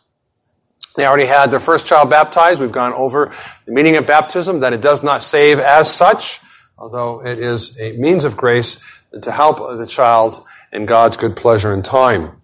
They 0.95 1.05
already 1.05 1.25
had 1.25 1.51
their 1.51 1.61
first 1.61 1.85
child 1.85 2.09
baptized. 2.09 2.59
We've 2.59 2.71
gone 2.71 2.93
over 2.93 3.31
the 3.65 3.71
meaning 3.71 3.95
of 3.95 4.05
baptism, 4.05 4.59
that 4.59 4.73
it 4.73 4.81
does 4.81 5.03
not 5.03 5.23
save 5.23 5.57
as 5.57 5.91
such, 5.91 6.41
although 6.77 7.25
it 7.25 7.39
is 7.39 7.79
a 7.79 7.93
means 7.93 8.25
of 8.25 8.35
grace 8.35 8.77
to 9.21 9.31
help 9.31 9.77
the 9.77 9.87
child 9.87 10.43
in 10.73 10.85
God's 10.85 11.15
good 11.15 11.37
pleasure 11.37 11.73
and 11.73 11.85
time. 11.85 12.42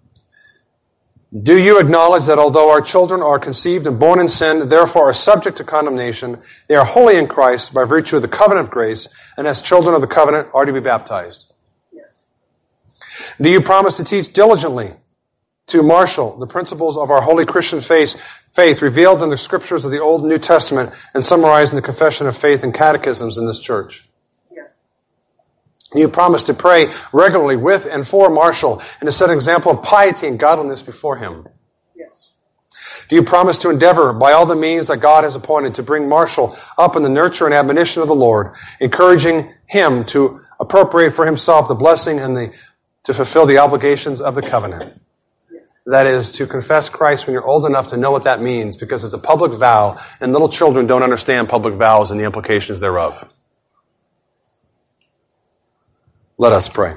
Do 1.31 1.59
you 1.59 1.79
acknowledge 1.79 2.25
that 2.25 2.39
although 2.39 2.71
our 2.71 2.81
children 2.81 3.21
are 3.21 3.37
conceived 3.37 3.85
and 3.85 3.99
born 3.99 4.19
in 4.19 4.27
sin, 4.27 4.67
therefore 4.67 5.09
are 5.09 5.13
subject 5.13 5.57
to 5.57 5.63
condemnation, 5.63 6.41
they 6.67 6.75
are 6.75 6.85
holy 6.85 7.17
in 7.17 7.27
Christ 7.27 7.71
by 7.71 7.83
virtue 7.83 8.15
of 8.15 8.23
the 8.23 8.27
covenant 8.27 8.65
of 8.65 8.71
grace, 8.71 9.07
and 9.37 9.45
as 9.45 9.61
children 9.61 9.93
of 9.93 10.01
the 10.01 10.07
covenant 10.07 10.47
are 10.55 10.65
to 10.65 10.73
be 10.73 10.79
baptized? 10.79 11.53
Yes. 11.93 12.25
Do 13.39 13.47
you 13.47 13.61
promise 13.61 13.97
to 13.97 14.03
teach 14.03 14.33
diligently 14.33 14.93
to 15.67 15.83
Marshall 15.83 16.37
the 16.39 16.47
principles 16.47 16.97
of 16.97 17.11
our 17.11 17.21
holy 17.21 17.45
Christian 17.45 17.79
faith, 17.79 18.19
faith 18.51 18.81
revealed 18.81 19.21
in 19.21 19.29
the 19.29 19.37
scriptures 19.37 19.85
of 19.85 19.91
the 19.91 20.01
Old 20.01 20.21
and 20.21 20.29
New 20.29 20.39
Testament 20.39 20.95
and 21.13 21.23
summarized 21.23 21.71
in 21.71 21.75
the 21.75 21.83
Confession 21.83 22.25
of 22.25 22.35
Faith 22.35 22.63
and 22.63 22.73
catechisms 22.73 23.37
in 23.37 23.45
this 23.45 23.59
church? 23.59 24.08
You 25.93 26.07
promise 26.07 26.43
to 26.43 26.53
pray 26.53 26.91
regularly 27.11 27.57
with 27.57 27.87
and 27.87 28.07
for 28.07 28.29
Marshall 28.29 28.81
and 28.99 29.07
to 29.07 29.11
set 29.11 29.29
an 29.29 29.35
example 29.35 29.71
of 29.71 29.81
piety 29.81 30.27
and 30.27 30.37
godliness 30.37 30.83
before 30.83 31.17
him. 31.17 31.47
Yes. 31.95 32.29
Do 33.07 33.15
you 33.15 33.23
promise 33.23 33.57
to 33.59 33.71
endeavor 33.71 34.13
by 34.13 34.33
all 34.33 34.45
the 34.45 34.55
means 34.55 34.87
that 34.87 34.97
God 34.97 35.23
has 35.23 35.35
appointed 35.35 35.75
to 35.75 35.83
bring 35.83 36.07
Marshall 36.07 36.55
up 36.77 36.95
in 36.95 37.01
the 37.01 37.09
nurture 37.09 37.45
and 37.45 37.55
admonition 37.55 38.03
of 38.03 38.07
the 38.07 38.15
Lord, 38.15 38.53
encouraging 38.79 39.51
him 39.67 40.05
to 40.05 40.41
appropriate 40.59 41.11
for 41.11 41.25
himself 41.25 41.67
the 41.67 41.75
blessing 41.75 42.19
and 42.19 42.37
the, 42.37 42.53
to 43.05 43.13
fulfill 43.13 43.47
the 43.47 43.57
obligations 43.57 44.21
of 44.21 44.35
the 44.35 44.43
covenant? 44.43 45.01
Yes. 45.51 45.81
That 45.87 46.05
is 46.05 46.31
to 46.33 46.45
confess 46.45 46.87
Christ 46.87 47.25
when 47.25 47.33
you're 47.33 47.47
old 47.47 47.65
enough 47.65 47.87
to 47.87 47.97
know 47.97 48.11
what 48.11 48.25
that 48.25 48.43
means 48.43 48.77
because 48.77 49.03
it's 49.03 49.15
a 49.15 49.19
public 49.19 49.53
vow 49.53 49.97
and 50.21 50.33
little 50.33 50.49
children 50.49 50.85
don't 50.85 51.01
understand 51.01 51.49
public 51.49 51.73
vows 51.73 52.11
and 52.11 52.19
the 52.19 52.25
implications 52.25 52.79
thereof. 52.79 53.27
Let 56.41 56.53
us 56.53 56.69
pray. 56.69 56.95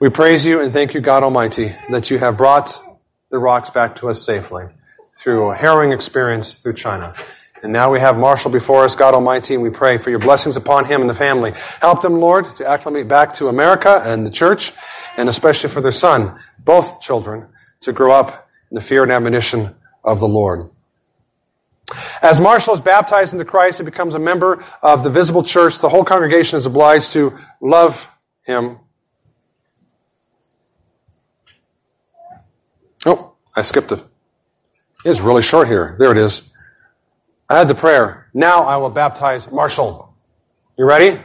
We 0.00 0.08
praise 0.08 0.46
you 0.46 0.62
and 0.62 0.72
thank 0.72 0.94
you, 0.94 1.02
God 1.02 1.22
Almighty, 1.22 1.74
that 1.90 2.10
you 2.10 2.16
have 2.16 2.38
brought 2.38 2.80
the 3.28 3.38
rocks 3.38 3.68
back 3.68 3.96
to 3.96 4.08
us 4.08 4.22
safely 4.22 4.64
through 5.14 5.50
a 5.50 5.54
harrowing 5.54 5.92
experience 5.92 6.54
through 6.54 6.72
China. 6.72 7.14
And 7.62 7.70
now 7.70 7.92
we 7.92 8.00
have 8.00 8.16
Marshall 8.16 8.50
before 8.50 8.86
us, 8.86 8.96
God 8.96 9.12
Almighty, 9.12 9.52
and 9.52 9.62
we 9.62 9.68
pray 9.68 9.98
for 9.98 10.08
your 10.08 10.20
blessings 10.20 10.56
upon 10.56 10.86
him 10.86 11.02
and 11.02 11.10
the 11.10 11.14
family. 11.14 11.52
Help 11.82 12.00
them, 12.00 12.18
Lord, 12.18 12.46
to 12.56 12.66
acclimate 12.66 13.08
back 13.08 13.34
to 13.34 13.48
America 13.48 14.00
and 14.06 14.24
the 14.24 14.30
church, 14.30 14.72
and 15.18 15.28
especially 15.28 15.68
for 15.68 15.82
their 15.82 15.92
son, 15.92 16.40
both 16.60 17.02
children, 17.02 17.46
to 17.82 17.92
grow 17.92 18.12
up 18.12 18.48
in 18.70 18.74
the 18.74 18.80
fear 18.80 19.02
and 19.02 19.12
admonition 19.12 19.74
of 20.02 20.18
the 20.18 20.28
Lord. 20.28 20.70
As 22.22 22.40
Marshall 22.40 22.74
is 22.74 22.80
baptized 22.80 23.32
into 23.32 23.44
Christ 23.44 23.80
and 23.80 23.84
becomes 23.84 24.14
a 24.14 24.20
member 24.20 24.64
of 24.80 25.02
the 25.02 25.10
visible 25.10 25.42
church, 25.42 25.80
the 25.80 25.88
whole 25.88 26.04
congregation 26.04 26.56
is 26.56 26.66
obliged 26.66 27.12
to 27.14 27.36
love 27.60 28.08
him. 28.44 28.78
Oh, 33.04 33.32
I 33.56 33.62
skipped 33.62 33.90
it. 33.90 34.04
It's 35.04 35.20
really 35.20 35.42
short 35.42 35.66
here. 35.66 35.96
There 35.98 36.12
it 36.12 36.18
is. 36.18 36.42
I 37.48 37.58
had 37.58 37.66
the 37.66 37.74
prayer. 37.74 38.28
Now 38.32 38.62
I 38.62 38.76
will 38.76 38.90
baptize 38.90 39.50
Marshall. 39.50 40.14
You 40.78 40.86
ready? 40.86 41.20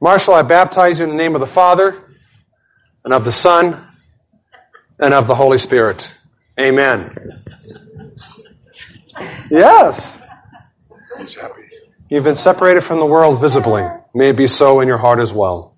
Marshall, 0.00 0.34
I 0.34 0.42
baptize 0.42 0.98
you 0.98 1.04
in 1.04 1.10
the 1.10 1.16
name 1.16 1.34
of 1.34 1.40
the 1.40 1.46
Father 1.46 2.02
and 3.04 3.12
of 3.12 3.26
the 3.26 3.32
Son 3.32 3.86
and 4.98 5.12
of 5.12 5.26
the 5.26 5.34
Holy 5.34 5.58
Spirit. 5.58 6.16
Amen. 6.58 7.42
Yes. 9.50 10.20
You've 12.10 12.24
been 12.24 12.36
separated 12.36 12.82
from 12.82 13.00
the 13.00 13.06
world 13.06 13.40
visibly. 13.40 13.84
May 14.14 14.30
it 14.30 14.36
be 14.36 14.46
so 14.46 14.80
in 14.80 14.88
your 14.88 14.98
heart 14.98 15.18
as 15.18 15.32
well. 15.32 15.74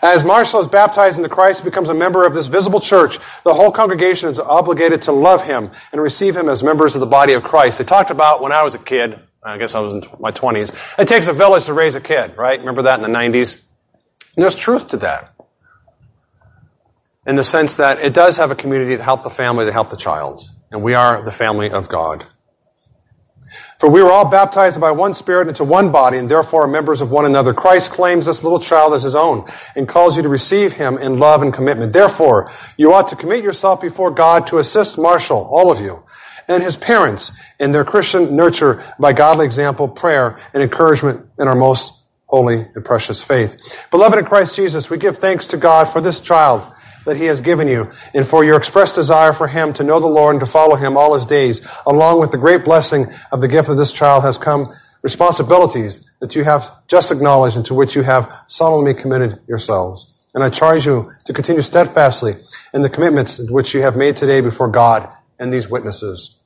As 0.00 0.24
Marshall 0.24 0.60
is 0.60 0.68
baptized 0.68 1.18
into 1.18 1.28
Christ, 1.28 1.64
becomes 1.64 1.88
a 1.88 1.94
member 1.94 2.24
of 2.26 2.32
this 2.34 2.46
visible 2.46 2.80
church, 2.80 3.18
the 3.44 3.54
whole 3.54 3.70
congregation 3.70 4.28
is 4.28 4.38
obligated 4.38 5.02
to 5.02 5.12
love 5.12 5.44
him 5.44 5.70
and 5.92 6.00
receive 6.00 6.36
him 6.36 6.48
as 6.48 6.62
members 6.62 6.94
of 6.94 7.00
the 7.00 7.06
body 7.06 7.34
of 7.34 7.42
Christ. 7.42 7.78
They 7.78 7.84
talked 7.84 8.10
about 8.10 8.40
when 8.40 8.52
I 8.52 8.62
was 8.62 8.74
a 8.74 8.78
kid, 8.78 9.18
I 9.42 9.58
guess 9.58 9.74
I 9.74 9.80
was 9.80 9.94
in 9.94 10.02
my 10.20 10.30
20s, 10.30 10.74
it 10.98 11.08
takes 11.08 11.28
a 11.28 11.32
village 11.32 11.66
to 11.66 11.72
raise 11.72 11.96
a 11.96 12.00
kid, 12.00 12.36
right? 12.36 12.58
Remember 12.58 12.82
that 12.82 12.98
in 13.00 13.10
the 13.10 13.18
90s? 13.18 13.54
And 14.36 14.42
there's 14.42 14.54
truth 14.54 14.88
to 14.88 14.98
that. 14.98 15.34
In 17.26 17.36
the 17.36 17.44
sense 17.44 17.76
that 17.76 17.98
it 17.98 18.14
does 18.14 18.36
have 18.38 18.50
a 18.50 18.54
community 18.54 18.96
to 18.96 19.02
help 19.02 19.22
the 19.22 19.30
family, 19.30 19.66
to 19.66 19.72
help 19.72 19.90
the 19.90 19.96
child. 19.96 20.48
And 20.70 20.82
we 20.82 20.94
are 20.94 21.24
the 21.24 21.30
family 21.30 21.70
of 21.70 21.88
God. 21.88 22.24
For 23.78 23.88
we 23.88 24.02
were 24.02 24.10
all 24.10 24.24
baptized 24.24 24.80
by 24.80 24.90
one 24.90 25.14
Spirit 25.14 25.46
into 25.46 25.62
one 25.62 25.92
body, 25.92 26.18
and 26.18 26.28
therefore 26.28 26.64
are 26.64 26.68
members 26.68 27.00
of 27.00 27.12
one 27.12 27.24
another. 27.24 27.54
Christ 27.54 27.92
claims 27.92 28.26
this 28.26 28.42
little 28.42 28.58
child 28.58 28.92
as 28.92 29.04
his 29.04 29.14
own, 29.14 29.48
and 29.76 29.86
calls 29.86 30.16
you 30.16 30.22
to 30.24 30.28
receive 30.28 30.72
him 30.72 30.98
in 30.98 31.20
love 31.20 31.42
and 31.42 31.54
commitment. 31.54 31.92
Therefore, 31.92 32.50
you 32.76 32.92
ought 32.92 33.06
to 33.08 33.16
commit 33.16 33.44
yourself 33.44 33.80
before 33.80 34.10
God 34.10 34.48
to 34.48 34.58
assist 34.58 34.98
Marshall, 34.98 35.48
all 35.48 35.70
of 35.70 35.80
you, 35.80 36.02
and 36.48 36.60
his 36.60 36.76
parents 36.76 37.30
in 37.60 37.70
their 37.70 37.84
Christian 37.84 38.34
nurture 38.34 38.82
by 38.98 39.12
godly 39.12 39.46
example, 39.46 39.86
prayer, 39.86 40.36
and 40.52 40.60
encouragement 40.60 41.24
in 41.38 41.46
our 41.46 41.54
most 41.54 42.02
holy 42.26 42.66
and 42.74 42.84
precious 42.84 43.22
faith. 43.22 43.78
Beloved 43.92 44.18
in 44.18 44.24
Christ 44.24 44.56
Jesus, 44.56 44.90
we 44.90 44.98
give 44.98 45.18
thanks 45.18 45.46
to 45.48 45.56
God 45.56 45.84
for 45.84 46.00
this 46.00 46.20
child 46.20 46.66
that 47.04 47.16
he 47.16 47.26
has 47.26 47.40
given 47.40 47.68
you, 47.68 47.90
and 48.14 48.26
for 48.26 48.44
your 48.44 48.56
expressed 48.56 48.94
desire 48.94 49.32
for 49.32 49.48
him 49.48 49.72
to 49.74 49.82
know 49.84 50.00
the 50.00 50.06
Lord 50.06 50.34
and 50.34 50.40
to 50.44 50.50
follow 50.50 50.76
him 50.76 50.96
all 50.96 51.14
his 51.14 51.26
days, 51.26 51.60
along 51.86 52.20
with 52.20 52.30
the 52.30 52.38
great 52.38 52.64
blessing 52.64 53.06
of 53.32 53.40
the 53.40 53.48
gift 53.48 53.68
of 53.68 53.76
this 53.76 53.92
child 53.92 54.22
has 54.24 54.38
come 54.38 54.74
responsibilities 55.02 56.10
that 56.20 56.34
you 56.34 56.44
have 56.44 56.70
just 56.88 57.12
acknowledged 57.12 57.56
and 57.56 57.64
to 57.64 57.74
which 57.74 57.94
you 57.94 58.02
have 58.02 58.30
solemnly 58.48 58.94
committed 58.94 59.40
yourselves. 59.46 60.12
And 60.34 60.42
I 60.44 60.50
charge 60.50 60.86
you 60.86 61.12
to 61.24 61.32
continue 61.32 61.62
steadfastly 61.62 62.36
in 62.74 62.82
the 62.82 62.90
commitments 62.90 63.40
which 63.50 63.74
you 63.74 63.82
have 63.82 63.96
made 63.96 64.16
today 64.16 64.40
before 64.40 64.68
God 64.68 65.08
and 65.38 65.52
these 65.52 65.68
witnesses. 65.68 66.36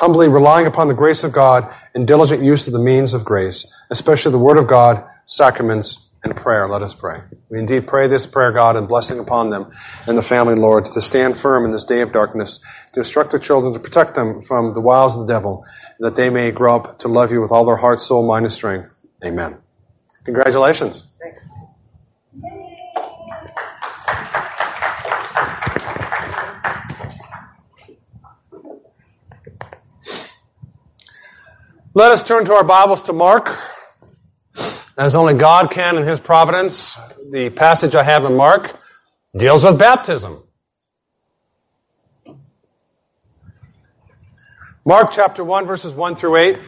humbly 0.00 0.28
relying 0.28 0.66
upon 0.66 0.88
the 0.88 0.94
grace 0.94 1.24
of 1.24 1.30
God 1.30 1.70
and 1.94 2.06
diligent 2.06 2.42
use 2.42 2.66
of 2.66 2.72
the 2.72 2.78
means 2.78 3.12
of 3.12 3.22
grace, 3.22 3.70
especially 3.90 4.32
the 4.32 4.38
Word 4.38 4.56
of 4.56 4.66
God, 4.66 5.04
sacraments, 5.26 5.98
and 6.22 6.36
prayer. 6.36 6.68
Let 6.68 6.82
us 6.82 6.94
pray. 6.94 7.20
We 7.48 7.58
indeed 7.58 7.86
pray 7.86 8.08
this 8.08 8.26
prayer, 8.26 8.52
God, 8.52 8.76
and 8.76 8.86
blessing 8.86 9.18
upon 9.18 9.50
them 9.50 9.70
and 10.06 10.16
the 10.16 10.22
family, 10.22 10.54
Lord, 10.54 10.86
to 10.86 11.00
stand 11.00 11.36
firm 11.36 11.64
in 11.64 11.72
this 11.72 11.84
day 11.84 12.00
of 12.00 12.12
darkness, 12.12 12.60
to 12.92 13.00
instruct 13.00 13.30
their 13.30 13.40
children, 13.40 13.72
to 13.72 13.80
protect 13.80 14.14
them 14.14 14.42
from 14.42 14.74
the 14.74 14.80
wiles 14.80 15.16
of 15.16 15.26
the 15.26 15.32
devil, 15.32 15.64
that 16.00 16.16
they 16.16 16.30
may 16.30 16.50
grow 16.50 16.76
up 16.76 16.98
to 17.00 17.08
love 17.08 17.32
you 17.32 17.40
with 17.40 17.50
all 17.50 17.64
their 17.64 17.76
heart, 17.76 17.98
soul, 18.00 18.26
mind, 18.26 18.44
and 18.44 18.54
strength. 18.54 18.94
Amen. 19.24 19.58
Congratulations. 20.24 21.12
Thanks. 21.20 21.44
Let 31.92 32.12
us 32.12 32.22
turn 32.22 32.44
to 32.44 32.54
our 32.54 32.62
Bibles 32.62 33.02
to 33.04 33.12
Mark. 33.12 33.50
As 35.00 35.14
only 35.14 35.32
God 35.32 35.70
can 35.70 35.96
in 35.96 36.04
His 36.04 36.20
providence, 36.20 36.98
the 37.30 37.48
passage 37.48 37.94
I 37.94 38.02
have 38.02 38.26
in 38.26 38.36
Mark 38.36 38.78
deals 39.34 39.64
with 39.64 39.78
baptism. 39.78 40.42
Mark 44.84 45.10
chapter 45.10 45.42
1, 45.42 45.66
verses 45.66 45.94
1 45.94 46.16
through 46.16 46.36
8. 46.36 46.58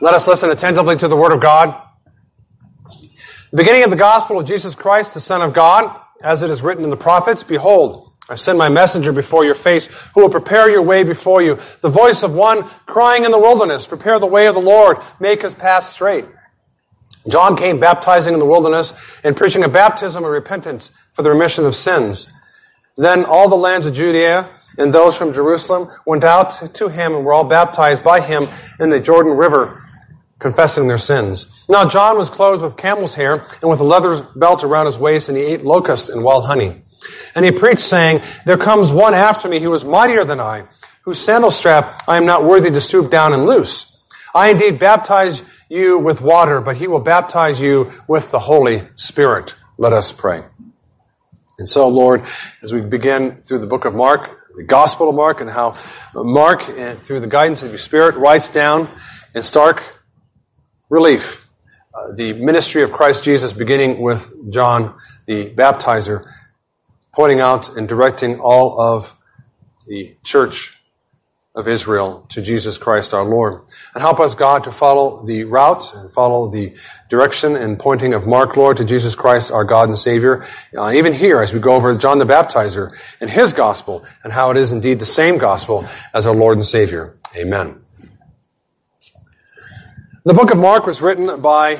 Let 0.00 0.14
us 0.14 0.28
listen 0.28 0.50
attentively 0.50 0.94
to 0.94 1.08
the 1.08 1.16
Word 1.16 1.32
of 1.32 1.40
God. 1.40 1.76
The 3.50 3.56
beginning 3.56 3.82
of 3.82 3.90
the 3.90 3.96
gospel 3.96 4.38
of 4.38 4.46
Jesus 4.46 4.76
Christ, 4.76 5.14
the 5.14 5.20
Son 5.20 5.42
of 5.42 5.52
God, 5.52 6.02
as 6.22 6.42
it 6.42 6.50
is 6.50 6.62
written 6.62 6.84
in 6.84 6.90
the 6.90 6.96
prophets, 6.96 7.42
Behold, 7.42 8.12
I 8.28 8.34
send 8.34 8.58
my 8.58 8.68
messenger 8.68 9.12
before 9.12 9.44
your 9.44 9.54
face, 9.54 9.86
who 10.14 10.22
will 10.22 10.30
prepare 10.30 10.70
your 10.70 10.82
way 10.82 11.04
before 11.04 11.42
you. 11.42 11.58
The 11.80 11.88
voice 11.88 12.22
of 12.22 12.34
one 12.34 12.64
crying 12.84 13.24
in 13.24 13.30
the 13.30 13.38
wilderness, 13.38 13.86
Prepare 13.86 14.18
the 14.18 14.26
way 14.26 14.46
of 14.46 14.54
the 14.54 14.60
Lord, 14.60 14.98
make 15.20 15.42
his 15.42 15.54
path 15.54 15.84
straight. 15.84 16.24
John 17.28 17.56
came 17.56 17.80
baptizing 17.80 18.34
in 18.34 18.40
the 18.40 18.46
wilderness 18.46 18.92
and 19.22 19.36
preaching 19.36 19.64
a 19.64 19.68
baptism 19.68 20.24
of 20.24 20.30
repentance 20.30 20.90
for 21.12 21.22
the 21.22 21.30
remission 21.30 21.66
of 21.66 21.74
sins. 21.76 22.32
Then 22.96 23.24
all 23.24 23.48
the 23.48 23.56
lands 23.56 23.86
of 23.86 23.94
Judea 23.94 24.48
and 24.78 24.92
those 24.92 25.16
from 25.16 25.32
Jerusalem 25.32 25.90
went 26.04 26.24
out 26.24 26.74
to 26.74 26.88
him 26.88 27.14
and 27.14 27.24
were 27.24 27.32
all 27.32 27.44
baptized 27.44 28.04
by 28.04 28.20
him 28.20 28.48
in 28.80 28.90
the 28.90 29.00
Jordan 29.00 29.32
River 29.32 29.85
confessing 30.38 30.88
their 30.88 30.98
sins. 30.98 31.66
Now 31.68 31.88
John 31.88 32.18
was 32.18 32.30
clothed 32.30 32.62
with 32.62 32.76
camel's 32.76 33.14
hair 33.14 33.46
and 33.60 33.70
with 33.70 33.80
a 33.80 33.84
leather 33.84 34.22
belt 34.36 34.64
around 34.64 34.86
his 34.86 34.98
waist, 34.98 35.28
and 35.28 35.36
he 35.36 35.44
ate 35.44 35.64
locusts 35.64 36.08
and 36.08 36.22
wild 36.22 36.46
honey. 36.46 36.82
And 37.34 37.44
he 37.44 37.50
preached, 37.50 37.80
saying, 37.80 38.22
There 38.44 38.56
comes 38.56 38.92
one 38.92 39.14
after 39.14 39.48
me 39.48 39.60
who 39.60 39.72
is 39.74 39.84
mightier 39.84 40.24
than 40.24 40.40
I, 40.40 40.66
whose 41.02 41.20
sandal 41.20 41.50
strap 41.50 42.02
I 42.08 42.16
am 42.16 42.26
not 42.26 42.44
worthy 42.44 42.70
to 42.70 42.80
stoop 42.80 43.10
down 43.10 43.32
and 43.32 43.46
loose. 43.46 43.96
I 44.34 44.50
indeed 44.50 44.78
baptize 44.78 45.42
you 45.68 45.98
with 45.98 46.20
water, 46.20 46.60
but 46.60 46.76
he 46.76 46.86
will 46.86 47.00
baptize 47.00 47.60
you 47.60 47.92
with 48.06 48.30
the 48.30 48.38
Holy 48.38 48.86
Spirit. 48.94 49.54
Let 49.78 49.92
us 49.92 50.12
pray. 50.12 50.42
And 51.58 51.68
so, 51.68 51.88
Lord, 51.88 52.24
as 52.62 52.72
we 52.72 52.82
begin 52.82 53.36
through 53.36 53.60
the 53.60 53.66
book 53.66 53.86
of 53.86 53.94
Mark, 53.94 54.38
the 54.56 54.62
Gospel 54.62 55.08
of 55.08 55.14
Mark, 55.14 55.40
and 55.40 55.48
how 55.48 55.76
Mark, 56.14 56.68
eh, 56.68 56.94
through 56.96 57.20
the 57.20 57.26
guidance 57.26 57.62
of 57.62 57.70
your 57.70 57.78
Spirit, 57.78 58.16
writes 58.16 58.50
down 58.50 58.90
in 59.34 59.42
stark 59.42 59.82
relief. 60.88 61.46
Uh, 61.94 62.12
the 62.12 62.32
ministry 62.34 62.82
of 62.82 62.92
Christ 62.92 63.24
Jesus, 63.24 63.52
beginning 63.52 64.00
with 64.00 64.52
John 64.52 64.94
the 65.26 65.50
baptizer, 65.50 66.30
pointing 67.12 67.40
out 67.40 67.76
and 67.76 67.88
directing 67.88 68.38
all 68.40 68.80
of 68.80 69.14
the 69.86 70.16
church 70.22 70.76
of 71.56 71.66
Israel 71.66 72.26
to 72.28 72.42
Jesus 72.42 72.76
Christ 72.76 73.14
our 73.14 73.24
Lord. 73.24 73.62
And 73.94 74.02
help 74.02 74.20
us, 74.20 74.34
God, 74.34 74.64
to 74.64 74.72
follow 74.72 75.24
the 75.24 75.44
route 75.44 75.94
and 75.94 76.12
follow 76.12 76.50
the 76.50 76.74
direction 77.08 77.56
and 77.56 77.78
pointing 77.78 78.12
of 78.12 78.26
Mark, 78.26 78.58
Lord, 78.58 78.76
to 78.76 78.84
Jesus 78.84 79.14
Christ 79.14 79.50
our 79.50 79.64
God 79.64 79.88
and 79.88 79.98
Savior. 79.98 80.44
Uh, 80.76 80.92
even 80.92 81.14
here, 81.14 81.40
as 81.40 81.54
we 81.54 81.60
go 81.60 81.74
over 81.74 81.96
John 81.96 82.18
the 82.18 82.26
Baptizer 82.26 82.94
and 83.22 83.30
his 83.30 83.54
gospel 83.54 84.04
and 84.22 84.34
how 84.34 84.50
it 84.50 84.58
is 84.58 84.70
indeed 84.70 84.98
the 84.98 85.06
same 85.06 85.38
gospel 85.38 85.86
as 86.12 86.26
our 86.26 86.34
Lord 86.34 86.58
and 86.58 86.66
Savior. 86.66 87.16
Amen. 87.34 87.85
The 90.26 90.34
book 90.34 90.50
of 90.50 90.58
Mark 90.58 90.86
was 90.86 91.00
written 91.00 91.40
by 91.40 91.78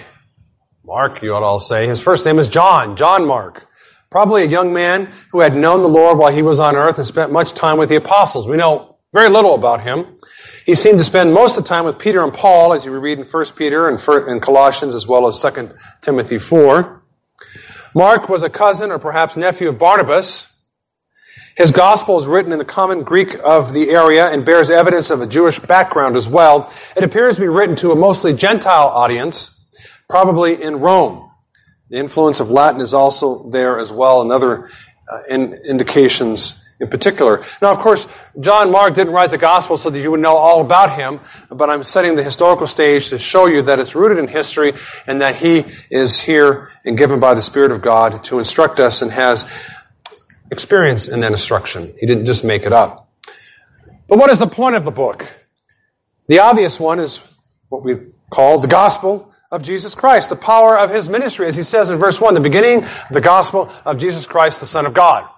Mark, 0.85 1.21
you 1.21 1.35
ought 1.35 1.41
to 1.41 1.47
all 1.47 1.59
say. 1.59 1.89
His 1.89 2.01
first 2.01 2.25
name 2.25 2.39
is 2.39 2.49
John, 2.49 2.95
John 2.95 3.27
Mark. 3.27 3.67
Probably 4.09 4.45
a 4.45 4.47
young 4.47 4.73
man 4.73 5.11
who 5.33 5.41
had 5.41 5.57
known 5.57 5.83
the 5.83 5.89
Lord 5.89 6.17
while 6.17 6.31
he 6.31 6.43
was 6.43 6.61
on 6.61 6.77
earth 6.77 6.97
and 6.97 7.05
spent 7.05 7.33
much 7.33 7.55
time 7.55 7.77
with 7.77 7.89
the 7.89 7.97
apostles. 7.97 8.47
We 8.47 8.57
know 8.57 8.99
very 9.13 9.31
little 9.31 9.57
about 9.57 9.83
him. 9.83 10.17
He 10.65 10.77
seemed 10.77 10.99
to 10.99 11.05
spend 11.05 11.35
most 11.35 11.59
of 11.59 11.65
the 11.65 11.69
time 11.69 11.87
with 11.87 11.99
Peter 11.99 12.23
and 12.23 12.33
Paul, 12.33 12.73
as 12.73 12.85
you 12.85 12.97
read 12.97 13.19
in 13.19 13.25
1 13.25 13.45
Peter 13.57 13.89
and 13.89 14.41
Colossians, 14.41 14.95
as 14.95 15.09
well 15.09 15.27
as 15.27 15.43
2 15.43 15.71
Timothy 16.01 16.39
4. 16.39 17.03
Mark 17.97 18.29
was 18.29 18.45
a 18.45 18.49
cousin 18.49 18.93
or 18.93 19.01
perhaps 19.01 19.37
nephew 19.37 19.71
of 19.71 19.79
Barnabas, 19.81 20.47
his 21.57 21.71
gospel 21.71 22.19
is 22.19 22.27
written 22.27 22.53
in 22.53 22.59
the 22.59 22.65
common 22.65 23.03
Greek 23.03 23.35
of 23.43 23.73
the 23.73 23.91
area 23.91 24.29
and 24.31 24.45
bears 24.45 24.71
evidence 24.71 25.09
of 25.09 25.23
a 25.23 25.27
Jewish 25.27 25.59
background 25.59 26.15
as 26.15 26.29
well. 26.29 26.71
It 26.95 27.03
appears 27.03 27.37
to 27.37 27.41
be 27.41 27.49
written 27.49 27.75
to 27.77 27.93
a 27.93 27.97
mostly 27.97 28.35
Gentile 28.35 28.89
audience, 28.89 29.59
probably 30.07 30.63
in 30.63 30.81
Rome. 30.81 31.31
The 31.89 31.97
influence 31.97 32.41
of 32.41 32.51
Latin 32.51 32.83
is 32.83 32.93
also 32.93 33.49
there 33.49 33.79
as 33.79 33.91
well, 33.91 34.21
and 34.21 34.31
other 34.33 34.69
uh, 35.11 35.23
in 35.31 35.55
indications 35.65 36.63
in 36.79 36.89
particular. 36.89 37.43
Now, 37.63 37.71
of 37.71 37.79
course, 37.79 38.07
John 38.39 38.71
Mark 38.71 38.95
didn't 38.95 39.15
write 39.15 39.31
the 39.31 39.39
gospel 39.39 39.79
so 39.79 39.89
that 39.89 39.99
you 39.99 40.11
would 40.11 40.21
know 40.21 40.37
all 40.37 40.61
about 40.61 40.93
him, 40.93 41.21
but 41.49 41.71
I'm 41.71 41.85
setting 41.85 42.17
the 42.17 42.23
historical 42.23 42.67
stage 42.67 43.09
to 43.11 43.19
show 43.19 43.47
you 43.47 43.63
that 43.63 43.79
it's 43.79 43.95
rooted 43.95 44.19
in 44.19 44.29
history 44.29 44.75
and 45.07 45.23
that 45.23 45.37
he 45.37 45.65
is 45.89 46.21
here 46.21 46.69
and 46.85 46.99
given 46.99 47.19
by 47.19 47.33
the 47.33 47.41
Spirit 47.41 47.73
of 47.73 47.81
God 47.81 48.25
to 48.25 48.39
instruct 48.39 48.79
us 48.79 49.01
and 49.01 49.11
has 49.11 49.47
experience 50.51 51.09
and 51.09 51.23
then 51.23 51.33
instruction. 51.33 51.95
He 51.99 52.07
didn't 52.07 52.27
just 52.27 52.45
make 52.45 52.65
it 52.65 52.73
up. 52.73 53.09
But 54.09 54.19
what 54.19 54.31
is 54.31 54.39
the 54.39 54.47
point 54.47 54.77
of 54.77 54.85
the 54.85 54.91
book? 54.91 55.27
The 56.29 56.41
obvious 56.41 56.79
one 56.79 57.01
is 57.01 57.23
what 57.69 57.85
we 57.85 57.97
call 58.31 58.61
the 58.61 58.69
gospel 58.69 59.33
of 59.51 59.63
Jesus 59.63 59.95
Christ, 59.95 60.29
the 60.29 60.37
power 60.37 60.79
of 60.79 60.91
his 60.91 61.09
ministry, 61.09 61.47
as 61.47 61.57
he 61.57 61.63
says 61.63 61.91
in 61.91 61.99
verse 61.99 62.21
1, 62.21 62.35
the 62.35 62.41
beginning 62.41 62.85
of 62.85 63.09
the 63.11 63.21
gospel 63.21 63.71
of 63.85 63.99
Jesus 63.99 64.27
Christ, 64.27 64.61
the 64.61 64.67
Son 64.67 64.87
of 64.87 64.95
God. 64.95 65.29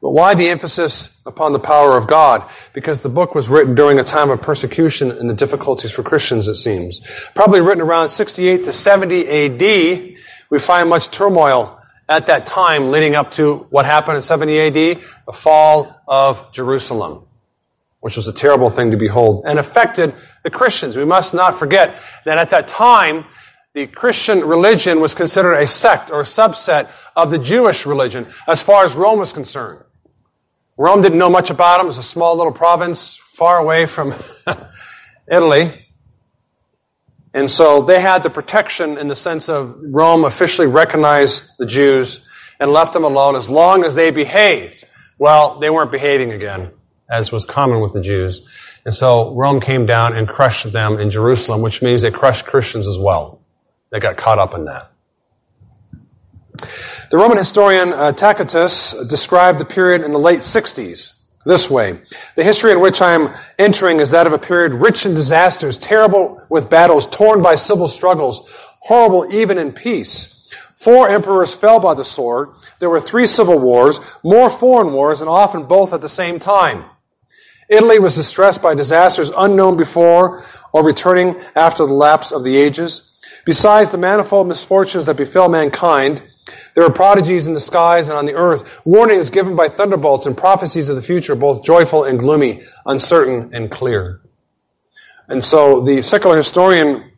But 0.00 0.10
why 0.10 0.34
the 0.34 0.50
emphasis 0.50 1.08
upon 1.24 1.52
the 1.52 1.58
power 1.58 1.96
of 1.96 2.06
God? 2.06 2.48
Because 2.74 3.00
the 3.00 3.08
book 3.08 3.34
was 3.34 3.48
written 3.48 3.74
during 3.74 3.98
a 3.98 4.04
time 4.04 4.30
of 4.30 4.42
persecution 4.42 5.10
and 5.10 5.30
the 5.30 5.34
difficulties 5.34 5.90
for 5.90 6.02
Christians, 6.02 6.46
it 6.46 6.56
seems. 6.56 7.00
Probably 7.34 7.60
written 7.60 7.82
around 7.82 8.10
68 8.10 8.64
to 8.64 8.72
70 8.72 9.28
AD, 9.28 10.16
we 10.50 10.58
find 10.58 10.90
much 10.90 11.10
turmoil 11.10 11.80
at 12.08 12.26
that 12.26 12.46
time 12.46 12.90
leading 12.90 13.14
up 13.14 13.30
to 13.32 13.66
what 13.70 13.86
happened 13.86 14.16
in 14.16 14.22
70 14.22 14.60
AD, 14.60 14.74
the 15.26 15.32
fall 15.32 16.00
of 16.06 16.52
Jerusalem, 16.52 17.24
which 18.00 18.16
was 18.16 18.28
a 18.28 18.32
terrible 18.32 18.70
thing 18.70 18.90
to 18.90 18.96
behold 18.96 19.44
and 19.46 19.58
affected 19.58 20.14
the 20.42 20.50
Christians. 20.50 20.96
We 20.96 21.04
must 21.04 21.34
not 21.34 21.58
forget 21.58 21.96
that 22.24 22.38
at 22.38 22.50
that 22.50 22.68
time, 22.68 23.24
the 23.72 23.86
Christian 23.88 24.40
religion 24.44 25.00
was 25.00 25.14
considered 25.14 25.54
a 25.54 25.66
sect 25.66 26.10
or 26.10 26.20
a 26.20 26.24
subset 26.24 26.90
of 27.16 27.30
the 27.32 27.38
Jewish 27.38 27.86
religion 27.86 28.28
as 28.46 28.62
far 28.62 28.84
as 28.84 28.94
Rome 28.94 29.18
was 29.18 29.32
concerned. 29.32 29.84
Rome 30.76 31.02
didn't 31.02 31.18
know 31.18 31.30
much 31.30 31.50
about 31.50 31.78
them. 31.78 31.86
It 31.86 31.88
was 31.88 31.98
a 31.98 32.02
small 32.02 32.36
little 32.36 32.52
province 32.52 33.16
far 33.16 33.58
away 33.58 33.86
from 33.86 34.14
Italy. 35.30 35.83
And 37.34 37.50
so 37.50 37.82
they 37.82 38.00
had 38.00 38.22
the 38.22 38.30
protection 38.30 38.96
in 38.96 39.08
the 39.08 39.16
sense 39.16 39.48
of 39.48 39.76
Rome 39.82 40.24
officially 40.24 40.68
recognized 40.68 41.42
the 41.58 41.66
Jews 41.66 42.26
and 42.60 42.72
left 42.72 42.92
them 42.92 43.02
alone 43.02 43.34
as 43.34 43.50
long 43.50 43.84
as 43.84 43.96
they 43.96 44.12
behaved. 44.12 44.84
Well, 45.18 45.58
they 45.58 45.68
weren't 45.68 45.90
behaving 45.90 46.30
again, 46.30 46.70
as 47.10 47.32
was 47.32 47.44
common 47.44 47.80
with 47.80 47.92
the 47.92 48.00
Jews. 48.00 48.46
And 48.84 48.94
so 48.94 49.34
Rome 49.34 49.60
came 49.60 49.84
down 49.84 50.16
and 50.16 50.28
crushed 50.28 50.70
them 50.72 51.00
in 51.00 51.10
Jerusalem, 51.10 51.60
which 51.60 51.82
means 51.82 52.02
they 52.02 52.12
crushed 52.12 52.46
Christians 52.46 52.86
as 52.86 52.98
well. 52.98 53.40
They 53.90 53.98
got 53.98 54.16
caught 54.16 54.38
up 54.38 54.54
in 54.54 54.66
that. 54.66 54.92
The 57.10 57.18
Roman 57.18 57.36
historian 57.36 57.92
uh, 57.92 58.12
Tacitus 58.12 58.92
described 59.08 59.58
the 59.58 59.64
period 59.64 60.02
in 60.02 60.12
the 60.12 60.18
late 60.18 60.40
60s 60.40 61.14
this 61.44 61.70
way. 61.70 62.00
The 62.36 62.44
history 62.44 62.72
in 62.72 62.80
which 62.80 63.02
I 63.02 63.12
am 63.12 63.32
entering 63.58 64.00
is 64.00 64.10
that 64.10 64.26
of 64.26 64.32
a 64.32 64.38
period 64.38 64.72
rich 64.72 65.06
in 65.06 65.14
disasters, 65.14 65.78
terrible 65.78 66.44
with 66.48 66.70
battles, 66.70 67.06
torn 67.06 67.42
by 67.42 67.54
civil 67.54 67.88
struggles, 67.88 68.50
horrible 68.80 69.32
even 69.32 69.58
in 69.58 69.72
peace. 69.72 70.54
Four 70.76 71.08
emperors 71.08 71.54
fell 71.54 71.80
by 71.80 71.94
the 71.94 72.04
sword. 72.04 72.50
There 72.78 72.90
were 72.90 73.00
three 73.00 73.26
civil 73.26 73.58
wars, 73.58 74.00
more 74.22 74.50
foreign 74.50 74.92
wars, 74.92 75.20
and 75.20 75.30
often 75.30 75.64
both 75.64 75.92
at 75.92 76.00
the 76.00 76.08
same 76.08 76.38
time. 76.38 76.84
Italy 77.68 77.98
was 77.98 78.14
distressed 78.14 78.60
by 78.60 78.74
disasters 78.74 79.30
unknown 79.34 79.76
before 79.76 80.44
or 80.72 80.84
returning 80.84 81.40
after 81.56 81.86
the 81.86 81.92
lapse 81.92 82.32
of 82.32 82.44
the 82.44 82.56
ages. 82.56 83.22
Besides 83.46 83.90
the 83.90 83.98
manifold 83.98 84.48
misfortunes 84.48 85.06
that 85.06 85.16
befell 85.16 85.48
mankind, 85.48 86.22
there 86.74 86.84
are 86.84 86.90
prodigies 86.90 87.46
in 87.46 87.54
the 87.54 87.60
skies 87.60 88.08
and 88.08 88.18
on 88.18 88.26
the 88.26 88.34
earth, 88.34 88.84
warnings 88.84 89.30
given 89.30 89.56
by 89.56 89.68
thunderbolts 89.68 90.26
and 90.26 90.36
prophecies 90.36 90.88
of 90.88 90.96
the 90.96 91.02
future, 91.02 91.34
both 91.34 91.64
joyful 91.64 92.04
and 92.04 92.18
gloomy, 92.18 92.62
uncertain 92.84 93.54
and 93.54 93.70
clear. 93.70 94.20
And 95.28 95.42
so 95.42 95.80
the 95.80 96.02
secular 96.02 96.36
historian 96.36 97.10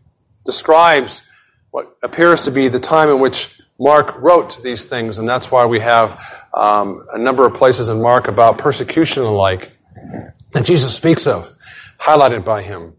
describes 0.44 1.22
what 1.70 1.96
appears 2.02 2.44
to 2.44 2.50
be 2.50 2.68
the 2.68 2.78
time 2.78 3.10
in 3.10 3.18
which 3.18 3.60
Mark 3.78 4.16
wrote 4.16 4.62
these 4.62 4.84
things, 4.86 5.18
and 5.18 5.28
that's 5.28 5.50
why 5.50 5.66
we 5.66 5.80
have 5.80 6.18
um, 6.54 7.04
a 7.12 7.18
number 7.18 7.46
of 7.46 7.54
places 7.54 7.88
in 7.88 8.00
Mark 8.00 8.28
about 8.28 8.58
persecution 8.58 9.22
and 9.22 9.28
the 9.28 9.36
like 9.36 9.72
that 10.52 10.64
Jesus 10.64 10.94
speaks 10.94 11.26
of, 11.26 11.52
highlighted 11.98 12.44
by 12.44 12.62
him. 12.62 12.94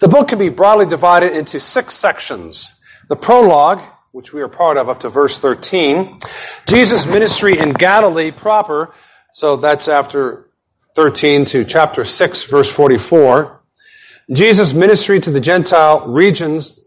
The 0.00 0.08
book 0.08 0.28
can 0.28 0.38
be 0.38 0.48
broadly 0.48 0.86
divided 0.86 1.36
into 1.36 1.60
six 1.60 1.94
sections. 1.94 2.72
The 3.08 3.16
prologue, 3.16 3.80
which 4.14 4.32
we 4.32 4.40
are 4.40 4.48
part 4.48 4.76
of 4.76 4.88
up 4.88 5.00
to 5.00 5.08
verse 5.08 5.40
13, 5.40 6.20
Jesus' 6.68 7.04
ministry 7.04 7.58
in 7.58 7.72
Galilee 7.72 8.30
proper, 8.30 8.94
so 9.32 9.56
that's 9.56 9.88
after 9.88 10.50
13 10.94 11.44
to 11.46 11.64
chapter 11.64 12.04
6, 12.04 12.44
verse 12.44 12.70
44. 12.70 13.60
Jesus' 14.30 14.72
ministry 14.72 15.18
to 15.18 15.32
the 15.32 15.40
Gentile 15.40 16.06
regions, 16.06 16.78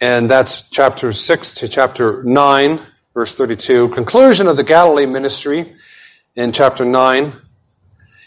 and 0.00 0.28
that's 0.28 0.68
chapter 0.68 1.12
6 1.12 1.52
to 1.52 1.68
chapter 1.68 2.24
9, 2.24 2.80
verse 3.14 3.32
32. 3.32 3.90
Conclusion 3.90 4.48
of 4.48 4.56
the 4.56 4.64
Galilee 4.64 5.06
ministry 5.06 5.76
in 6.34 6.50
chapter 6.50 6.84
9. 6.84 7.34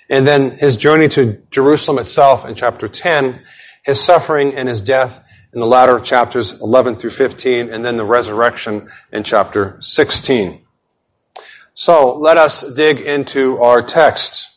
And 0.09 0.25
then 0.25 0.51
his 0.51 0.77
journey 0.77 1.09
to 1.09 1.43
Jerusalem 1.51 1.99
itself 1.99 2.45
in 2.45 2.55
chapter 2.55 2.87
10, 2.87 3.41
his 3.83 3.99
suffering 3.99 4.55
and 4.55 4.69
his 4.69 4.79
death 4.79 5.21
in 5.53 5.59
the 5.59 5.65
latter 5.65 5.99
chapters 5.99 6.59
11 6.61 6.95
through 6.95 7.09
15, 7.09 7.69
and 7.69 7.83
then 7.83 7.97
the 7.97 8.05
resurrection 8.05 8.89
in 9.11 9.23
chapter 9.23 9.77
16. 9.79 10.61
So 11.73 12.17
let 12.17 12.37
us 12.37 12.61
dig 12.61 12.99
into 12.99 13.57
our 13.59 13.81
text. 13.81 14.49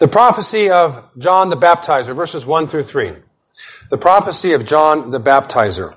The 0.00 0.08
prophecy 0.08 0.70
of 0.70 1.10
John 1.18 1.50
the 1.50 1.56
Baptizer, 1.56 2.16
verses 2.16 2.46
1 2.46 2.68
through 2.68 2.84
3. 2.84 3.16
The 3.90 3.98
prophecy 3.98 4.54
of 4.54 4.64
John 4.64 5.10
the 5.10 5.20
Baptizer. 5.20 5.94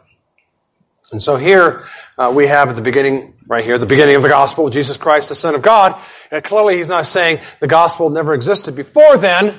And 1.14 1.22
so 1.22 1.38
here 1.38 1.84
uh, 2.18 2.32
we 2.36 2.48
have 2.48 2.70
at 2.70 2.76
the 2.76 2.82
beginning, 2.82 3.36
right 3.48 3.64
here, 3.64 3.78
the 3.78 3.86
beginning 3.86 4.16
of 4.16 4.24
the 4.24 4.30
gospel, 4.30 4.66
of 4.66 4.74
Jesus 4.74 4.98
Christ, 4.98 5.30
the 5.30 5.36
Son 5.36 5.54
of 5.54 5.62
God. 5.62 6.02
And 6.32 6.44
clearly 6.44 6.78
he's 6.78 6.90
not 6.90 7.06
saying 7.06 7.40
the 7.60 7.68
gospel 7.68 8.10
never 8.10 8.34
existed 8.34 8.76
before 8.76 9.18
then, 9.18 9.56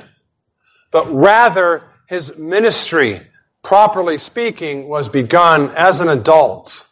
but 0.91 1.11
rather 1.15 1.85
his 2.09 2.37
ministry, 2.37 3.21
properly 3.63 4.19
speaking, 4.19 4.89
was 4.89 5.09
begun 5.09 5.71
as 5.77 6.01
an 6.01 6.09
adult. 6.09 6.89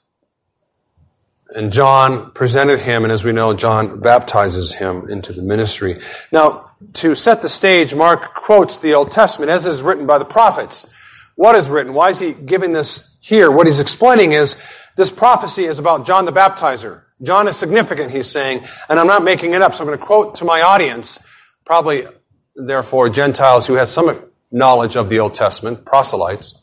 And 1.48 1.72
John 1.72 2.31
presented 2.31 2.79
him, 2.79 3.03
and 3.03 3.12
as 3.12 3.25
we 3.25 3.33
know, 3.33 3.53
John 3.53 3.98
baptizes 4.01 4.72
him 4.72 5.11
into 5.11 5.33
the 5.33 5.42
ministry. 5.42 5.98
Now, 6.31 6.70
to 6.94 7.16
set 7.16 7.42
the 7.42 7.48
stage, 7.48 7.96
Mark 7.96 8.35
quotes 8.35 8.79
the 8.79 8.94
Old 8.94 9.11
Testament 9.11 9.51
as 9.51 9.66
is 9.66 9.83
written 9.83 10.07
by 10.07 10.18
the 10.18 10.25
prophets. 10.25 10.87
What 11.37 11.57
is 11.57 11.68
written? 11.68 11.95
Why 11.95 12.11
is 12.11 12.18
he 12.18 12.33
giving 12.33 12.73
this 12.73 13.16
here? 13.21 13.51
What 13.51 13.66
he's 13.66 13.81
explaining 13.81 14.33
is 14.33 14.57
this 14.97 15.11
prophecy 15.11 15.64
is 15.64 15.79
about 15.79 16.07
John 16.07 16.25
the 16.25 16.33
Baptizer. 16.33 17.03
John 17.23 17.49
is 17.49 17.57
significant, 17.57 18.11
he's 18.11 18.29
saying, 18.29 18.64
and 18.88 18.99
I'm 18.99 19.07
not 19.07 19.25
making 19.25 19.53
it 19.53 19.62
up. 19.62 19.75
So 19.75 19.85
I'm 19.85 19.87
going 19.87 19.99
to 19.99 20.05
quote 20.05 20.37
to 20.37 20.45
my 20.45 20.62
audience, 20.62 21.18
probably 21.64 22.07
therefore 22.55 23.09
Gentiles 23.09 23.66
who 23.66 23.75
have 23.75 23.88
some 23.88 24.23
knowledge 24.51 24.97
of 24.97 25.09
the 25.09 25.21
Old 25.21 25.35
Testament, 25.35 25.85
proselytes. 25.85 26.59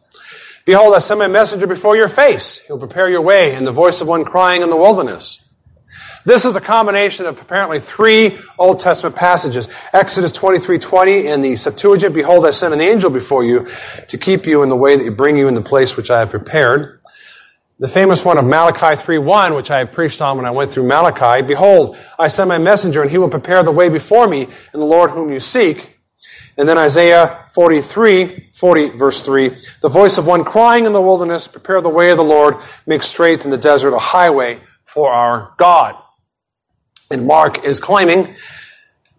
Behold, 0.66 0.94
I 0.94 1.00
send 1.00 1.20
my 1.20 1.28
messenger 1.28 1.66
before 1.66 1.96
your 1.96 2.10
face. 2.10 2.60
He'll 2.60 2.78
prepare 2.78 3.10
your 3.10 3.22
way 3.22 3.56
in 3.56 3.64
the 3.64 3.72
voice 3.72 4.02
of 4.02 4.08
one 4.08 4.26
crying 4.26 4.62
in 4.62 4.70
the 4.70 4.76
wilderness. 4.76 5.40
This 6.26 6.44
is 6.44 6.58
a 6.58 6.62
combination 6.62 7.26
of 7.26 7.40
apparently 7.40 7.80
three 7.80 8.38
Old 8.58 8.82
Testament 8.82 9.16
passages. 9.16 9.70
Exodus 9.94 10.34
23:20 10.34 11.28
in 11.28 11.42
the 11.42 11.56
Septuagint, 11.56 12.14
behold 12.14 12.46
I 12.46 12.52
send 12.52 12.74
an 12.74 12.82
angel 12.82 13.10
before 13.10 13.46
you 13.46 13.68
to 14.10 14.18
keep 14.18 14.46
you 14.46 14.62
in 14.62 14.70
the 14.70 14.76
way 14.76 14.98
that 14.98 15.04
you 15.04 15.12
bring 15.12 15.38
you 15.38 15.48
in 15.48 15.54
the 15.54 15.62
place 15.62 15.96
which 15.96 16.12
I 16.12 16.20
have 16.20 16.30
prepared. 16.30 17.00
The 17.80 17.88
famous 17.88 18.26
one 18.26 18.38
of 18.38 18.44
Malachi 18.44 18.98
3:1, 18.98 19.56
which 19.56 19.72
I 19.72 19.86
preached 19.86 20.22
on 20.22 20.36
when 20.36 20.46
I 20.46 20.52
went 20.52 20.72
through 20.72 20.84
Malachi, 20.84 21.42
behold, 21.42 21.96
I 22.20 22.28
send 22.28 22.50
my 22.50 22.58
messenger 22.58 23.02
and 23.02 23.10
he 23.10 23.18
will 23.18 23.30
prepare 23.30 23.64
the 23.64 23.72
way 23.72 23.88
before 23.88 24.28
me 24.28 24.50
and 24.74 24.82
the 24.82 24.86
Lord 24.86 25.12
whom 25.12 25.32
you 25.32 25.40
seek. 25.40 26.00
And 26.58 26.68
then 26.68 26.78
Isaiah 26.78 27.46
43, 27.54 28.50
40 28.54 28.90
verse 28.90 29.22
3, 29.22 29.56
the 29.82 29.88
voice 29.88 30.18
of 30.18 30.28
one 30.28 30.44
crying 30.44 30.84
in 30.84 30.92
the 30.92 31.00
wilderness, 31.00 31.48
prepare 31.48 31.80
the 31.80 31.88
way 31.88 32.12
of 32.12 32.18
the 32.18 32.24
Lord, 32.26 32.58
make 32.86 33.04
straight 33.04 33.46
in 33.46 33.52
the 33.52 33.58
desert 33.58 33.94
a 33.94 34.00
highway 34.00 34.60
for 34.84 35.10
our 35.10 35.54
God. 35.58 35.96
And 37.12 37.26
Mark 37.26 37.66
is 37.66 37.80
claiming, 37.80 38.36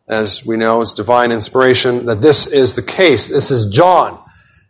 as 0.07 0.47
we 0.47 0.57
know, 0.57 0.81
it's 0.81 0.95
divine 0.95 1.33
inspiration, 1.33 2.07
that 2.07 2.21
this 2.21 2.47
is 2.47 2.75
the 2.75 2.83
case. 2.83 3.27
This 3.27 3.51
is 3.51 3.67
John. 3.67 4.23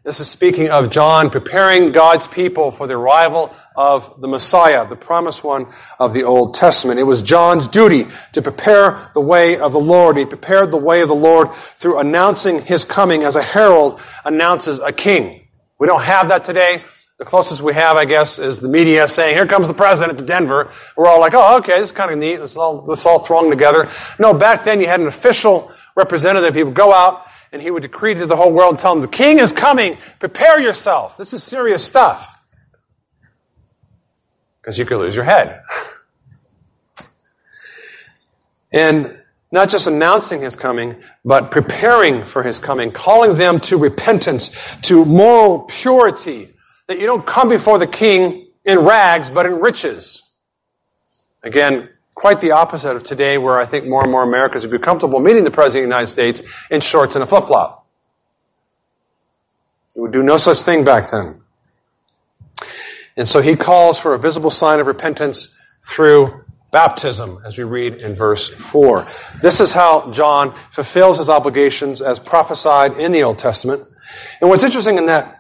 This 0.03 0.21
is 0.21 0.31
speaking 0.31 0.71
of 0.71 0.89
John 0.89 1.29
preparing 1.29 1.93
God's 1.93 2.27
people 2.27 2.71
for 2.71 2.87
the 2.87 2.95
arrival 2.95 3.55
of 3.77 4.23
the 4.23 4.29
Messiah, 4.29 4.89
the 4.89 4.97
promised 4.97 5.45
one 5.45 5.67
of 5.99 6.15
the 6.15 6.25
Old 6.25 6.55
Testament. 6.55 6.99
It 6.99 7.03
was 7.03 7.23
John's 7.23 7.69
duty 7.69 8.07
to 8.33 8.41
prepare 8.41 9.11
the 9.13 9.21
way 9.21 9.59
of 9.59 9.73
the 9.73 9.81
Lord. 9.81 10.17
He 10.17 10.25
prepared 10.25 10.71
the 10.71 10.79
way 10.79 11.03
of 11.03 11.09
the 11.09 11.15
Lord 11.15 11.53
through 11.53 11.99
announcing 11.99 12.63
his 12.63 12.87
coming 12.87 13.23
as 13.23 13.37
a 13.37 13.43
herald 13.43 14.01
announces 14.25 14.79
a 14.79 14.93
king. 14.93 15.47
We 15.79 15.87
don't 15.87 16.03
have 16.03 16.29
that 16.29 16.47
today. 16.47 16.85
The 17.21 17.27
closest 17.27 17.61
we 17.61 17.75
have, 17.75 17.99
I 17.99 18.07
guess, 18.07 18.39
is 18.39 18.61
the 18.61 18.69
media 18.69 19.07
saying, 19.07 19.37
here 19.37 19.47
comes 19.47 19.69
the 19.69 19.75
president 19.75 20.17
to 20.17 20.25
Denver. 20.25 20.73
We're 20.97 21.07
all 21.07 21.21
like, 21.21 21.35
oh, 21.35 21.59
okay, 21.59 21.75
this 21.75 21.91
is 21.91 21.93
kind 21.93 22.11
of 22.11 22.17
neat. 22.17 22.41
Let's 22.41 22.57
all, 22.57 22.83
let's 22.87 23.05
all 23.05 23.19
throng 23.19 23.51
together. 23.51 23.91
No, 24.19 24.33
back 24.33 24.65
then 24.65 24.81
you 24.81 24.87
had 24.87 25.01
an 25.01 25.07
official 25.07 25.71
representative. 25.95 26.55
He 26.55 26.63
would 26.63 26.75
go 26.75 26.95
out 26.95 27.27
and 27.53 27.61
he 27.61 27.71
would 27.71 27.83
decree 27.83 28.15
to 28.15 28.25
the 28.25 28.37
whole 28.37 28.51
world 28.51 28.71
and 28.71 28.79
tell 28.79 28.95
them, 28.95 29.03
the 29.03 29.07
king 29.07 29.39
is 29.39 29.53
coming. 29.53 29.99
Prepare 30.19 30.61
yourself. 30.61 31.19
This 31.19 31.35
is 31.35 31.45
serious 31.45 31.85
stuff. 31.85 32.39
Because 34.63 34.79
you 34.79 34.87
could 34.87 34.97
lose 34.97 35.15
your 35.15 35.27
head. 35.27 35.61
and 38.73 39.23
not 39.53 39.69
just 39.69 39.87
announcing 39.87 40.41
his 40.41 40.57
coming, 40.57 40.97
but 41.23 41.51
preparing 41.51 42.25
for 42.25 42.43
his 42.43 42.59
coming, 42.59 42.93
calling 42.93 43.35
them 43.35 43.61
to 43.61 43.77
repentance, 43.77 44.49
to 44.85 45.05
moral 45.05 45.59
purity, 45.69 46.55
that 46.91 46.99
you 46.99 47.07
don't 47.07 47.25
come 47.25 47.49
before 47.49 47.79
the 47.79 47.87
king 47.87 48.49
in 48.65 48.81
rags, 48.81 49.31
but 49.31 49.47
in 49.47 49.61
riches. 49.61 50.25
Again, 51.41 51.89
quite 52.17 52.41
the 52.41 52.51
opposite 52.51 52.97
of 52.97 53.05
today, 53.05 53.39
where 53.39 53.61
I 53.61 53.65
think 53.65 53.87
more 53.87 54.03
and 54.03 54.11
more 54.11 54.25
Americans 54.25 54.67
would 54.67 54.73
be 54.73 54.85
comfortable 54.85 55.21
meeting 55.21 55.45
the 55.45 55.53
President 55.53 55.85
of 55.85 55.89
the 55.89 55.95
United 55.95 56.11
States 56.11 56.43
in 56.69 56.81
shorts 56.81 57.15
and 57.15 57.23
a 57.23 57.29
flip 57.29 57.47
flop. 57.47 57.87
You 59.95 60.03
would 60.03 60.13
do 60.13 60.21
no 60.21 60.37
such 60.37 60.63
thing 60.63 60.83
back 60.83 61.13
then. 61.13 61.43
And 63.17 63.29
so 63.29 63.41
he 63.41 63.55
calls 63.55 64.01
for 64.01 64.13
a 64.13 64.19
visible 64.19 64.51
sign 64.51 64.81
of 64.81 64.89
repentance 64.89 65.55
through 65.85 66.43
baptism, 66.73 67.41
as 67.47 67.57
we 67.57 67.63
read 67.63 67.95
in 67.95 68.17
verse 68.17 68.49
4. 68.49 69.07
This 69.43 69.61
is 69.61 69.73
how 69.73 70.11
John 70.11 70.57
fulfills 70.73 71.19
his 71.19 71.31
obligations 71.31 72.03
as 72.03 72.19
prophesied 72.19 72.99
in 72.99 73.13
the 73.13 73.23
Old 73.23 73.39
Testament. 73.39 73.87
And 74.41 74.51
what's 74.51 74.65
interesting 74.65 74.99
in 74.99 75.07
that 75.07 75.40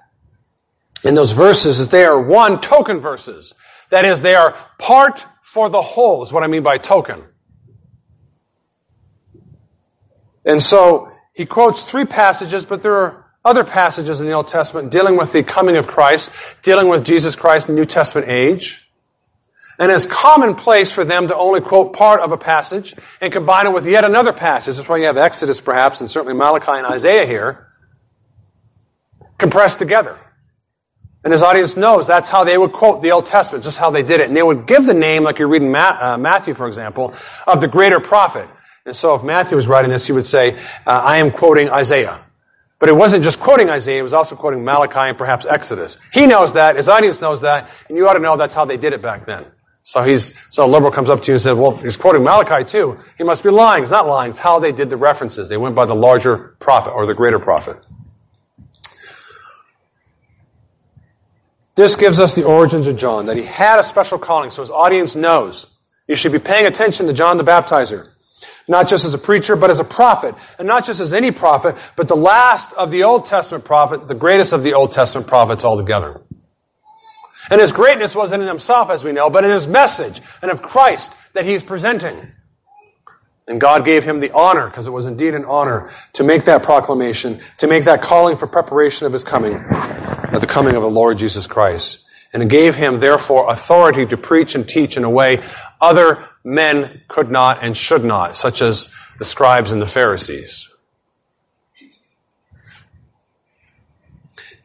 in 1.05 1.15
those 1.15 1.33
verses 1.33 1.79
is 1.79 1.89
they 1.89 2.05
are 2.05 2.21
one 2.21 2.61
token 2.61 3.01
verses. 3.01 3.55
That 3.91 4.05
is, 4.05 4.23
they 4.23 4.35
are 4.35 4.57
part 4.79 5.27
for 5.43 5.69
the 5.69 5.83
whole, 5.83 6.23
is 6.23 6.33
what 6.33 6.45
I 6.45 6.47
mean 6.47 6.63
by 6.63 6.79
token. 6.79 7.25
And 10.45 10.63
so 10.63 11.11
he 11.33 11.47
quotes 11.47 11.83
three 11.83 12.05
passages, 12.05 12.67
but 12.67 12.83
there 12.83 12.95
are 12.95 13.27
other 13.45 13.65
passages 13.65 14.21
in 14.21 14.27
the 14.27 14.33
Old 14.33 14.49
Testament 14.49 14.91
dealing 14.91 15.17
with 15.17 15.33
the 15.33 15.43
coming 15.43 15.77
of 15.77 15.87
Christ, 15.87 16.31
dealing 16.63 16.89
with 16.89 17.05
Jesus 17.05 17.37
Christ 17.37 17.69
in 17.69 17.75
the 17.75 17.81
New 17.81 17.87
Testament 17.87 18.29
age. 18.29 18.87
And 19.79 19.91
it's 19.91 20.05
commonplace 20.05 20.91
for 20.91 21.05
them 21.05 21.29
to 21.29 21.37
only 21.37 21.63
quote 21.63 21.95
part 21.95 22.21
of 22.21 22.33
a 22.33 22.37
passage 22.37 22.95
and 23.21 23.33
combine 23.33 23.67
it 23.67 23.73
with 23.73 23.87
yet 23.87 24.05
another 24.05 24.35
passage. 24.35 24.77
That's 24.77 24.89
why 24.89 24.99
you 24.99 25.07
have 25.07 25.17
Exodus, 25.17 25.61
perhaps, 25.61 26.01
and 26.01 26.11
certainly 26.11 26.35
Malachi 26.35 26.73
and 26.73 26.87
Isaiah 26.87 27.25
here, 27.25 27.69
compressed 29.39 29.79
together. 29.79 30.19
And 31.23 31.33
his 31.33 31.43
audience 31.43 31.77
knows 31.77 32.07
that's 32.07 32.29
how 32.29 32.45
they 32.45 32.57
would 32.57 32.73
quote 32.73 33.03
the 33.03 33.13
Old 33.13 33.27
Testament, 33.27 33.63
just 33.63 33.77
how 33.77 33.91
they 33.91 34.03
did 34.03 34.21
it. 34.21 34.29
And 34.29 34.37
they 34.37 34.43
would 34.43 34.67
give 34.67 34.87
the 34.87 34.95
name, 34.95 35.23
like 35.23 35.39
you're 35.39 35.49
reading 35.49 35.75
uh, 35.75 36.17
Matthew, 36.19 36.55
for 36.55 36.67
example, 36.67 37.15
of 37.47 37.61
the 37.61 37.69
greater 37.69 38.01
prophet. 38.01 38.49
And 38.87 38.97
so 38.97 39.15
if 39.15 39.23
Matthew 39.23 39.57
was 39.57 39.69
writing 39.69 39.91
this, 39.91 40.07
he 40.07 40.13
would 40.13 40.25
say, 40.25 40.57
uh, 40.87 40.91
I 40.91 41.19
am 41.19 41.31
quoting 41.31 41.69
Isaiah. 41.69 42.21
But 42.79 42.89
it 42.89 42.97
wasn't 42.97 43.23
just 43.23 43.39
quoting 43.39 43.69
Isaiah, 43.69 44.01
it 44.01 44.03
was 44.03 44.15
also 44.15 44.35
quoting 44.35 44.65
Malachi 44.65 45.11
and 45.11 45.19
perhaps 45.19 45.45
Exodus. 45.45 45.99
He 46.15 46.27
knows 46.27 46.55
that, 46.55 46.77
his 46.77 46.89
audience 46.89 47.21
knows 47.21 47.43
that, 47.43 47.69
and 47.89 47.99
you 47.99 48.09
ought 48.09 48.15
to 48.15 48.21
know 48.21 48.39
that's 48.39 48.55
how 48.55 48.65
they 48.65 48.79
did 48.79 48.95
it 48.95 49.03
back 49.03 49.27
then. 49.27 49.45
So 49.83 50.03
he's, 50.03 50.33
so 50.49 50.65
a 50.65 50.69
liberal 50.69 50.91
comes 50.91 51.11
up 51.11 51.21
to 51.23 51.27
you 51.27 51.35
and 51.35 51.43
says, 51.43 51.57
well, 51.57 51.77
he's 51.77 51.99
quoting 51.99 52.25
Malachi 52.25 52.65
too. 52.65 52.99
He 53.19 53.25
must 53.25 53.43
be 53.43 53.51
lying. 53.51 53.83
It's 53.83 53.91
not 53.91 54.07
lying. 54.07 54.31
It's 54.31 54.39
how 54.39 54.59
they 54.59 54.73
did 54.73 54.89
the 54.89 54.97
references. 54.97 55.49
They 55.51 55.59
went 55.59 55.75
by 55.75 55.85
the 55.85 55.95
larger 55.95 56.57
prophet 56.59 56.93
or 56.93 57.05
the 57.05 57.15
greater 57.15 57.39
prophet. 57.39 57.77
This 61.77 61.97
gives 61.97 62.19
us 62.19 62.35
the 62.35 62.45
origins 62.45 62.87
of 62.87 62.97
John, 62.97 63.27
that 63.27 63.37
he 63.37 63.45
had 63.45 63.79
a 63.79 63.85
special 63.85 64.19
calling, 64.19 64.51
so 64.51 64.63
his 64.63 64.71
audience 64.71 65.15
knows. 65.15 65.67
You 66.07 66.17
should 66.17 66.33
be 66.33 66.39
paying 66.39 66.67
attention 66.67 67.07
to 67.07 67.13
John 67.13 67.37
the 67.37 67.45
Baptizer. 67.45 68.09
Not 68.69 68.89
just 68.89 69.05
as 69.05 69.15
a 69.15 69.19
preacher, 69.19 69.57
but 69.57 69.71
as 69.71 69.81
a 69.81 69.85
prophet. 69.85 70.35
And 70.59 70.67
not 70.69 70.85
just 70.85 71.01
as 71.01 71.13
any 71.13 71.31
prophet, 71.31 71.77
but 71.97 72.09
the 72.09 72.17
last 72.17 72.73
of 72.73 72.91
the 72.91 73.05
Old 73.05 73.27
Testament 73.27 73.65
prophet, 73.65 74.09
the 74.09 74.15
greatest 74.15 74.53
of 74.53 74.63
the 74.63 74.75
Old 74.75 74.93
Testament 74.93 75.27
prophets 75.27 75.65
altogether. 75.65 76.21
And 77.51 77.61
his 77.61 77.73
greatness 77.73 78.15
wasn't 78.15 78.43
in 78.43 78.49
himself, 78.49 78.91
as 78.91 79.03
we 79.03 79.13
know, 79.13 79.31
but 79.31 79.45
in 79.45 79.51
his 79.51 79.67
message 79.67 80.21
and 80.43 80.51
of 80.51 80.63
Christ 80.63 81.15
that 81.33 81.45
he's 81.45 81.63
presenting. 81.63 82.33
And 83.49 83.61
God 83.61 83.85
gave 83.85 84.05
him 84.05 84.21
the 84.21 84.31
honor, 84.31 84.69
because 84.69 84.87
it 84.87 84.93
was 84.93 85.07
indeed 85.07 85.35
an 85.35 85.45
honor, 85.45 85.91
to 86.13 86.23
make 86.23 86.45
that 86.45 86.63
proclamation, 86.63 87.41
to 87.59 87.67
make 87.67 87.85
that 87.85 88.01
calling 88.01 88.37
for 88.37 88.47
preparation 88.47 89.07
of 89.07 89.13
his 89.13 89.25
coming, 89.25 89.57
of 89.57 90.41
the 90.41 90.47
coming 90.47 90.77
of 90.77 90.83
the 90.83 90.91
Lord 90.91 91.19
Jesus 91.19 91.47
Christ. 91.47 92.07
And 92.33 92.45
it 92.45 92.49
gave 92.49 92.77
him, 92.77 93.01
therefore, 93.01 93.51
authority 93.51 94.07
to 94.07 94.17
preach 94.17 94.55
and 94.55 94.69
teach 94.69 94.97
in 94.97 95.03
a 95.03 95.11
way 95.11 95.43
other 95.81 96.25
men 96.45 97.03
could 97.09 97.31
not 97.31 97.65
and 97.65 97.77
should 97.77 98.05
not, 98.05 98.37
such 98.37 98.63
as 98.63 98.89
the 99.19 99.25
scribes 99.25 99.73
and 99.73 99.83
the 99.83 99.87
Pharisees. 99.87 100.69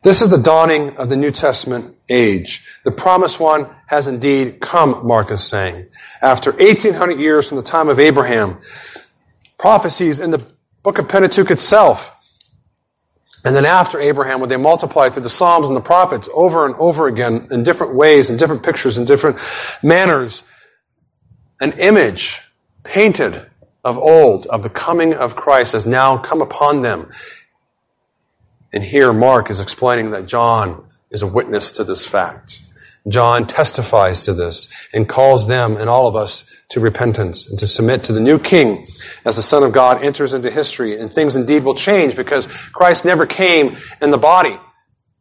This 0.06 0.22
is 0.22 0.30
the 0.30 0.38
dawning 0.38 0.98
of 0.98 1.10
the 1.10 1.18
New 1.18 1.32
Testament 1.32 1.96
age. 2.08 2.64
The 2.84 2.92
promised 2.92 3.40
one 3.40 3.68
has 3.88 4.06
indeed 4.06 4.60
come, 4.60 5.08
Mark 5.08 5.32
is 5.32 5.44
saying. 5.44 5.88
After 6.22 6.52
1800 6.52 7.20
years 7.20 7.50
from 7.50 7.58
the 7.58 7.64
time 7.64 7.90
of 7.90 7.98
Abraham, 8.00 8.60
prophecies 9.58 10.20
in 10.20 10.30
the 10.30 10.46
book 10.84 11.00
of 11.00 11.10
Pentateuch 11.10 11.50
itself, 11.50 12.12
and 13.44 13.56
then 13.56 13.66
after 13.66 14.00
Abraham, 14.00 14.42
when 14.42 14.50
they 14.50 14.58
multiply 14.58 15.10
through 15.10 15.24
the 15.24 15.30
Psalms 15.30 15.70
and 15.70 15.76
the 15.76 15.82
prophets 15.82 16.30
over 16.36 16.68
and 16.68 16.76
over 16.76 17.08
again 17.08 17.48
in 17.50 17.64
different 17.64 17.96
ways, 17.96 18.30
in 18.30 18.38
different 18.38 18.62
pictures, 18.62 19.00
in 19.00 19.06
different 19.06 19.40
manners, 19.82 20.44
an 21.60 21.72
image 21.80 22.42
painted 22.84 23.44
of 23.84 23.98
old 23.98 24.46
of 24.46 24.62
the 24.62 24.70
coming 24.70 25.16
of 25.16 25.36
Christ 25.36 25.72
has 25.72 25.88
now 25.88 26.16
come 26.16 26.44
upon 26.44 26.84
them 26.84 27.10
and 28.76 28.84
here 28.84 29.14
Mark 29.14 29.50
is 29.50 29.62
explaining 29.62 30.12
that 30.12 30.28
John 30.28 30.86
is 31.10 31.22
a 31.22 31.28
witness 31.28 31.72
to 31.74 31.86
this 31.86 32.06
fact. 32.06 32.62
John 33.08 33.48
testifies 33.48 34.26
to 34.26 34.34
this 34.34 34.68
and 34.94 35.08
calls 35.08 35.48
them 35.48 35.78
and 35.78 35.90
all 35.90 36.08
of 36.08 36.16
us 36.16 36.44
to 36.70 36.80
repentance 36.80 37.50
and 37.50 37.58
to 37.60 37.68
submit 37.68 38.04
to 38.06 38.14
the 38.14 38.20
new 38.20 38.38
king 38.38 38.88
as 39.24 39.38
the 39.38 39.44
Son 39.44 39.64
of 39.64 39.72
God 39.72 40.04
enters 40.04 40.34
into 40.34 40.52
history. 40.52 41.00
And 41.00 41.12
things 41.12 41.36
indeed 41.36 41.64
will 41.64 41.76
change 41.76 42.16
because 42.16 42.48
Christ 42.48 43.06
never 43.06 43.26
came 43.26 43.78
in 44.02 44.10
the 44.10 44.18
body 44.18 44.60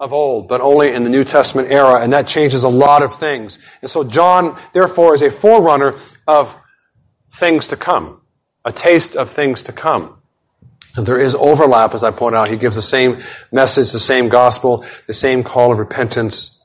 of 0.00 0.12
old, 0.12 0.48
but 0.48 0.60
only 0.60 0.92
in 0.92 1.04
the 1.04 1.10
New 1.10 1.24
Testament 1.24 1.70
era. 1.70 2.00
And 2.00 2.12
that 2.12 2.26
changes 2.26 2.64
a 2.64 2.68
lot 2.68 3.02
of 3.02 3.14
things. 3.14 3.60
And 3.82 3.90
so 3.90 4.02
John, 4.02 4.58
therefore, 4.72 5.14
is 5.14 5.22
a 5.22 5.30
forerunner 5.30 5.94
of 6.26 6.56
things 7.30 7.68
to 7.68 7.76
come, 7.76 8.22
a 8.64 8.72
taste 8.72 9.14
of 9.14 9.30
things 9.30 9.62
to 9.64 9.72
come. 9.72 10.22
There 10.96 11.18
is 11.18 11.34
overlap, 11.34 11.92
as 11.94 12.04
I 12.04 12.12
point 12.12 12.36
out. 12.36 12.48
He 12.48 12.56
gives 12.56 12.76
the 12.76 12.82
same 12.82 13.18
message, 13.50 13.90
the 13.90 13.98
same 13.98 14.28
gospel, 14.28 14.84
the 15.06 15.12
same 15.12 15.42
call 15.42 15.72
of 15.72 15.78
repentance. 15.78 16.64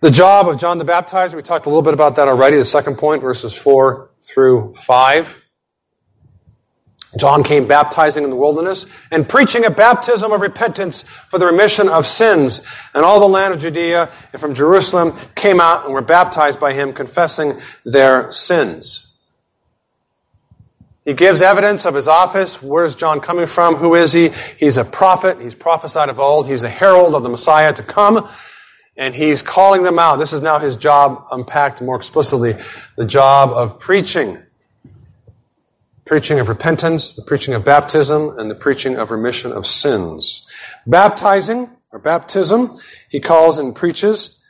The 0.00 0.10
job 0.10 0.48
of 0.48 0.58
John 0.58 0.78
the 0.78 0.84
Baptizer, 0.84 1.34
we 1.34 1.42
talked 1.42 1.66
a 1.66 1.68
little 1.68 1.82
bit 1.82 1.94
about 1.94 2.16
that 2.16 2.26
already, 2.26 2.56
the 2.56 2.64
second 2.64 2.96
point, 2.96 3.22
verses 3.22 3.52
4 3.52 4.10
through 4.22 4.74
5. 4.80 5.36
John 7.18 7.42
came 7.42 7.66
baptizing 7.66 8.24
in 8.24 8.30
the 8.30 8.36
wilderness 8.36 8.86
and 9.10 9.28
preaching 9.28 9.64
a 9.64 9.70
baptism 9.70 10.32
of 10.32 10.40
repentance 10.40 11.02
for 11.28 11.38
the 11.38 11.46
remission 11.46 11.88
of 11.88 12.06
sins. 12.06 12.62
And 12.94 13.04
all 13.04 13.20
the 13.20 13.28
land 13.28 13.52
of 13.52 13.60
Judea 13.60 14.08
and 14.32 14.40
from 14.40 14.54
Jerusalem 14.54 15.16
came 15.34 15.60
out 15.60 15.84
and 15.84 15.94
were 15.94 16.02
baptized 16.02 16.60
by 16.60 16.72
him, 16.72 16.92
confessing 16.92 17.60
their 17.84 18.30
sins. 18.30 19.09
He 21.04 21.14
gives 21.14 21.40
evidence 21.40 21.86
of 21.86 21.94
his 21.94 22.08
office. 22.08 22.62
Where's 22.62 22.94
John 22.94 23.20
coming 23.20 23.46
from? 23.46 23.76
Who 23.76 23.94
is 23.94 24.12
he? 24.12 24.30
He's 24.58 24.76
a 24.76 24.84
prophet. 24.84 25.40
He's 25.40 25.54
prophesied 25.54 26.08
of 26.08 26.20
old. 26.20 26.46
He's 26.46 26.62
a 26.62 26.68
herald 26.68 27.14
of 27.14 27.22
the 27.22 27.28
Messiah 27.28 27.72
to 27.72 27.82
come. 27.82 28.28
And 28.96 29.14
he's 29.14 29.40
calling 29.40 29.82
them 29.82 29.98
out. 29.98 30.16
This 30.16 30.34
is 30.34 30.42
now 30.42 30.58
his 30.58 30.76
job 30.76 31.26
unpacked 31.30 31.80
more 31.80 31.96
explicitly. 31.96 32.56
The 32.96 33.06
job 33.06 33.50
of 33.50 33.80
preaching. 33.80 34.38
Preaching 36.04 36.38
of 36.38 36.48
repentance, 36.48 37.14
the 37.14 37.22
preaching 37.22 37.54
of 37.54 37.64
baptism, 37.64 38.38
and 38.38 38.50
the 38.50 38.54
preaching 38.54 38.96
of 38.96 39.10
remission 39.10 39.52
of 39.52 39.66
sins. 39.66 40.46
Baptizing, 40.86 41.70
or 41.92 41.98
baptism, 41.98 42.76
he 43.08 43.20
calls 43.20 43.58
and 43.58 43.74
preaches. 43.74 44.40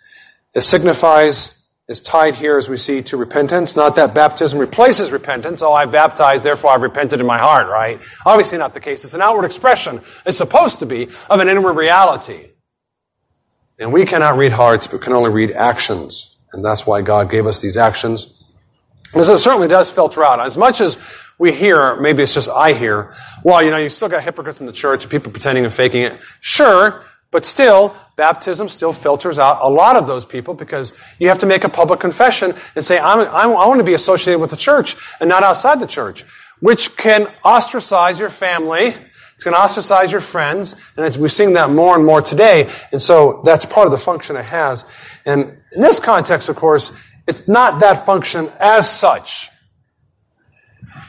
It 0.55 0.63
signifies 0.63 1.60
is 1.91 2.01
tied 2.01 2.37
here, 2.37 2.57
as 2.57 2.69
we 2.69 2.77
see, 2.77 3.03
to 3.03 3.17
repentance. 3.17 3.75
Not 3.75 3.97
that 3.97 4.15
baptism 4.15 4.61
replaces 4.61 5.11
repentance. 5.11 5.61
Oh, 5.61 5.73
I've 5.73 5.91
baptized, 5.91 6.45
therefore 6.45 6.71
I've 6.71 6.83
repented 6.83 7.19
in 7.19 7.27
my 7.27 7.37
heart, 7.37 7.67
right? 7.67 8.01
Obviously 8.25 8.59
not 8.59 8.75
the 8.75 8.81
case. 8.81 9.05
It's 9.05 9.13
an 9.13 9.21
outward 9.21 9.45
expression. 9.45 10.01
It's 10.25 10.39
supposed 10.39 10.79
to 10.79 10.87
be 10.87 11.09
of 11.29 11.41
an 11.41 11.49
inward 11.49 11.73
reality. 11.73 12.51
And 13.81 13.93
we 13.93 14.07
cannot 14.07 14.39
read 14.39 14.53
hearts, 14.53 14.87
but 14.87 15.01
can 15.01 15.15
only 15.15 15.31
read 15.31 15.51
actions. 15.51 16.37
And 16.53 16.65
that's 16.65 16.87
why 16.87 17.03
God 17.03 17.29
gave 17.29 17.45
us 17.47 17.59
these 17.59 17.77
actions. 17.77 18.45
Because 19.05 19.29
it 19.29 19.39
certainly 19.39 19.67
does 19.67 19.91
filter 19.91 20.25
out. 20.25 20.39
As 20.39 20.57
much 20.57 20.81
as 20.81 20.97
we 21.39 21.51
hear, 21.51 21.97
maybe 21.97 22.23
it's 22.23 22.35
just 22.35 22.49
I 22.49 22.73
hear, 22.73 23.15
well, 23.43 23.65
you 23.65 23.71
know, 23.71 23.79
you 23.79 23.89
still 23.89 24.09
got 24.09 24.23
hypocrites 24.23 24.61
in 24.61 24.67
the 24.67 24.73
church, 24.73 25.09
people 25.09 25.33
pretending 25.33 25.65
and 25.65 25.75
faking 25.75 26.03
it. 26.03 26.21
Sure, 26.39 27.03
but 27.31 27.45
still, 27.45 27.95
baptism 28.17 28.69
still 28.69 28.93
filters 28.93 29.39
out 29.39 29.61
a 29.63 29.69
lot 29.69 29.97
of 29.97 30.07
those 30.07 30.27
people 30.27 30.55
because 30.55 30.93
you 31.19 31.29
have 31.29 31.39
to 31.39 31.47
make 31.47 31.63
a 31.63 31.69
public 31.69 32.01
confession 32.01 32.55
and 32.75 32.85
say, 32.85 32.99
I'm, 32.99 33.21
I'm, 33.21 33.57
i 33.57 33.67
want 33.67 33.79
to 33.79 33.85
be 33.85 33.95
associated 33.95 34.41
with 34.41 34.51
the 34.51 34.57
church 34.57 34.97
and 35.21 35.29
not 35.29 35.45
outside 35.45 35.79
the 35.79 35.87
church, 35.87 36.25
which 36.59 36.97
can 36.97 37.29
ostracize 37.45 38.19
your 38.19 38.31
family. 38.31 38.87
It's 38.87 39.45
going 39.45 39.55
to 39.55 39.61
ostracize 39.61 40.11
your 40.11 40.21
friends. 40.21 40.75
And 40.97 41.07
as 41.07 41.17
we're 41.17 41.29
seeing 41.29 41.53
that 41.55 41.71
more 41.71 41.95
and 41.95 42.05
more 42.05 42.21
today. 42.21 42.71
And 42.91 43.01
so 43.01 43.41
that's 43.45 43.65
part 43.65 43.87
of 43.87 43.93
the 43.93 43.99
function 43.99 44.37
it 44.37 44.45
has. 44.45 44.85
And 45.25 45.57
in 45.73 45.81
this 45.81 46.01
context, 46.01 46.49
of 46.49 46.57
course, 46.57 46.91
it's 47.29 47.47
not 47.47 47.81
that 47.81 48.05
function 48.05 48.51
as 48.59 48.91
such. 48.91 49.51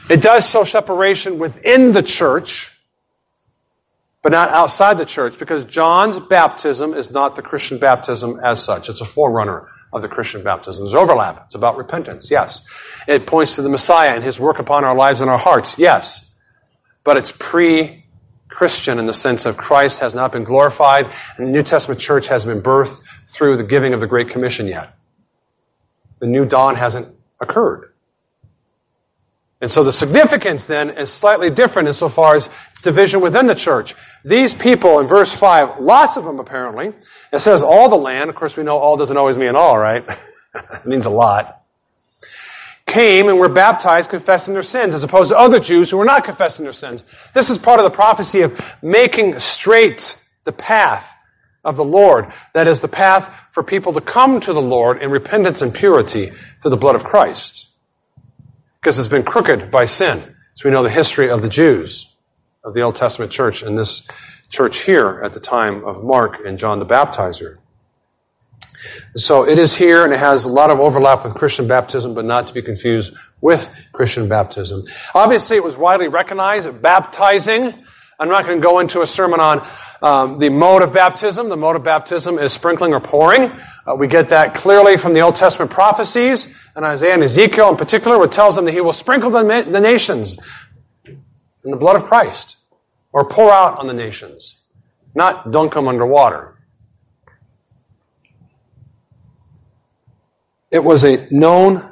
It 0.08 0.22
does 0.22 0.48
show 0.48 0.64
separation 0.64 1.38
within 1.38 1.92
the 1.92 2.02
church 2.02 2.71
but 4.22 4.30
not 4.30 4.50
outside 4.50 4.98
the 4.98 5.04
church 5.04 5.38
because 5.38 5.64
John's 5.64 6.18
baptism 6.20 6.94
is 6.94 7.10
not 7.10 7.34
the 7.34 7.42
Christian 7.42 7.78
baptism 7.78 8.40
as 8.42 8.62
such. 8.62 8.88
It's 8.88 9.00
a 9.00 9.04
forerunner 9.04 9.68
of 9.92 10.00
the 10.00 10.08
Christian 10.08 10.42
baptism. 10.42 10.84
There's 10.84 10.94
overlap. 10.94 11.42
It's 11.46 11.56
about 11.56 11.76
repentance, 11.76 12.30
yes. 12.30 12.62
It 13.08 13.26
points 13.26 13.56
to 13.56 13.62
the 13.62 13.68
Messiah 13.68 14.14
and 14.14 14.24
his 14.24 14.38
work 14.38 14.60
upon 14.60 14.84
our 14.84 14.96
lives 14.96 15.20
and 15.20 15.28
our 15.28 15.38
hearts, 15.38 15.76
yes. 15.76 16.30
But 17.02 17.16
it's 17.16 17.32
pre 17.36 18.04
Christian 18.48 18.98
in 18.98 19.06
the 19.06 19.14
sense 19.14 19.44
of 19.44 19.56
Christ 19.56 20.00
has 20.00 20.14
not 20.14 20.30
been 20.30 20.44
glorified 20.44 21.06
and 21.36 21.48
the 21.48 21.50
New 21.50 21.62
Testament 21.62 22.00
church 22.00 22.28
has 22.28 22.44
been 22.44 22.62
birthed 22.62 23.00
through 23.26 23.56
the 23.56 23.64
giving 23.64 23.92
of 23.92 24.00
the 24.00 24.06
Great 24.06 24.28
Commission 24.28 24.68
yet. 24.68 24.94
The 26.20 26.26
new 26.26 26.44
dawn 26.44 26.76
hasn't 26.76 27.08
occurred. 27.40 27.91
And 29.62 29.70
so 29.70 29.84
the 29.84 29.92
significance 29.92 30.64
then 30.64 30.90
is 30.90 31.12
slightly 31.12 31.48
different 31.48 31.86
insofar 31.86 32.34
as 32.34 32.50
its 32.72 32.82
division 32.82 33.20
within 33.20 33.46
the 33.46 33.54
church. 33.54 33.94
These 34.24 34.54
people 34.54 34.98
in 34.98 35.06
verse 35.06 35.32
5, 35.32 35.78
lots 35.78 36.16
of 36.16 36.24
them 36.24 36.40
apparently, 36.40 36.92
it 37.32 37.38
says 37.38 37.62
all 37.62 37.88
the 37.88 37.96
land, 37.96 38.28
of 38.28 38.34
course 38.34 38.56
we 38.56 38.64
know 38.64 38.76
all 38.76 38.96
doesn't 38.96 39.16
always 39.16 39.38
mean 39.38 39.54
all, 39.54 39.78
right? 39.78 40.04
it 40.54 40.84
means 40.84 41.06
a 41.06 41.10
lot, 41.10 41.62
came 42.86 43.28
and 43.28 43.38
were 43.38 43.48
baptized 43.48 44.10
confessing 44.10 44.52
their 44.52 44.64
sins 44.64 44.94
as 44.94 45.04
opposed 45.04 45.30
to 45.30 45.38
other 45.38 45.60
Jews 45.60 45.88
who 45.90 45.96
were 45.96 46.04
not 46.04 46.24
confessing 46.24 46.64
their 46.64 46.72
sins. 46.72 47.04
This 47.32 47.48
is 47.48 47.56
part 47.56 47.78
of 47.78 47.84
the 47.84 47.90
prophecy 47.90 48.40
of 48.40 48.60
making 48.82 49.38
straight 49.38 50.18
the 50.42 50.52
path 50.52 51.08
of 51.62 51.76
the 51.76 51.84
Lord. 51.84 52.32
That 52.52 52.66
is 52.66 52.80
the 52.80 52.88
path 52.88 53.32
for 53.52 53.62
people 53.62 53.92
to 53.92 54.00
come 54.00 54.40
to 54.40 54.52
the 54.52 54.60
Lord 54.60 55.00
in 55.00 55.12
repentance 55.12 55.62
and 55.62 55.72
purity 55.72 56.32
through 56.60 56.72
the 56.72 56.76
blood 56.76 56.96
of 56.96 57.04
Christ 57.04 57.68
because 58.82 58.98
it's 58.98 59.06
been 59.06 59.22
crooked 59.22 59.70
by 59.70 59.84
sin. 59.84 60.34
So 60.54 60.68
we 60.68 60.72
know 60.72 60.82
the 60.82 60.90
history 60.90 61.30
of 61.30 61.40
the 61.40 61.48
Jews 61.48 62.16
of 62.64 62.74
the 62.74 62.80
Old 62.80 62.96
Testament 62.96 63.30
church 63.30 63.62
and 63.62 63.78
this 63.78 64.06
church 64.50 64.80
here 64.80 65.20
at 65.24 65.32
the 65.34 65.40
time 65.40 65.84
of 65.84 66.02
Mark 66.02 66.40
and 66.44 66.58
John 66.58 66.80
the 66.80 66.84
Baptizer. 66.84 67.58
So 69.14 69.48
it 69.48 69.60
is 69.60 69.76
here 69.76 70.04
and 70.04 70.12
it 70.12 70.18
has 70.18 70.46
a 70.46 70.48
lot 70.48 70.70
of 70.70 70.80
overlap 70.80 71.22
with 71.22 71.34
Christian 71.34 71.68
baptism, 71.68 72.14
but 72.14 72.24
not 72.24 72.48
to 72.48 72.54
be 72.54 72.60
confused 72.60 73.14
with 73.40 73.72
Christian 73.92 74.28
baptism. 74.28 74.82
Obviously, 75.14 75.56
it 75.56 75.62
was 75.62 75.78
widely 75.78 76.08
recognized 76.08 76.82
baptizing, 76.82 77.72
I'm 78.18 78.28
not 78.28 78.44
going 78.44 78.60
to 78.60 78.62
go 78.62 78.80
into 78.80 79.00
a 79.02 79.06
sermon 79.06 79.38
on 79.38 79.66
Um, 80.02 80.40
the 80.40 80.48
mode 80.48 80.82
of 80.82 80.92
baptism, 80.92 81.48
the 81.48 81.56
mode 81.56 81.76
of 81.76 81.84
baptism 81.84 82.36
is 82.36 82.52
sprinkling 82.52 82.92
or 82.92 82.98
pouring. 82.98 83.52
Uh, 83.86 83.94
we 83.96 84.08
get 84.08 84.30
that 84.30 84.52
clearly 84.52 84.96
from 84.96 85.14
the 85.14 85.20
Old 85.20 85.36
Testament 85.36 85.70
prophecies, 85.70 86.48
and 86.74 86.84
Isaiah 86.84 87.14
and 87.14 87.22
Ezekiel 87.22 87.68
in 87.70 87.76
particular, 87.76 88.18
which 88.18 88.32
tells 88.32 88.56
them 88.56 88.64
that 88.64 88.72
he 88.72 88.80
will 88.80 88.92
sprinkle 88.92 89.30
the, 89.30 89.44
the 89.70 89.80
nations 89.80 90.38
in 91.06 91.70
the 91.70 91.76
blood 91.76 91.94
of 91.94 92.04
Christ, 92.04 92.56
or 93.12 93.24
pour 93.28 93.52
out 93.52 93.78
on 93.78 93.86
the 93.86 93.94
nations, 93.94 94.56
not 95.14 95.52
dunk 95.52 95.74
them 95.74 95.86
under 95.86 96.04
water. 96.04 96.58
It 100.72 100.82
was 100.82 101.04
a 101.04 101.28
known 101.30 101.91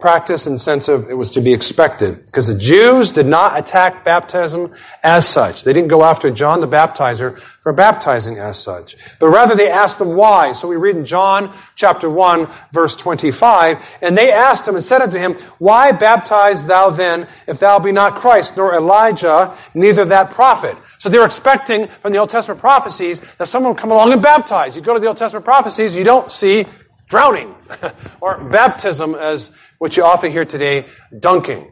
practice 0.00 0.46
in 0.46 0.58
sense 0.58 0.88
of 0.88 1.08
it 1.10 1.14
was 1.14 1.30
to 1.32 1.40
be 1.40 1.52
expected 1.52 2.26
because 2.26 2.46
the 2.46 2.54
Jews 2.54 3.10
did 3.10 3.26
not 3.26 3.58
attack 3.58 4.04
baptism 4.04 4.72
as 5.02 5.28
such. 5.28 5.64
They 5.64 5.72
didn't 5.72 5.88
go 5.88 6.02
after 6.02 6.30
John 6.30 6.60
the 6.60 6.68
baptizer 6.68 7.38
for 7.62 7.72
baptizing 7.72 8.38
as 8.38 8.58
such, 8.58 8.96
but 9.18 9.28
rather 9.28 9.54
they 9.54 9.70
asked 9.70 10.00
him 10.00 10.16
why. 10.16 10.52
So 10.52 10.66
we 10.66 10.76
read 10.76 10.96
in 10.96 11.04
John 11.04 11.54
chapter 11.76 12.08
1 12.08 12.48
verse 12.72 12.96
25, 12.96 13.98
and 14.00 14.16
they 14.16 14.32
asked 14.32 14.66
him 14.66 14.74
and 14.74 14.84
said 14.84 15.02
unto 15.02 15.18
him, 15.18 15.34
why 15.58 15.92
baptize 15.92 16.64
thou 16.64 16.90
then 16.90 17.28
if 17.46 17.58
thou 17.60 17.78
be 17.78 17.92
not 17.92 18.16
Christ, 18.16 18.56
nor 18.56 18.74
Elijah, 18.74 19.54
neither 19.74 20.04
that 20.06 20.30
prophet? 20.30 20.76
So 20.98 21.08
they're 21.08 21.26
expecting 21.26 21.86
from 21.86 22.12
the 22.12 22.18
Old 22.18 22.30
Testament 22.30 22.60
prophecies 22.60 23.20
that 23.36 23.46
someone 23.46 23.74
would 23.74 23.80
come 23.80 23.90
along 23.90 24.12
and 24.12 24.22
baptize. 24.22 24.74
You 24.74 24.82
go 24.82 24.94
to 24.94 25.00
the 25.00 25.08
Old 25.08 25.18
Testament 25.18 25.44
prophecies, 25.44 25.94
you 25.94 26.04
don't 26.04 26.32
see 26.32 26.66
drowning 27.10 27.54
or 28.22 28.38
baptism 28.38 29.14
as 29.14 29.50
what 29.78 29.96
you 29.96 30.04
often 30.04 30.30
hear 30.30 30.46
today, 30.46 30.86
dunking. 31.18 31.70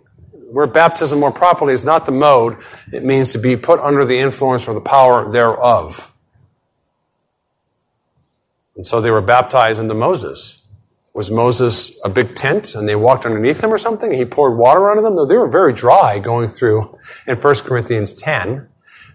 Where 0.51 0.67
baptism 0.67 1.21
more 1.21 1.33
properly 1.33 1.73
is 1.73 1.85
not 1.85 2.07
the 2.07 2.13
mode, 2.13 2.59
it 2.93 3.05
means 3.05 3.33
to 3.33 3.39
be 3.39 3.57
put 3.57 3.81
under 3.81 4.05
the 4.05 4.19
influence 4.19 4.67
or 4.67 4.75
the 4.75 4.81
power 4.81 5.31
thereof. 5.31 6.13
And 8.77 8.87
so 8.87 9.01
they 9.01 9.11
were 9.11 9.21
baptized 9.21 9.81
into 9.81 9.95
Moses. 9.95 10.63
Was 11.13 11.31
Moses 11.31 11.99
a 12.05 12.09
big 12.09 12.35
tent 12.35 12.75
and 12.75 12.89
they 12.89 12.95
walked 12.95 13.27
underneath 13.27 13.63
him 13.63 13.73
or 13.73 13.79
something 13.79 14.11
and 14.11 14.19
he 14.19 14.25
poured 14.25 14.57
water 14.57 14.91
onto 14.91 15.03
them? 15.03 15.17
No, 15.17 15.27
they 15.27 15.37
were 15.37 15.49
very 15.49 15.73
dry 15.73 16.19
going 16.19 16.49
through 16.49 16.99
in 17.27 17.37
1 17.37 17.55
Corinthians 17.57 18.13
10, 18.13 18.69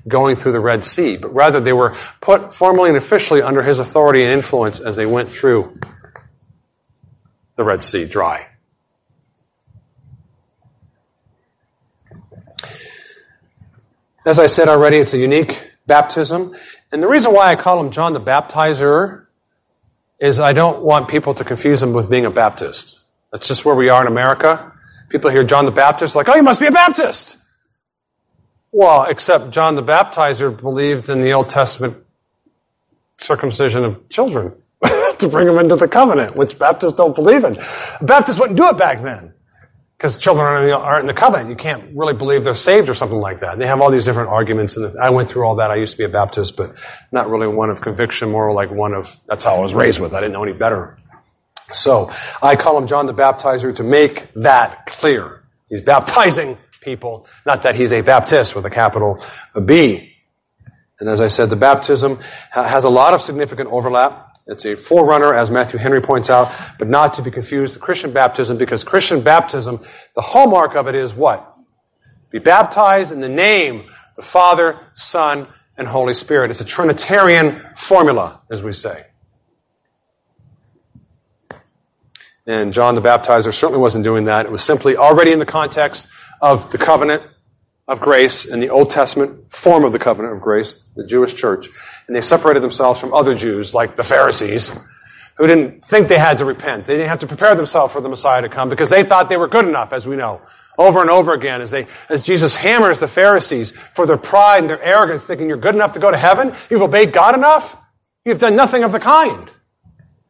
going 0.07 0.35
through 0.35 0.51
the 0.51 0.59
Red 0.59 0.83
Sea. 0.83 1.17
But 1.17 1.33
rather 1.33 1.59
they 1.59 1.73
were 1.73 1.95
put 2.21 2.53
formally 2.53 2.89
and 2.89 2.97
officially 2.97 3.41
under 3.41 3.63
his 3.63 3.79
authority 3.79 4.23
and 4.23 4.33
influence 4.33 4.79
as 4.79 4.97
they 4.97 5.05
went 5.05 5.31
through 5.31 5.79
the 7.55 7.63
Red 7.63 7.83
Sea 7.83 8.05
dry. 8.05 8.47
As 14.25 14.39
I 14.39 14.47
said 14.47 14.69
already, 14.69 14.97
it's 14.97 15.13
a 15.13 15.17
unique 15.17 15.73
baptism. 15.85 16.55
And 16.91 17.03
the 17.03 17.07
reason 17.07 17.33
why 17.33 17.51
I 17.51 17.55
call 17.55 17.79
him 17.79 17.91
John 17.91 18.13
the 18.13 18.21
Baptizer 18.21 19.25
is 20.19 20.39
I 20.39 20.53
don't 20.53 20.81
want 20.81 21.09
people 21.09 21.33
to 21.33 21.43
confuse 21.43 21.83
him 21.83 21.91
with 21.91 22.09
being 22.09 22.25
a 22.25 22.31
Baptist. 22.31 22.99
That's 23.31 23.47
just 23.47 23.65
where 23.65 23.75
we 23.75 23.89
are 23.89 24.01
in 24.01 24.07
America. 24.07 24.71
People 25.09 25.29
hear 25.29 25.43
John 25.43 25.65
the 25.65 25.71
Baptist 25.71 26.15
like, 26.15 26.29
oh, 26.29 26.35
you 26.35 26.43
must 26.43 26.61
be 26.61 26.67
a 26.67 26.71
Baptist. 26.71 27.35
Well, 28.71 29.03
except 29.03 29.51
John 29.51 29.75
the 29.75 29.83
Baptizer 29.83 30.55
believed 30.59 31.09
in 31.09 31.19
the 31.19 31.33
Old 31.33 31.49
Testament 31.49 31.97
circumcision 33.17 33.83
of 33.83 34.09
children 34.09 34.53
to 35.23 35.29
bring 35.29 35.47
them 35.47 35.57
into 35.57 35.75
the 35.75 35.87
covenant, 35.87 36.35
which 36.35 36.57
Baptists 36.57 36.93
don't 36.93 37.15
believe 37.15 37.43
in. 37.43 37.57
Baptists 38.01 38.39
wouldn't 38.39 38.57
do 38.57 38.67
it 38.69 38.77
back 38.77 39.01
then 39.01 39.33
because 39.97 40.17
children 40.17 40.45
aren't 40.45 40.63
in, 40.63 40.69
the, 40.69 40.77
aren't 40.77 41.03
in, 41.03 41.07
the, 41.07 41.13
covenant. 41.13 41.49
You 41.49 41.55
can't 41.55 41.95
really 41.95 42.13
believe 42.13 42.43
they're 42.43 42.55
saved 42.55 42.89
or 42.89 42.93
something 42.93 43.19
like 43.19 43.39
that. 43.39 43.57
They 43.57 43.67
have 43.67 43.81
all 43.81 43.89
these 43.89 44.05
different 44.05 44.29
arguments, 44.29 44.75
and 44.77 44.99
I 44.99 45.09
went 45.09 45.29
through 45.29 45.43
all 45.43 45.55
that. 45.55 45.71
I 45.71 45.75
used 45.75 45.93
to 45.93 45.97
be 45.97 46.03
a 46.03 46.09
Baptist, 46.09 46.57
but 46.57 46.75
not 47.11 47.29
really 47.29 47.47
one 47.47 47.69
of 47.69 47.81
conviction, 47.81 48.29
more 48.29 48.53
like 48.53 48.69
one 48.69 48.93
of 48.93 49.15
that's 49.27 49.45
how 49.45 49.55
I 49.55 49.59
was 49.59 49.73
raised 49.73 49.99
with. 49.99 50.13
I 50.13 50.19
didn't 50.19 50.33
know 50.33 50.43
any 50.43 50.53
better. 50.53 50.97
So 51.71 52.11
I 52.41 52.55
call 52.55 52.77
him 52.77 52.87
John 52.87 53.05
the 53.05 53.13
Baptizer 53.13 53.75
to 53.77 53.83
make 53.83 54.31
that 54.33 54.85
clear. 54.85 55.43
He's 55.69 55.81
baptizing 55.81 56.57
people, 56.81 57.27
not 57.45 57.63
that 57.63 57.75
he's 57.75 57.93
a 57.93 58.01
Baptist 58.01 58.55
with 58.55 58.65
a 58.65 58.69
capital 58.69 59.23
B. 59.65 60.13
And 60.99 61.09
as 61.09 61.19
I 61.19 61.27
said, 61.27 61.49
the 61.49 61.55
baptism 61.55 62.19
has 62.51 62.83
a 62.83 62.89
lot 62.89 63.13
of 63.13 63.21
significant 63.21 63.69
overlap. 63.69 64.32
It's 64.45 64.65
a 64.65 64.75
forerunner, 64.75 65.33
as 65.33 65.49
Matthew 65.49 65.79
Henry 65.79 66.01
points 66.01 66.29
out, 66.29 66.51
but 66.77 66.89
not 66.89 67.13
to 67.13 67.21
be 67.21 67.31
confused 67.31 67.75
with 67.75 67.81
Christian 67.81 68.11
baptism, 68.11 68.57
because 68.57 68.83
Christian 68.83 69.21
baptism, 69.21 69.79
the 70.15 70.21
hallmark 70.21 70.75
of 70.75 70.87
it 70.87 70.95
is 70.95 71.13
what? 71.13 71.55
Be 72.29 72.39
baptized 72.39 73.11
in 73.11 73.21
the 73.21 73.29
name 73.29 73.89
the 74.15 74.21
Father, 74.21 74.79
Son, 74.95 75.47
and 75.77 75.87
Holy 75.87 76.13
Spirit. 76.13 76.51
It's 76.51 76.61
a 76.61 76.65
Trinitarian 76.65 77.61
formula, 77.75 78.41
as 78.51 78.61
we 78.61 78.73
say. 78.73 79.05
And 82.45 82.73
John 82.73 82.95
the 82.95 83.01
Baptizer 83.01 83.53
certainly 83.53 83.79
wasn't 83.79 84.03
doing 84.03 84.25
that. 84.25 84.45
It 84.45 84.51
was 84.51 84.63
simply 84.63 84.97
already 84.97 85.31
in 85.31 85.39
the 85.39 85.45
context 85.45 86.07
of 86.41 86.69
the 86.71 86.77
covenant 86.77 87.23
of 87.87 88.01
grace 88.01 88.45
in 88.45 88.59
the 88.59 88.69
Old 88.69 88.89
Testament 88.89 89.51
form 89.51 89.83
of 89.83 89.91
the 89.91 89.99
covenant 89.99 90.33
of 90.35 90.41
grace, 90.41 90.75
the 90.95 91.05
Jewish 91.05 91.33
church 91.33 91.69
and 92.07 92.15
they 92.15 92.21
separated 92.21 92.61
themselves 92.61 92.99
from 92.99 93.13
other 93.13 93.35
Jews, 93.35 93.73
like 93.73 93.95
the 93.95 94.03
Pharisees, 94.03 94.71
who 95.37 95.47
didn't 95.47 95.85
think 95.85 96.07
they 96.07 96.17
had 96.17 96.37
to 96.39 96.45
repent. 96.45 96.85
They 96.85 96.93
didn't 96.93 97.09
have 97.09 97.19
to 97.19 97.27
prepare 97.27 97.55
themselves 97.55 97.93
for 97.93 98.01
the 98.01 98.09
Messiah 98.09 98.41
to 98.41 98.49
come 98.49 98.69
because 98.69 98.89
they 98.89 99.03
thought 99.03 99.29
they 99.29 99.37
were 99.37 99.47
good 99.47 99.67
enough, 99.67 99.93
as 99.93 100.05
we 100.05 100.15
know. 100.15 100.41
Over 100.77 101.01
and 101.01 101.09
over 101.09 101.33
again, 101.33 101.61
as 101.61 101.71
they, 101.71 101.87
as 102.09 102.25
Jesus 102.25 102.55
hammers 102.55 102.99
the 102.99 103.07
Pharisees 103.07 103.71
for 103.93 104.05
their 104.05 104.17
pride 104.17 104.59
and 104.59 104.69
their 104.69 104.81
arrogance, 104.81 105.23
thinking 105.23 105.47
you're 105.47 105.57
good 105.57 105.75
enough 105.75 105.93
to 105.93 105.99
go 105.99 106.09
to 106.09 106.17
heaven? 106.17 106.53
You've 106.69 106.81
obeyed 106.81 107.13
God 107.13 107.35
enough? 107.35 107.77
You've 108.25 108.39
done 108.39 108.55
nothing 108.55 108.83
of 108.83 108.91
the 108.91 108.99
kind. 108.99 109.51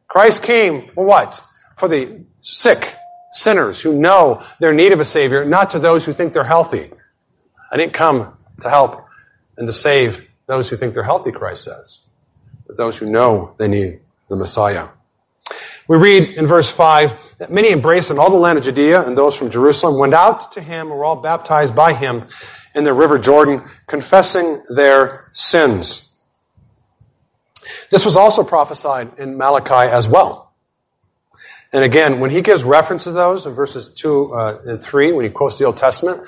Christ 0.08 0.42
came 0.42 0.88
for 0.88 1.04
what? 1.04 1.42
For 1.76 1.88
the 1.88 2.24
sick, 2.42 2.94
sinners 3.32 3.80
who 3.80 3.94
know 3.94 4.42
their 4.60 4.72
need 4.72 4.92
of 4.92 5.00
a 5.00 5.04
Savior, 5.04 5.44
not 5.44 5.70
to 5.70 5.78
those 5.78 6.04
who 6.04 6.12
think 6.12 6.32
they're 6.32 6.44
healthy. 6.44 6.90
I 7.70 7.76
didn't 7.76 7.94
come 7.94 8.36
to 8.60 8.70
help 8.70 9.06
and 9.56 9.66
to 9.66 9.72
save 9.72 10.26
those 10.46 10.68
who 10.68 10.76
think 10.76 10.94
they're 10.94 11.02
healthy, 11.02 11.32
Christ 11.32 11.64
says, 11.64 12.00
but 12.66 12.76
those 12.76 12.98
who 12.98 13.08
know 13.08 13.54
they 13.58 13.68
need 13.68 14.00
the 14.28 14.36
Messiah. 14.36 14.88
We 15.86 15.98
read 15.98 16.30
in 16.30 16.46
verse 16.46 16.70
5 16.70 17.36
that 17.38 17.52
many 17.52 17.70
embraced 17.70 18.10
him, 18.10 18.18
all 18.18 18.30
the 18.30 18.36
land 18.36 18.58
of 18.58 18.64
Judea 18.64 19.06
and 19.06 19.16
those 19.16 19.36
from 19.36 19.50
Jerusalem 19.50 19.98
went 19.98 20.14
out 20.14 20.52
to 20.52 20.60
him 20.60 20.88
and 20.88 20.98
were 20.98 21.04
all 21.04 21.16
baptized 21.16 21.74
by 21.74 21.92
him 21.92 22.24
in 22.74 22.84
the 22.84 22.92
river 22.92 23.18
Jordan, 23.18 23.62
confessing 23.86 24.62
their 24.68 25.30
sins. 25.32 26.12
This 27.90 28.04
was 28.04 28.16
also 28.16 28.42
prophesied 28.42 29.18
in 29.18 29.36
Malachi 29.36 29.90
as 29.90 30.08
well. 30.08 30.52
And 31.72 31.84
again, 31.84 32.20
when 32.20 32.30
he 32.30 32.40
gives 32.40 32.64
reference 32.64 33.04
to 33.04 33.12
those 33.12 33.46
in 33.46 33.54
verses 33.54 33.88
2 33.88 34.34
uh, 34.34 34.58
and 34.64 34.82
3, 34.82 35.12
when 35.12 35.24
he 35.24 35.30
quotes 35.30 35.58
the 35.58 35.64
Old 35.64 35.76
Testament, 35.76 36.22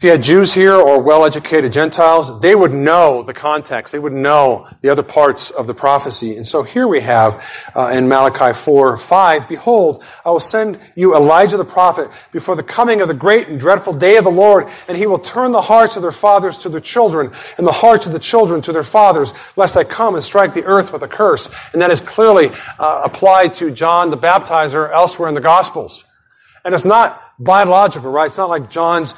if 0.00 0.04
you 0.04 0.10
had 0.12 0.22
Jews 0.22 0.54
here 0.54 0.76
or 0.76 0.98
well-educated 1.02 1.74
Gentiles, 1.74 2.40
they 2.40 2.54
would 2.54 2.72
know 2.72 3.22
the 3.22 3.34
context. 3.34 3.92
They 3.92 3.98
would 3.98 4.14
know 4.14 4.66
the 4.80 4.88
other 4.88 5.02
parts 5.02 5.50
of 5.50 5.66
the 5.66 5.74
prophecy. 5.74 6.38
And 6.38 6.46
so 6.46 6.62
here 6.62 6.88
we 6.88 7.02
have 7.02 7.44
uh, 7.76 7.90
in 7.92 8.08
Malachi 8.08 8.58
4, 8.58 8.96
5, 8.96 9.46
Behold, 9.46 10.02
I 10.24 10.30
will 10.30 10.40
send 10.40 10.80
you 10.96 11.14
Elijah 11.14 11.58
the 11.58 11.66
prophet 11.66 12.10
before 12.32 12.56
the 12.56 12.62
coming 12.62 13.02
of 13.02 13.08
the 13.08 13.14
great 13.14 13.48
and 13.48 13.60
dreadful 13.60 13.92
day 13.92 14.16
of 14.16 14.24
the 14.24 14.30
Lord, 14.30 14.70
and 14.88 14.96
he 14.96 15.06
will 15.06 15.18
turn 15.18 15.52
the 15.52 15.60
hearts 15.60 15.96
of 15.96 16.02
their 16.02 16.12
fathers 16.12 16.56
to 16.56 16.70
their 16.70 16.80
children, 16.80 17.30
and 17.58 17.66
the 17.66 17.70
hearts 17.70 18.06
of 18.06 18.14
the 18.14 18.18
children 18.18 18.62
to 18.62 18.72
their 18.72 18.82
fathers, 18.82 19.34
lest 19.54 19.76
I 19.76 19.84
come 19.84 20.14
and 20.14 20.24
strike 20.24 20.54
the 20.54 20.64
earth 20.64 20.94
with 20.94 21.02
a 21.02 21.08
curse. 21.08 21.50
And 21.74 21.82
that 21.82 21.90
is 21.90 22.00
clearly 22.00 22.52
uh, 22.78 23.02
applied 23.04 23.52
to 23.56 23.70
John 23.70 24.08
the 24.08 24.16
baptizer 24.16 24.90
elsewhere 24.90 25.28
in 25.28 25.34
the 25.34 25.42
Gospels. 25.42 26.06
And 26.64 26.74
it's 26.74 26.86
not 26.86 27.22
biological, 27.38 28.10
right? 28.10 28.26
It's 28.26 28.36
not 28.36 28.50
like 28.50 28.70
John's 28.70 29.14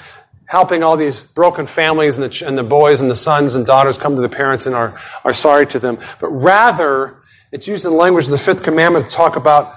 helping 0.52 0.82
all 0.82 0.98
these 0.98 1.22
broken 1.22 1.66
families 1.66 2.18
and 2.18 2.30
the, 2.30 2.46
and 2.46 2.58
the 2.58 2.62
boys 2.62 3.00
and 3.00 3.10
the 3.10 3.16
sons 3.16 3.54
and 3.54 3.64
daughters 3.64 3.96
come 3.96 4.16
to 4.16 4.20
the 4.20 4.28
parents 4.28 4.66
and 4.66 4.74
are, 4.74 5.00
are 5.24 5.32
sorry 5.32 5.66
to 5.66 5.78
them. 5.78 5.98
But 6.20 6.28
rather, 6.28 7.16
it's 7.52 7.66
used 7.66 7.86
in 7.86 7.90
the 7.90 7.96
language 7.96 8.26
of 8.26 8.32
the 8.32 8.36
fifth 8.36 8.62
commandment 8.62 9.06
to 9.06 9.10
talk 9.10 9.36
about 9.36 9.74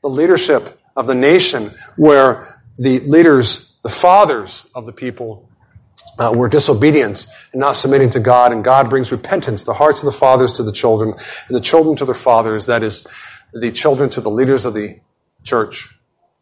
the 0.00 0.08
leadership 0.08 0.80
of 0.96 1.06
the 1.06 1.14
nation 1.14 1.74
where 1.96 2.62
the 2.78 3.00
leaders, 3.00 3.76
the 3.82 3.90
fathers 3.90 4.64
of 4.74 4.86
the 4.86 4.92
people, 4.92 5.50
uh, 6.18 6.32
were 6.34 6.48
disobedient 6.48 7.26
and 7.52 7.60
not 7.60 7.72
submitting 7.72 8.08
to 8.08 8.18
God, 8.18 8.52
and 8.52 8.64
God 8.64 8.88
brings 8.88 9.12
repentance, 9.12 9.64
the 9.64 9.74
hearts 9.74 9.98
of 10.00 10.06
the 10.06 10.18
fathers 10.18 10.52
to 10.52 10.62
the 10.62 10.72
children, 10.72 11.10
and 11.10 11.54
the 11.54 11.60
children 11.60 11.94
to 11.96 12.06
their 12.06 12.14
fathers, 12.14 12.64
that 12.64 12.82
is, 12.82 13.06
the 13.52 13.70
children 13.70 14.08
to 14.08 14.22
the 14.22 14.30
leaders 14.30 14.64
of 14.64 14.72
the 14.72 14.98
church. 15.44 15.94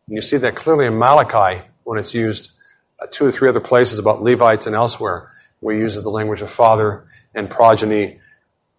And 0.07 0.15
you 0.15 0.23
see 0.23 0.37
that 0.37 0.55
clearly 0.55 0.87
in 0.87 0.97
Malachi 0.97 1.65
when 1.83 1.99
it's 1.99 2.15
used 2.15 2.53
Uh, 3.01 3.07
two 3.11 3.27
or 3.27 3.33
three 3.33 3.49
other 3.49 3.61
places 3.61 3.99
about 3.99 4.23
Levites 4.23 4.67
and 4.67 4.75
elsewhere 4.75 5.29
where 5.61 5.75
he 5.75 5.81
uses 5.81 6.03
the 6.03 6.11
language 6.11 6.43
of 6.43 6.51
father 6.51 7.07
and 7.35 7.51
progeny 7.51 8.21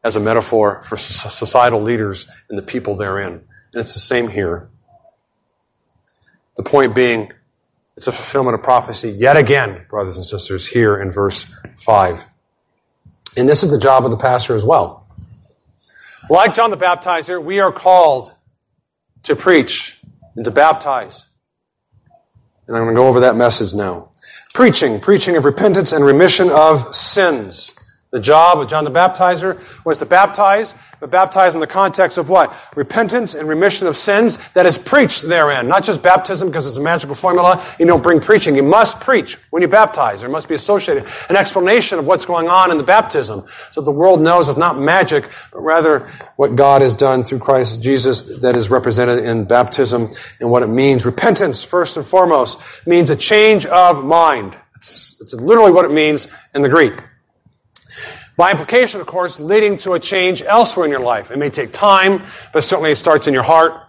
as 0.04 0.16
a 0.16 0.20
metaphor 0.20 0.84
for 0.84 0.98
societal 0.98 1.82
leaders 1.82 2.28
and 2.48 2.58
the 2.58 2.62
people 2.62 2.96
therein. 2.96 3.34
And 3.34 3.82
it's 3.82 3.94
the 3.94 4.00
same 4.00 4.28
here. 4.28 4.70
The 6.56 6.64
point 6.64 6.94
being, 6.94 7.34
it's 7.98 8.08
a 8.08 8.12
fulfillment 8.12 8.56
of 8.56 8.64
prophecy 8.64 9.10
yet 9.10 9.36
again, 9.36 9.86
brothers 9.90 10.16
and 10.16 10.26
sisters, 10.26 10.68
here 10.68 11.02
in 11.02 11.12
verse 11.12 11.46
5. 11.80 12.24
And 13.36 13.50
this 13.50 13.64
is 13.64 13.72
the 13.72 13.80
job 13.80 14.06
of 14.06 14.12
the 14.12 14.18
pastor 14.18 14.56
as 14.56 14.64
well. 14.64 15.08
Like 16.30 16.54
John 16.54 16.72
the 16.72 16.78
Baptizer, 16.78 17.44
we 17.44 17.60
are 17.60 17.72
called 17.72 18.34
to 19.24 19.36
preach 19.36 20.00
and 20.36 20.46
to 20.46 20.52
baptize. 20.52 21.26
And 22.68 22.76
I'm 22.76 22.84
going 22.84 22.96
to 22.96 23.02
go 23.02 23.08
over 23.08 23.20
that 23.20 23.36
message 23.36 23.74
now. 23.74 24.10
Preaching, 24.54 25.00
preaching 25.00 25.36
of 25.36 25.46
repentance 25.46 25.92
and 25.92 26.04
remission 26.04 26.50
of 26.50 26.96
sins. 26.96 27.72
The 28.16 28.22
job 28.22 28.62
of 28.62 28.70
John 28.70 28.86
the 28.86 28.92
Baptizer 28.92 29.60
was 29.84 30.00
to 30.00 30.06
baptize, 30.06 30.74
but 31.02 31.12
baptize 31.12 31.54
in 31.54 31.60
the 31.60 31.68
context 31.68 32.18
of 32.18 32.30
what? 32.30 32.56
Repentance 32.74 33.36
and 33.36 33.46
remission 33.46 33.88
of 33.88 33.98
sins 33.98 34.40
that 34.54 34.66
is 34.66 34.78
preached 34.78 35.24
therein. 35.24 35.68
Not 35.68 35.84
just 35.84 36.02
baptism 36.02 36.48
because 36.48 36.66
it's 36.66 36.78
a 36.78 36.82
magical 36.82 37.14
formula. 37.14 37.62
You 37.78 37.86
don't 37.86 38.02
bring 38.02 38.22
preaching. 38.22 38.56
You 38.56 38.64
must 38.64 39.02
preach 39.02 39.38
when 39.50 39.62
you 39.62 39.68
baptize. 39.68 40.22
There 40.22 40.30
must 40.30 40.48
be 40.48 40.56
associated 40.56 41.08
an 41.28 41.36
explanation 41.36 42.00
of 42.00 42.08
what's 42.08 42.24
going 42.24 42.48
on 42.48 42.72
in 42.72 42.78
the 42.78 42.84
baptism 42.84 43.48
so 43.72 43.82
the 43.82 43.92
world 43.92 44.22
knows 44.22 44.48
it's 44.48 44.58
not 44.58 44.80
magic, 44.80 45.30
but 45.52 45.60
rather 45.60 46.08
what 46.38 46.56
God 46.56 46.84
has 46.84 46.96
done 46.96 47.26
through 47.26 47.40
Christ 47.40 47.84
Jesus 47.84 48.40
that 48.40 48.56
is 48.56 48.70
represented 48.70 49.26
in 49.26 49.44
baptism 49.44 50.08
and 50.40 50.50
what 50.50 50.64
it 50.64 50.68
means. 50.68 51.06
Repentance, 51.06 51.66
first 51.66 51.98
and 51.98 52.08
foremost, 52.08 52.62
means 52.88 53.10
a 53.10 53.16
change 53.18 53.66
of 53.66 54.06
mind. 54.06 54.56
It's, 54.78 55.20
it's 55.20 55.34
literally 55.34 55.74
what 55.74 55.84
it 55.84 55.92
means 55.92 56.30
in 56.54 56.62
the 56.62 56.70
Greek. 56.70 56.94
By 58.38 58.52
implication, 58.52 59.00
of 59.00 59.08
course, 59.08 59.40
leading 59.40 59.78
to 59.80 59.94
a 59.94 60.00
change 60.00 60.42
elsewhere 60.42 60.86
in 60.86 60.92
your 60.92 61.00
life. 61.00 61.32
It 61.32 61.38
may 61.38 61.50
take 61.50 61.72
time, 61.72 62.24
but 62.52 62.64
certainly 62.64 62.92
it 62.92 62.98
starts 62.98 63.28
in 63.28 63.34
your 63.34 63.44
heart. 63.44 63.82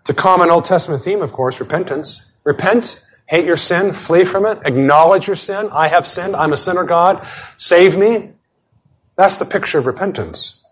It's 0.00 0.10
a 0.10 0.14
common 0.14 0.50
Old 0.50 0.64
Testament 0.64 1.02
theme, 1.02 1.22
of 1.22 1.32
course, 1.32 1.58
repentance. 1.58 2.24
Repent, 2.44 3.02
hate 3.26 3.44
your 3.44 3.56
sin, 3.56 3.92
flee 3.92 4.24
from 4.24 4.46
it, 4.46 4.58
acknowledge 4.64 5.26
your 5.26 5.36
sin. 5.36 5.68
I 5.72 5.88
have 5.88 6.06
sinned. 6.06 6.36
I'm 6.36 6.52
a 6.52 6.56
sinner, 6.56 6.84
God. 6.84 7.26
Save 7.56 7.96
me. 7.96 8.32
That's 9.16 9.36
the 9.36 9.46
picture 9.46 9.78
of 9.78 9.86
repentance. 9.86 10.62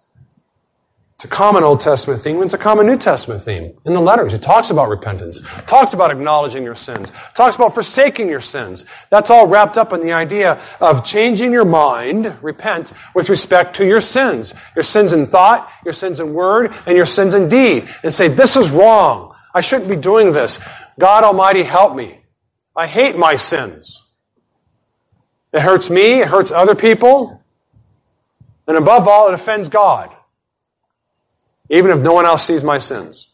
It's 1.25 1.33
a 1.33 1.37
common 1.37 1.64
Old 1.64 1.81
Testament 1.81 2.20
theme, 2.20 2.43
it's 2.43 2.53
a 2.53 2.59
common 2.59 2.87
New 2.87 2.99
Testament 2.99 3.43
theme. 3.43 3.72
In 3.87 3.95
the 3.95 4.01
letters, 4.01 4.35
it 4.35 4.43
talks 4.43 4.68
about 4.68 4.91
repentance, 4.91 5.41
talks 5.66 5.95
about 5.95 6.11
acknowledging 6.11 6.64
your 6.64 6.75
sins, 6.75 7.11
talks 7.33 7.57
about 7.57 7.75
forsaking 7.75 8.29
your 8.29 8.43
sins. 8.43 8.85
That's 9.09 9.31
all 9.31 9.47
wrapped 9.47 9.79
up 9.79 9.95
in 9.95 10.03
the 10.03 10.12
idea 10.12 10.61
of 10.83 11.03
changing 11.03 11.51
your 11.51 11.64
mind, 11.64 12.37
repent, 12.43 12.93
with 13.14 13.31
respect 13.31 13.77
to 13.77 13.87
your 13.87 14.03
sins. 14.03 14.53
Your 14.77 14.83
sins 14.83 15.14
in 15.14 15.29
thought, 15.29 15.72
your 15.83 15.95
sins 15.95 16.20
in 16.20 16.35
word, 16.35 16.75
and 16.85 16.95
your 16.95 17.07
sins 17.07 17.33
in 17.33 17.49
deed. 17.49 17.89
And 18.03 18.12
say, 18.12 18.29
this 18.29 18.55
is 18.55 18.70
wrong. 18.70 19.35
I 19.55 19.62
shouldn't 19.62 19.89
be 19.89 19.97
doing 19.97 20.33
this. 20.33 20.61
God 20.99 21.25
Almighty, 21.25 21.62
help 21.62 21.97
me. 21.97 22.20
I 22.77 22.87
hate 22.87 23.16
my 23.16 23.37
sins. 23.37 24.05
It 25.55 25.62
hurts 25.62 25.89
me, 25.89 26.20
it 26.20 26.29
hurts 26.29 26.51
other 26.51 26.75
people, 26.75 27.43
and 28.66 28.77
above 28.77 29.09
all, 29.09 29.29
it 29.29 29.33
offends 29.33 29.70
God 29.70 30.14
even 31.71 31.91
if 31.91 31.99
no 31.99 32.12
one 32.12 32.27
else 32.27 32.45
sees 32.45 32.62
my 32.62 32.79
sins. 32.79 33.29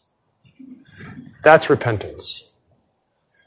That's 1.43 1.69
repentance. 1.69 2.43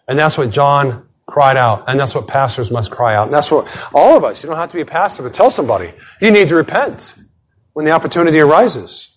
And 0.09 0.18
that's 0.18 0.37
what 0.37 0.51
John 0.51 1.09
cried 1.26 1.57
out. 1.57 1.85
And 1.89 1.99
that's 1.99 2.14
what 2.14 2.28
pastors 2.28 2.70
must 2.70 2.91
cry 2.91 3.14
out. 3.14 3.24
And 3.24 3.32
that's 3.32 3.51
what 3.51 3.66
all 3.95 4.16
of 4.16 4.24
us, 4.24 4.43
you 4.43 4.49
don't 4.49 4.59
have 4.59 4.70
to 4.70 4.76
be 4.76 4.82
a 4.82 4.87
pastor 4.87 5.22
to 5.22 5.30
tell 5.30 5.51
somebody. 5.51 5.93
You 6.20 6.30
need 6.30 6.49
to 6.51 6.57
repent 6.57 7.14
when 7.72 7.85
the 7.85 7.93
opportunity 7.93 8.41
arises. 8.41 9.11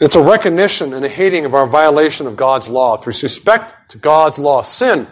It's 0.00 0.16
a 0.16 0.22
recognition 0.22 0.92
and 0.92 1.04
a 1.04 1.08
hating 1.08 1.44
of 1.44 1.54
our 1.54 1.66
violation 1.66 2.26
of 2.26 2.36
God's 2.36 2.68
law. 2.68 2.96
through 2.96 3.14
respect 3.22 3.92
to 3.92 3.98
God's 3.98 4.38
law, 4.38 4.62
sin 4.62 5.06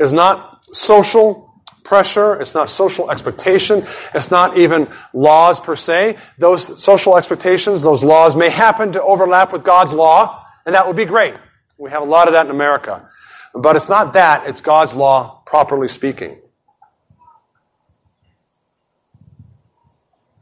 is 0.00 0.12
not 0.12 0.64
social 0.74 1.41
pressure. 1.84 2.40
It's 2.40 2.54
not 2.54 2.68
social 2.68 3.10
expectation. 3.10 3.84
It's 4.14 4.30
not 4.30 4.56
even 4.56 4.88
laws 5.12 5.60
per 5.60 5.76
se. 5.76 6.16
Those 6.38 6.82
social 6.82 7.16
expectations, 7.16 7.82
those 7.82 8.02
laws 8.02 8.36
may 8.36 8.48
happen 8.48 8.92
to 8.92 9.02
overlap 9.02 9.52
with 9.52 9.64
God's 9.64 9.92
law, 9.92 10.46
and 10.64 10.74
that 10.74 10.86
would 10.86 10.96
be 10.96 11.04
great. 11.04 11.34
We 11.78 11.90
have 11.90 12.02
a 12.02 12.06
lot 12.06 12.28
of 12.28 12.34
that 12.34 12.46
in 12.46 12.50
America. 12.50 13.08
But 13.54 13.76
it's 13.76 13.88
not 13.88 14.14
that, 14.14 14.46
it's 14.46 14.60
God's 14.60 14.94
law, 14.94 15.42
properly 15.44 15.88
speaking. 15.88 16.38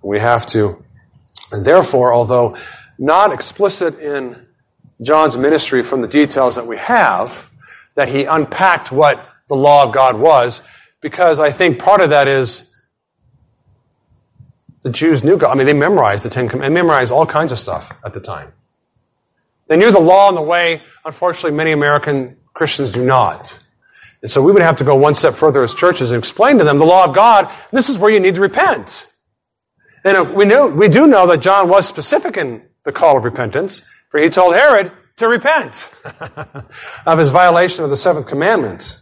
We 0.02 0.18
have 0.18 0.46
to, 0.48 0.82
and 1.52 1.64
therefore, 1.64 2.14
although 2.14 2.56
not 2.98 3.32
explicit 3.32 3.98
in 3.98 4.46
John's 5.02 5.36
ministry 5.36 5.82
from 5.82 6.02
the 6.02 6.08
details 6.08 6.54
that 6.54 6.66
we 6.66 6.76
have, 6.76 7.48
that 7.94 8.08
he 8.08 8.24
unpacked 8.24 8.92
what 8.92 9.26
the 9.48 9.56
law 9.56 9.84
of 9.84 9.92
God 9.92 10.18
was, 10.18 10.62
because 11.00 11.40
I 11.40 11.50
think 11.50 11.78
part 11.78 12.00
of 12.00 12.10
that 12.10 12.28
is 12.28 12.64
the 14.82 14.90
Jews 14.90 15.22
knew 15.22 15.36
God. 15.36 15.50
I 15.50 15.54
mean, 15.54 15.66
they 15.66 15.72
memorized 15.72 16.24
the 16.24 16.30
Ten 16.30 16.48
Commandments, 16.48 16.70
they 16.70 16.82
memorized 16.82 17.12
all 17.12 17.26
kinds 17.26 17.52
of 17.52 17.58
stuff 17.58 17.92
at 18.04 18.12
the 18.12 18.20
time. 18.20 18.52
They 19.68 19.76
knew 19.76 19.92
the 19.92 20.00
law 20.00 20.28
and 20.28 20.36
the 20.36 20.42
way. 20.42 20.82
Unfortunately, 21.04 21.52
many 21.52 21.72
American 21.72 22.36
Christians 22.54 22.90
do 22.90 23.04
not. 23.04 23.56
And 24.22 24.30
so 24.30 24.42
we 24.42 24.52
would 24.52 24.62
have 24.62 24.78
to 24.78 24.84
go 24.84 24.96
one 24.96 25.14
step 25.14 25.34
further 25.34 25.62
as 25.62 25.74
churches 25.74 26.10
and 26.10 26.18
explain 26.18 26.58
to 26.58 26.64
them 26.64 26.78
the 26.78 26.84
law 26.84 27.04
of 27.04 27.14
God. 27.14 27.50
This 27.70 27.88
is 27.88 27.98
where 27.98 28.10
you 28.10 28.20
need 28.20 28.34
to 28.34 28.40
repent. 28.40 29.06
And 30.04 30.16
uh, 30.16 30.32
we 30.34 30.44
know, 30.44 30.66
we 30.66 30.88
do 30.88 31.06
know 31.06 31.26
that 31.28 31.40
John 31.40 31.68
was 31.68 31.86
specific 31.86 32.36
in 32.36 32.62
the 32.84 32.92
call 32.92 33.16
of 33.16 33.24
repentance, 33.24 33.82
for 34.10 34.20
he 34.20 34.28
told 34.28 34.54
Herod 34.54 34.92
to 35.16 35.28
repent 35.28 35.88
of 37.06 37.18
his 37.18 37.28
violation 37.28 37.84
of 37.84 37.90
the 37.90 37.96
seventh 37.96 38.26
commandment. 38.26 38.99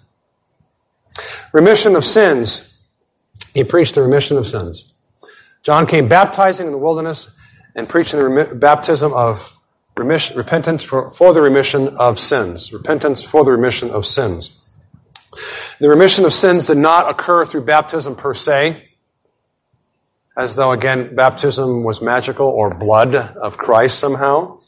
Remission 1.53 1.97
of 1.97 2.05
sins. 2.05 2.77
He 3.55 3.65
preached 3.65 3.95
the 3.95 4.03
remission 4.03 4.37
of 4.37 4.47
sins. 4.47 4.93
John 5.63 5.87
came 5.87 6.09
baptizing 6.09 6.67
in 6.67 6.73
the 6.73 6.79
wilderness 6.79 7.31
and 7.75 7.89
preaching 7.89 8.19
the 8.19 8.29
remi- 8.29 8.55
baptism 8.55 9.13
of 9.13 9.57
remission, 9.97 10.37
repentance 10.37 10.83
for, 10.83 11.11
for 11.11 11.33
the 11.35 11.41
remission 11.41 11.89
of 11.97 12.19
sins. 12.19 12.73
Repentance 12.73 13.23
for 13.23 13.45
the 13.45 13.53
remission 13.53 13.91
of 13.91 14.07
sins. 14.07 14.61
The 15.79 15.89
remission 15.89 16.25
of 16.25 16.33
sins 16.33 16.67
did 16.67 16.79
not 16.79 17.11
occur 17.11 17.45
through 17.45 17.65
baptism 17.65 18.17
per 18.17 18.35
se, 18.35 18.89
as 20.37 20.55
though, 20.55 20.73
again, 20.73 21.15
baptism 21.15 21.83
was 21.83 22.01
magical 22.01 22.47
or 22.47 22.73
blood 22.75 23.15
of 23.15 23.57
Christ 23.59 23.99
somehow, 23.99 24.61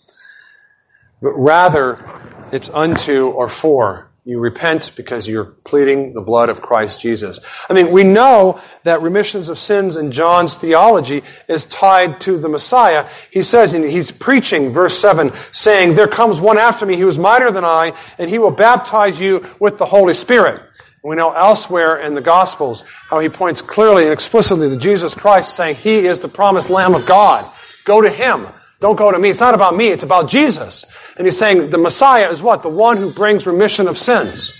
but 1.23 1.33
rather 1.33 2.05
it's 2.53 2.69
unto 2.69 3.29
or 3.29 3.49
for 3.49 4.10
you 4.25 4.39
repent 4.39 4.93
because 4.97 5.27
you're 5.27 5.45
pleading 5.45 6.13
the 6.13 6.21
blood 6.21 6.51
of 6.51 6.61
Christ 6.61 7.01
Jesus. 7.01 7.41
I 7.69 7.73
mean, 7.73 7.91
we 7.91 8.05
know 8.05 8.61
that 8.85 9.01
remissions 9.01 9.49
of 9.49 9.59
sins 9.59 9.97
in 9.97 10.13
John's 10.13 10.55
theology 10.55 11.23
is 11.49 11.65
tied 11.65 12.21
to 12.23 12.39
the 12.39 12.49
Messiah. 12.49 13.09
He 13.31 13.43
says, 13.43 13.73
and 13.73 13.85
he's 13.85 14.11
preaching, 14.11 14.73
verse 14.73 14.99
7, 14.99 15.33
saying, 15.53 15.95
There 15.95 16.07
comes 16.07 16.41
one 16.41 16.59
after 16.59 16.85
me 16.85 16.97
who 16.97 17.09
is 17.09 17.17
mightier 17.17 17.51
than 17.51 17.65
I, 17.65 17.95
and 18.19 18.29
he 18.29 18.39
will 18.39 18.51
baptize 18.51 19.19
you 19.19 19.45
with 19.59 19.79
the 19.79 19.87
Holy 19.87 20.15
Spirit. 20.15 20.63
We 21.03 21.17
know 21.17 21.33
elsewhere 21.33 22.03
in 22.03 22.13
the 22.13 22.21
Gospels 22.21 22.85
how 23.09 23.21
he 23.21 23.31
points 23.31 23.63
clearly 23.63 24.05
and 24.05 24.13
explicitly 24.13 24.69
to 24.69 24.77
Jesus 24.77 25.15
Christ, 25.15 25.57
saying, 25.57 25.77
He 25.77 26.07
is 26.07 26.21
the 26.21 26.29
promised 26.29 26.69
Lamb 26.69 26.95
of 26.95 27.07
God. 27.07 27.51
Go 27.87 28.03
to 28.03 28.11
him. 28.11 28.49
Don't 28.81 28.97
go 28.97 29.13
to 29.13 29.19
me. 29.19 29.31
It's 29.31 29.41
not 29.41 29.55
about 29.55 29.77
me. 29.77 29.89
It's 29.89 30.05
about 30.05 30.29
Jesus. 30.29 30.87
And 31.17 31.27
he's 31.27 31.39
saying 31.39 31.71
the 31.71 31.79
Messiah 31.79 32.31
is 32.31 32.43
what? 32.43 32.63
The 32.63 32.71
one 32.71 32.97
who 32.97 33.13
brings 33.13 33.47
remission 33.47 33.89
of 33.89 33.99
sins. 33.99 34.55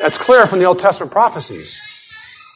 That's 0.00 0.18
clear 0.18 0.46
from 0.46 0.58
the 0.58 0.64
Old 0.64 0.78
Testament 0.78 1.12
prophecies, 1.12 1.80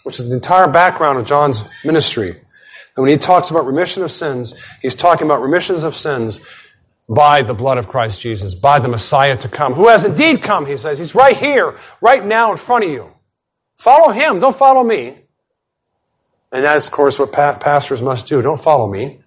which 0.03 0.19
is 0.19 0.29
the 0.29 0.35
entire 0.35 0.69
background 0.69 1.19
of 1.19 1.27
John's 1.27 1.63
ministry. 1.85 2.31
And 2.31 3.05
when 3.05 3.11
he 3.11 3.17
talks 3.17 3.51
about 3.51 3.65
remission 3.65 4.03
of 4.03 4.11
sins, 4.11 4.55
he's 4.83 4.97
talking 4.97 5.27
about 5.27 5.41
remissions 5.41 5.85
of 5.85 5.95
sins 5.95 6.41
by 7.09 7.43
the 7.43 7.55
blood 7.55 7.79
of 7.79 7.89
Christ 7.89 8.21
Jesus, 8.21 8.55
by 8.55 8.79
the 8.79 8.89
Messiah 8.89 9.37
to 9.39 9.49
come, 9.49 9.73
who 9.73 9.89
has 9.89 10.05
indeed 10.05 10.43
come, 10.43 10.67
he 10.67 10.77
says. 10.77 10.99
He's 10.99 11.15
right 11.15 11.37
here, 11.37 11.79
right 12.01 12.25
now 12.25 12.53
in 12.53 12.59
front 12.59 12.85
of 12.85 12.91
you. 12.91 13.13
Follow 13.79 14.11
him, 14.11 14.41
don't 14.41 14.57
follow 14.57 14.85
me. 14.85 15.17
And 16.53 16.65
that's, 16.65 16.87
of 16.87 16.93
course, 16.93 17.19
what 17.19 17.33
pa- 17.33 17.59
pastors 17.59 18.03
must 18.03 18.27
do. 18.27 18.43
Don't 18.43 18.61
follow 18.61 18.89
me. 18.89 19.21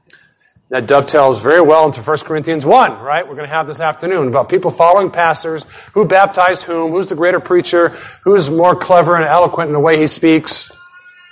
That 0.74 0.88
dovetails 0.88 1.40
very 1.40 1.62
well 1.62 1.86
into 1.86 2.02
1 2.02 2.18
Corinthians 2.22 2.66
1, 2.66 3.00
right? 3.00 3.28
We're 3.28 3.36
going 3.36 3.48
to 3.48 3.54
have 3.54 3.68
this 3.68 3.80
afternoon 3.80 4.28
about 4.28 4.50
people 4.50 4.72
following 4.72 5.12
pastors, 5.12 5.68
who 5.94 6.04
baptized 6.04 6.64
whom, 6.64 6.90
who's 6.90 7.06
the 7.06 7.14
greater 7.14 7.40
preacher, 7.40 7.90
who's 8.24 8.50
more 8.50 8.76
clever 8.76 9.16
and 9.16 9.24
eloquent 9.24 9.68
in 9.68 9.74
the 9.74 9.80
way 9.80 10.00
he 10.00 10.08
speaks. 10.08 10.72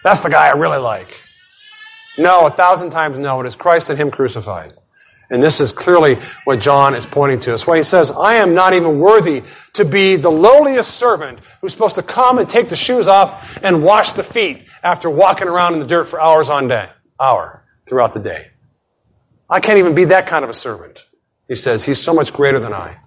That's 0.04 0.22
the 0.22 0.30
guy 0.30 0.50
I 0.50 0.52
really 0.52 0.78
like. 0.78 1.20
No, 2.20 2.46
a 2.46 2.52
thousand 2.52 2.92
times 2.92 3.18
no. 3.18 3.42
It 3.42 3.48
is 3.48 3.56
Christ 3.56 3.90
and 3.90 3.98
Him 3.98 4.12
crucified. 4.12 4.76
And 5.32 5.42
this 5.42 5.60
is 5.60 5.72
clearly 5.72 6.20
what 6.44 6.60
John 6.60 6.94
is 6.94 7.08
pointing 7.08 7.40
to. 7.40 7.50
That's 7.50 7.66
why 7.66 7.78
he 7.78 7.84
says, 7.84 8.12
I 8.12 8.36
am 8.36 8.54
not 8.54 8.74
even 8.74 9.00
worthy 9.00 9.42
to 9.74 9.84
be 9.84 10.18
the 10.18 10.30
lowliest 10.30 10.94
servant 10.94 11.40
who's 11.62 11.72
supposed 11.72 11.96
to 11.96 12.04
come 12.04 12.38
and 12.38 12.48
take 12.48 12.70
the 12.70 12.76
shoes 12.76 13.08
off 13.08 13.58
and 13.64 13.84
wash 13.84 14.14
the 14.14 14.24
feet 14.24 14.68
after 14.84 15.10
walking 15.10 15.48
around 15.48 15.74
in 15.74 15.80
the 15.80 15.88
dirt 15.88 16.08
for 16.08 16.22
hours 16.22 16.52
on 16.52 16.68
day, 16.68 16.92
hour 17.20 17.64
throughout 17.88 18.14
the 18.14 18.20
day. 18.20 18.52
I 19.52 19.60
can't 19.60 19.78
even 19.78 19.94
be 19.94 20.06
that 20.06 20.28
kind 20.28 20.46
of 20.46 20.50
a 20.50 20.54
servant. 20.54 21.06
He 21.50 21.56
says, 21.56 21.84
He's 21.84 22.02
so 22.02 22.14
much 22.14 22.32
greater 22.32 22.60
than 22.60 22.74
I. 22.74 22.98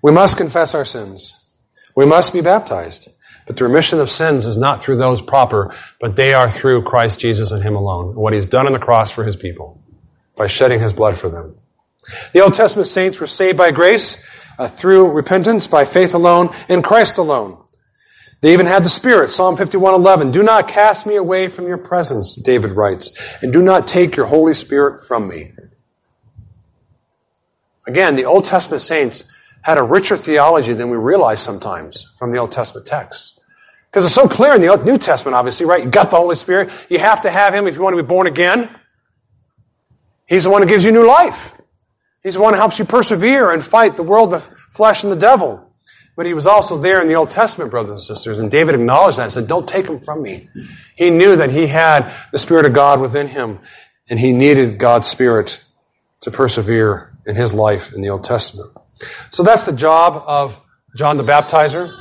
We 0.00 0.10
must 0.10 0.38
confess 0.38 0.74
our 0.74 0.86
sins. 0.86 1.38
We 1.94 2.06
must 2.06 2.32
be 2.32 2.40
baptized. 2.40 3.08
But 3.46 3.56
the 3.56 3.64
remission 3.64 3.98
of 3.98 4.10
sins 4.10 4.46
is 4.46 4.56
not 4.56 4.82
through 4.82 4.96
those 4.96 5.20
proper, 5.20 5.74
but 6.00 6.16
they 6.16 6.32
are 6.32 6.50
through 6.50 6.82
Christ 6.82 7.18
Jesus 7.18 7.50
and 7.50 7.62
Him 7.62 7.76
alone, 7.76 8.14
what 8.14 8.32
He's 8.32 8.46
done 8.46 8.66
on 8.66 8.72
the 8.72 8.78
cross 8.78 9.10
for 9.10 9.24
His 9.24 9.36
people, 9.36 9.80
by 10.36 10.46
shedding 10.46 10.80
His 10.80 10.92
blood 10.92 11.18
for 11.18 11.28
them. 11.28 11.56
The 12.32 12.40
Old 12.40 12.54
Testament 12.54 12.88
saints 12.88 13.20
were 13.20 13.26
saved 13.26 13.58
by 13.58 13.70
grace 13.70 14.16
uh, 14.58 14.68
through 14.68 15.12
repentance, 15.12 15.66
by 15.66 15.84
faith 15.84 16.14
alone, 16.14 16.50
in 16.68 16.82
Christ 16.82 17.18
alone. 17.18 17.58
They 18.40 18.52
even 18.52 18.66
had 18.66 18.84
the 18.84 18.88
Spirit. 18.88 19.30
Psalm 19.30 19.56
51:11. 19.56 20.30
Do 20.30 20.42
not 20.42 20.68
cast 20.68 21.06
me 21.06 21.16
away 21.16 21.48
from 21.48 21.66
your 21.66 21.78
presence, 21.78 22.36
David 22.36 22.72
writes, 22.72 23.10
and 23.42 23.52
do 23.52 23.60
not 23.60 23.88
take 23.88 24.16
your 24.16 24.26
Holy 24.26 24.54
Spirit 24.54 25.06
from 25.06 25.26
me. 25.26 25.52
Again, 27.86 28.16
the 28.16 28.26
Old 28.26 28.44
Testament 28.44 28.82
saints 28.82 29.24
had 29.62 29.78
a 29.78 29.82
richer 29.82 30.16
theology 30.16 30.72
than 30.72 30.90
we 30.90 30.96
realize 30.96 31.40
sometimes 31.40 32.06
from 32.18 32.32
the 32.32 32.38
Old 32.38 32.52
Testament 32.52 32.86
text. 32.86 33.40
Because 33.90 34.04
it's 34.04 34.14
so 34.14 34.28
clear 34.28 34.54
in 34.54 34.60
the 34.60 34.76
New 34.84 34.98
Testament, 34.98 35.34
obviously, 35.34 35.66
right? 35.66 35.82
You 35.82 35.90
got 35.90 36.10
the 36.10 36.16
Holy 36.16 36.36
Spirit. 36.36 36.70
You 36.88 36.98
have 36.98 37.22
to 37.22 37.30
have 37.30 37.54
Him 37.54 37.66
if 37.66 37.74
you 37.74 37.82
want 37.82 37.96
to 37.96 38.02
be 38.02 38.06
born 38.06 38.26
again. 38.26 38.70
He's 40.26 40.44
the 40.44 40.50
one 40.50 40.62
who 40.62 40.68
gives 40.68 40.84
you 40.84 40.92
new 40.92 41.06
life. 41.06 41.54
He's 42.22 42.34
the 42.34 42.40
one 42.40 42.52
who 42.52 42.58
helps 42.58 42.78
you 42.78 42.84
persevere 42.84 43.50
and 43.50 43.64
fight 43.64 43.96
the 43.96 44.02
world, 44.02 44.30
the 44.30 44.40
flesh, 44.72 45.02
and 45.02 45.10
the 45.10 45.16
devil. 45.16 45.67
But 46.18 46.26
he 46.26 46.34
was 46.34 46.48
also 46.48 46.76
there 46.76 47.00
in 47.00 47.06
the 47.06 47.14
Old 47.14 47.30
Testament, 47.30 47.70
brothers 47.70 47.92
and 47.92 48.00
sisters, 48.00 48.40
and 48.40 48.50
David 48.50 48.74
acknowledged 48.74 49.18
that 49.18 49.22
and 49.22 49.32
said, 49.32 49.46
Don't 49.46 49.68
take 49.68 49.86
him 49.86 50.00
from 50.00 50.20
me. 50.20 50.48
He 50.96 51.10
knew 51.10 51.36
that 51.36 51.52
he 51.52 51.68
had 51.68 52.12
the 52.32 52.38
Spirit 52.38 52.66
of 52.66 52.72
God 52.72 53.00
within 53.00 53.28
him, 53.28 53.60
and 54.10 54.18
he 54.18 54.32
needed 54.32 54.78
God's 54.78 55.06
Spirit 55.06 55.64
to 56.22 56.32
persevere 56.32 57.16
in 57.24 57.36
his 57.36 57.52
life 57.52 57.92
in 57.92 58.00
the 58.00 58.08
Old 58.08 58.24
Testament. 58.24 58.76
So 59.30 59.44
that's 59.44 59.64
the 59.64 59.72
job 59.72 60.24
of 60.26 60.60
John 60.96 61.18
the 61.18 61.22
Baptizer. 61.22 61.96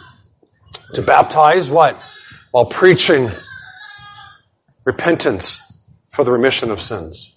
To 0.95 1.01
baptize 1.03 1.69
what? 1.69 2.01
While 2.49 2.65
preaching 2.65 3.29
repentance 4.83 5.61
for 6.09 6.25
the 6.25 6.31
remission 6.31 6.71
of 6.71 6.81
sins. 6.81 7.35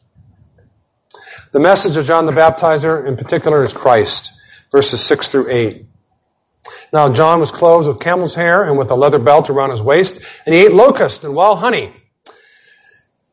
The 1.53 1.61
message 1.61 1.99
of 1.99 2.07
John 2.07 2.25
the 2.25 2.33
Baptizer 2.33 3.07
in 3.07 3.19
particular 3.19 3.63
is 3.63 3.75
Christ, 3.75 4.33
verses 4.73 5.03
6 5.03 5.29
through 5.29 5.51
8. 5.51 5.87
Now 6.93 7.13
John 7.13 7.41
was 7.41 7.51
clothed 7.51 7.87
with 7.87 8.01
camel's 8.01 8.35
hair 8.35 8.65
and 8.65 8.77
with 8.77 8.91
a 8.91 8.95
leather 8.95 9.19
belt 9.19 9.51
around 9.51 9.71
his 9.71 9.83
waist, 9.83 10.21
and 10.45 10.55
he 10.55 10.63
ate 10.63 10.73
locust 10.73 11.25
and 11.25 11.35
wild 11.35 11.59
honey. 11.59 11.95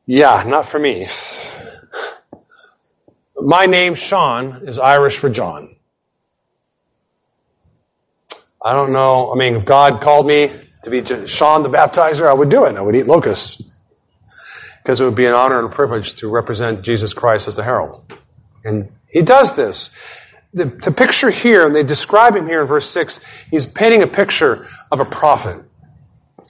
Yeah, 0.05 0.43
not 0.47 0.67
for 0.67 0.79
me. 0.79 1.07
My 3.39 3.65
name, 3.65 3.95
Sean, 3.95 4.67
is 4.67 4.79
Irish 4.79 5.17
for 5.17 5.29
John. 5.29 5.75
I 8.63 8.73
don't 8.73 8.91
know. 8.91 9.31
I 9.31 9.35
mean, 9.35 9.55
if 9.55 9.65
God 9.65 10.01
called 10.01 10.25
me 10.25 10.51
to 10.83 10.89
be 10.89 11.03
Sean 11.27 11.63
the 11.63 11.69
baptizer, 11.69 12.27
I 12.27 12.33
would 12.33 12.49
do 12.49 12.65
it. 12.65 12.75
I 12.75 12.81
would 12.81 12.95
eat 12.95 13.05
locusts. 13.05 13.61
Because 14.81 15.01
it 15.01 15.05
would 15.05 15.15
be 15.15 15.25
an 15.25 15.33
honor 15.33 15.59
and 15.59 15.71
a 15.71 15.75
privilege 15.75 16.15
to 16.15 16.29
represent 16.29 16.81
Jesus 16.81 17.13
Christ 17.13 17.47
as 17.47 17.55
the 17.55 17.63
herald. 17.63 18.11
And 18.63 18.91
he 19.07 19.21
does 19.21 19.55
this. 19.55 19.89
The, 20.57 20.65
the 20.65 20.91
picture 20.91 21.29
here, 21.29 21.67
and 21.67 21.75
they 21.75 21.83
describe 21.83 22.35
him 22.35 22.47
here 22.47 22.61
in 22.61 22.67
verse 22.67 22.89
6, 22.89 23.19
he's 23.51 23.67
painting 23.67 24.01
a 24.01 24.07
picture 24.07 24.67
of 24.91 24.99
a 24.99 25.05
prophet. 25.05 25.63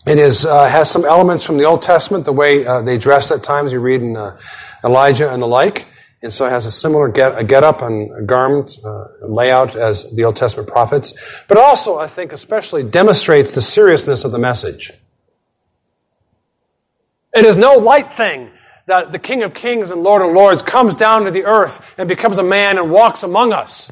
It 0.06 0.18
is, 0.18 0.46
uh, 0.46 0.68
has 0.70 0.90
some 0.90 1.04
elements 1.04 1.44
from 1.44 1.58
the 1.58 1.66
Old 1.66 1.82
Testament, 1.82 2.24
the 2.24 2.32
way 2.32 2.66
uh, 2.66 2.82
they 2.82 2.98
dressed 2.98 3.32
at 3.32 3.44
times. 3.44 3.74
You 3.74 3.82
read 3.82 4.02
in 4.02 4.16
uh, 4.16 4.40
Elijah 4.84 5.30
and 5.30 5.42
the 5.42 5.48
like. 5.48 5.88
And 6.22 6.32
so 6.32 6.46
it 6.46 6.50
has 6.50 6.66
a 6.66 6.72
similar 6.72 7.10
get, 7.10 7.38
a 7.38 7.44
get 7.44 7.66
up 7.66 7.82
and 7.82 8.28
garment 8.28 8.80
uh, 8.84 9.08
layout 9.22 9.76
as 9.76 10.10
the 10.16 10.24
Old 10.24 10.38
Testament 10.38 10.70
prophets. 10.70 11.14
But 11.50 11.58
also, 11.58 12.00
I 12.00 12.08
think, 12.08 12.32
especially 12.32 12.84
demonstrates 12.84 13.54
the 13.54 13.62
seriousness 13.62 14.24
of 14.24 14.32
the 14.32 14.40
message. 14.40 14.94
It 17.34 17.46
is 17.46 17.58
no 17.58 17.74
light 17.74 18.14
thing 18.14 18.50
that 18.88 19.12
the 19.12 19.20
King 19.20 19.44
of 19.44 19.54
Kings 19.54 19.92
and 19.92 20.02
Lord 20.02 20.22
of 20.22 20.34
Lords 20.34 20.64
comes 20.64 20.96
down 20.96 21.26
to 21.26 21.32
the 21.32 21.44
earth 21.44 21.86
and 21.98 22.08
becomes 22.08 22.38
a 22.38 22.44
man 22.44 22.78
and 22.78 22.90
walks 22.90 23.24
among 23.24 23.54
us. 23.54 23.92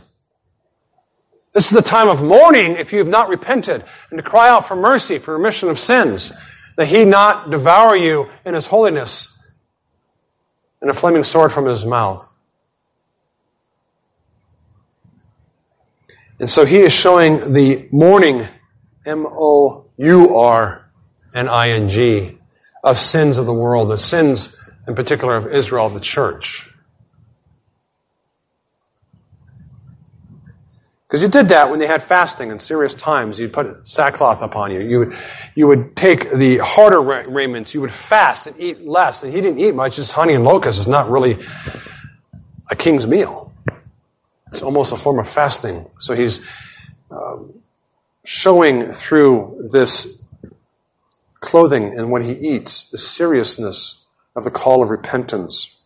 This 1.56 1.68
is 1.68 1.72
the 1.72 1.82
time 1.82 2.10
of 2.10 2.22
mourning 2.22 2.74
if 2.74 2.92
you 2.92 3.00
have 3.00 3.08
not 3.08 3.30
repented 3.30 3.86
and 4.10 4.18
to 4.18 4.24
cry 4.24 4.50
out 4.50 4.68
for 4.68 4.76
mercy, 4.76 5.20
for 5.20 5.38
remission 5.38 5.70
of 5.70 5.80
sins, 5.80 6.34
that 6.76 6.88
he 6.88 7.06
not 7.06 7.50
devour 7.50 7.96
you 7.96 8.28
in 8.44 8.54
his 8.54 8.66
holiness 8.66 9.34
and 10.82 10.92
a 10.92 10.94
flaming 10.94 11.24
sword 11.24 11.54
from 11.54 11.66
his 11.66 11.86
mouth. 11.86 12.30
And 16.42 16.50
so 16.50 16.66
he 16.66 16.80
is 16.80 16.92
showing 16.92 17.54
the 17.54 17.88
mourning, 17.90 18.46
M 19.06 19.26
O 19.26 19.86
U 19.96 20.36
R 20.36 20.92
N 21.34 21.48
I 21.48 21.70
N 21.70 21.88
G, 21.88 22.38
of 22.84 23.00
sins 23.00 23.38
of 23.38 23.46
the 23.46 23.54
world, 23.54 23.90
the 23.90 23.98
sins 23.98 24.58
in 24.90 24.94
particular 24.94 25.38
of 25.38 25.54
Israel, 25.54 25.90
the 25.90 26.02
church. 26.02 26.70
Because 31.16 31.24
you 31.24 31.30
did 31.30 31.48
that 31.48 31.70
when 31.70 31.80
they 31.80 31.88
had 31.88 32.04
fasting 32.04 32.52
in 32.52 32.60
serious 32.60 32.94
times. 32.94 33.40
You'd 33.40 33.54
put 33.54 33.88
sackcloth 33.88 34.42
upon 34.42 34.72
you. 34.72 34.82
You 34.82 35.00
would, 35.00 35.16
you 35.56 35.66
would 35.66 35.96
take 35.96 36.30
the 36.30 36.58
harder 36.58 37.00
raiments. 37.00 37.74
You 37.74 37.80
would 37.80 37.94
fast 37.94 38.48
and 38.48 38.60
eat 38.60 38.86
less. 38.86 39.24
And 39.24 39.34
he 39.34 39.40
didn't 39.40 39.60
eat 39.60 39.74
much. 39.74 39.96
Just 39.96 40.12
honey 40.12 40.34
and 40.34 40.44
locusts 40.44 40.82
is 40.82 40.90
not 40.90 41.10
really 41.10 41.40
a 42.70 42.76
king's 42.76 43.08
meal. 43.08 43.54
It's 44.48 44.62
almost 44.62 44.92
a 44.92 44.98
form 44.98 45.18
of 45.18 45.30
fasting. 45.30 45.90
So 46.00 46.14
he's 46.14 46.42
um, 47.10 47.62
showing 48.26 48.92
through 48.92 49.70
this 49.72 50.22
clothing 51.40 51.98
and 51.98 52.12
what 52.12 52.26
he 52.26 52.34
eats 52.34 52.90
the 52.90 52.98
seriousness 52.98 54.04
of 54.36 54.44
the 54.44 54.52
call 54.52 54.84
of 54.84 54.90
repentance 54.90 55.78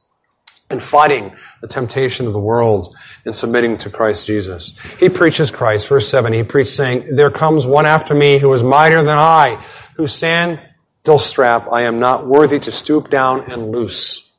and 0.69 0.81
fighting 0.81 1.33
the 1.61 1.67
temptation 1.67 2.27
of 2.27 2.33
the 2.33 2.39
world 2.39 2.95
and 3.25 3.35
submitting 3.35 3.77
to 3.79 3.89
Christ 3.89 4.27
Jesus. 4.27 4.77
He 4.99 5.09
preaches 5.09 5.51
Christ. 5.51 5.87
Verse 5.87 6.07
7, 6.07 6.31
he 6.31 6.43
preached 6.43 6.71
saying, 6.71 7.15
There 7.15 7.31
comes 7.31 7.65
one 7.65 7.85
after 7.85 8.13
me 8.13 8.37
who 8.37 8.53
is 8.53 8.63
mightier 8.63 9.03
than 9.03 9.17
I, 9.17 9.63
whose 9.95 10.13
sandal 10.13 11.17
strap 11.17 11.69
I 11.71 11.83
am 11.83 11.99
not 11.99 12.27
worthy 12.27 12.59
to 12.59 12.71
stoop 12.71 13.09
down 13.09 13.51
and 13.51 13.71
loose. 13.71 14.29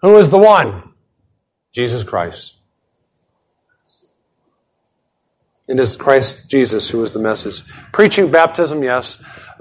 Who 0.00 0.16
is 0.16 0.30
the 0.30 0.38
one? 0.38 0.94
Jesus 1.72 2.04
Christ. 2.04 2.54
It 5.66 5.78
is 5.78 5.98
Christ 5.98 6.48
Jesus 6.48 6.88
who 6.88 7.02
is 7.04 7.12
the 7.12 7.18
message. 7.18 7.62
Preaching 7.92 8.30
baptism, 8.30 8.82
yes. 8.82 9.18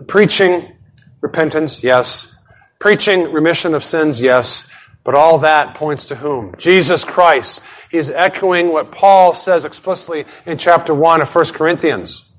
Preaching 0.07 0.71
repentance, 1.19 1.83
yes. 1.83 2.33
Preaching 2.79 3.31
remission 3.31 3.73
of 3.73 3.83
sins, 3.83 4.21
yes. 4.21 4.67
But 5.03 5.15
all 5.15 5.39
that 5.39 5.75
points 5.75 6.05
to 6.05 6.15
whom? 6.15 6.53
Jesus 6.57 7.05
Christ. 7.05 7.61
He's 7.89 8.09
echoing 8.09 8.69
what 8.73 8.91
Paul 8.91 9.33
says 9.33 9.63
explicitly 9.63 10.25
in 10.45 10.57
chapter 10.57 10.93
1 10.93 11.21
of 11.21 11.33
1 11.33 11.45
Corinthians. 11.53 12.29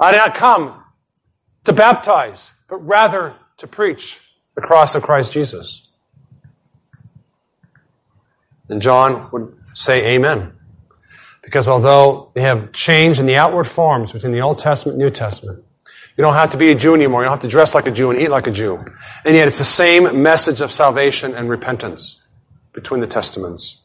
I 0.00 0.12
did 0.12 0.18
not 0.18 0.34
come 0.34 0.82
to 1.64 1.72
baptize, 1.72 2.50
but 2.68 2.76
rather 2.78 3.34
to 3.58 3.66
preach 3.66 4.18
the 4.54 4.60
cross 4.60 4.94
of 4.94 5.02
Christ 5.02 5.32
Jesus. 5.32 5.86
And 8.68 8.80
John 8.80 9.28
would 9.32 9.54
say 9.74 10.14
amen. 10.14 10.52
Because 11.42 11.68
although 11.68 12.30
they 12.34 12.40
have 12.40 12.72
changed 12.72 13.20
in 13.20 13.26
the 13.26 13.36
outward 13.36 13.64
forms 13.64 14.12
between 14.12 14.32
the 14.32 14.40
Old 14.40 14.58
Testament 14.58 14.94
and 14.94 15.04
New 15.04 15.10
Testament, 15.10 15.64
you 16.16 16.22
don't 16.22 16.34
have 16.34 16.50
to 16.50 16.56
be 16.56 16.70
a 16.70 16.74
Jew 16.74 16.94
anymore. 16.94 17.22
You 17.22 17.26
don't 17.26 17.34
have 17.34 17.42
to 17.42 17.48
dress 17.48 17.74
like 17.74 17.86
a 17.86 17.90
Jew 17.90 18.10
and 18.10 18.20
eat 18.20 18.28
like 18.28 18.46
a 18.46 18.50
Jew. 18.50 18.84
And 19.24 19.34
yet 19.34 19.48
it's 19.48 19.58
the 19.58 19.64
same 19.64 20.22
message 20.22 20.60
of 20.60 20.70
salvation 20.70 21.34
and 21.34 21.48
repentance 21.48 22.22
between 22.72 23.00
the 23.00 23.06
testaments. 23.06 23.80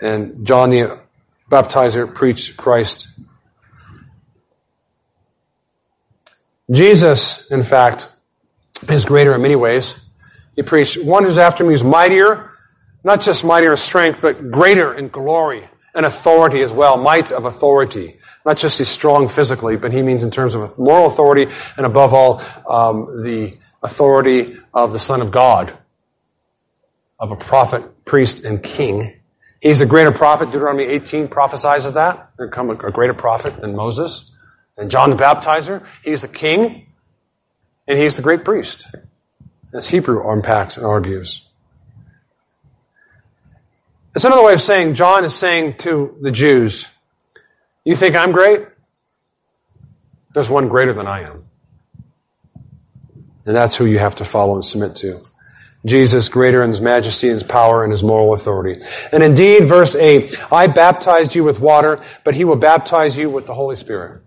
And 0.00 0.44
John 0.46 0.70
the 0.70 0.98
baptizer 1.50 2.12
preached 2.12 2.56
Christ. 2.56 3.08
Jesus, 6.70 7.50
in 7.50 7.62
fact, 7.62 8.08
is 8.88 9.04
greater 9.04 9.34
in 9.34 9.42
many 9.42 9.56
ways. 9.56 9.98
He 10.56 10.62
preached, 10.62 11.02
one 11.02 11.24
who's 11.24 11.38
after 11.38 11.64
me 11.64 11.74
is 11.74 11.84
mightier, 11.84 12.50
not 13.04 13.20
just 13.20 13.44
mightier 13.44 13.72
in 13.72 13.76
strength, 13.76 14.20
but 14.22 14.50
greater 14.50 14.94
in 14.94 15.08
glory 15.08 15.68
and 15.94 16.04
authority 16.04 16.62
as 16.62 16.72
well, 16.72 16.96
might 16.96 17.30
of 17.30 17.44
authority. 17.44 18.18
Not 18.44 18.56
just 18.56 18.78
he's 18.78 18.88
strong 18.88 19.28
physically, 19.28 19.76
but 19.76 19.92
he 19.92 20.02
means 20.02 20.24
in 20.24 20.30
terms 20.30 20.54
of 20.54 20.78
moral 20.78 21.06
authority 21.06 21.52
and 21.76 21.86
above 21.86 22.12
all, 22.12 22.42
um, 22.68 23.22
the 23.22 23.56
authority 23.82 24.56
of 24.72 24.92
the 24.92 24.98
Son 24.98 25.20
of 25.20 25.30
God, 25.30 25.72
of 27.20 27.30
a 27.30 27.36
prophet, 27.36 28.04
priest, 28.04 28.44
and 28.44 28.62
king. 28.62 29.20
He's 29.60 29.80
a 29.80 29.86
greater 29.86 30.12
prophet. 30.12 30.46
Deuteronomy 30.46 30.84
18 30.84 31.28
prophesies 31.28 31.84
of 31.84 31.94
that. 31.94 32.30
There 32.36 32.48
come 32.48 32.70
a, 32.70 32.74
greater 32.74 33.14
prophet 33.14 33.60
than 33.60 33.76
Moses 33.76 34.30
and 34.76 34.90
John 34.90 35.10
the 35.10 35.16
Baptizer. 35.16 35.86
He's 36.02 36.22
the 36.22 36.28
king, 36.28 36.86
and 37.86 37.98
he's 37.98 38.16
the 38.16 38.22
great 38.22 38.44
priest, 38.44 38.86
as 39.72 39.88
Hebrew 39.88 40.28
unpacks 40.28 40.76
and 40.76 40.84
argues. 40.84 41.48
It's 44.14 44.24
another 44.24 44.44
way 44.44 44.52
of 44.52 44.62
saying 44.62 44.94
John 44.94 45.24
is 45.24 45.34
saying 45.34 45.78
to 45.78 46.16
the 46.20 46.30
Jews, 46.30 46.86
You 47.84 47.96
think 47.96 48.14
I'm 48.14 48.32
great? 48.32 48.66
There's 50.32 50.48
one 50.48 50.68
greater 50.68 50.92
than 50.92 51.06
I 51.06 51.22
am. 51.22 51.44
And 53.46 53.54
that's 53.54 53.76
who 53.76 53.86
you 53.86 53.98
have 53.98 54.16
to 54.16 54.24
follow 54.24 54.54
and 54.54 54.64
submit 54.64 54.96
to. 54.96 55.20
Jesus, 55.84 56.28
greater 56.28 56.62
in 56.62 56.70
his 56.70 56.80
majesty 56.80 57.28
and 57.28 57.34
his 57.34 57.42
power 57.42 57.82
and 57.82 57.92
his 57.92 58.02
moral 58.02 58.32
authority. 58.32 58.82
And 59.12 59.22
indeed, 59.22 59.66
verse 59.66 59.94
8, 59.94 60.52
I 60.52 60.66
baptized 60.66 61.34
you 61.34 61.44
with 61.44 61.60
water, 61.60 62.00
but 62.22 62.34
he 62.34 62.44
will 62.44 62.56
baptize 62.56 63.18
you 63.18 63.28
with 63.28 63.46
the 63.46 63.54
Holy 63.54 63.76
Spirit. 63.76 64.22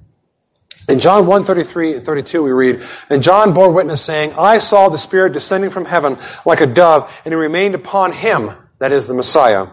In 0.87 0.99
John 0.99 1.25
1, 1.25 1.45
33 1.45 1.95
and 1.95 2.05
32, 2.05 2.43
we 2.43 2.51
read, 2.51 2.83
And 3.09 3.23
John 3.23 3.53
bore 3.53 3.71
witness, 3.71 4.03
saying, 4.03 4.33
I 4.33 4.59
saw 4.59 4.89
the 4.89 4.97
Spirit 4.97 5.33
descending 5.33 5.71
from 5.71 5.85
heaven 5.85 6.17
like 6.45 6.61
a 6.61 6.67
dove, 6.67 7.21
and 7.25 7.33
it 7.33 7.37
remained 7.37 7.73
upon 7.73 8.13
him, 8.13 8.51
that 8.79 8.91
is 8.91 9.07
the 9.07 9.13
Messiah. 9.13 9.67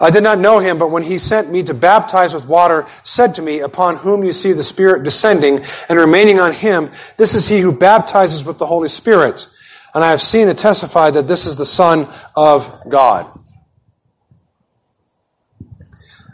I 0.00 0.10
did 0.10 0.22
not 0.22 0.38
know 0.38 0.58
him, 0.58 0.78
but 0.78 0.90
when 0.90 1.02
he 1.02 1.18
sent 1.18 1.50
me 1.50 1.62
to 1.62 1.74
baptize 1.74 2.34
with 2.34 2.46
water, 2.46 2.86
said 3.04 3.36
to 3.36 3.42
me, 3.42 3.60
Upon 3.60 3.96
whom 3.96 4.24
you 4.24 4.32
see 4.32 4.52
the 4.52 4.64
Spirit 4.64 5.04
descending 5.04 5.64
and 5.88 5.98
remaining 5.98 6.40
on 6.40 6.52
him, 6.52 6.90
this 7.16 7.34
is 7.34 7.48
he 7.48 7.60
who 7.60 7.72
baptizes 7.72 8.44
with 8.44 8.58
the 8.58 8.66
Holy 8.66 8.88
Spirit. 8.88 9.46
And 9.94 10.02
I 10.02 10.10
have 10.10 10.20
seen 10.20 10.48
and 10.48 10.58
testified 10.58 11.14
that 11.14 11.28
this 11.28 11.46
is 11.46 11.56
the 11.56 11.66
Son 11.66 12.08
of 12.34 12.88
God. 12.88 13.26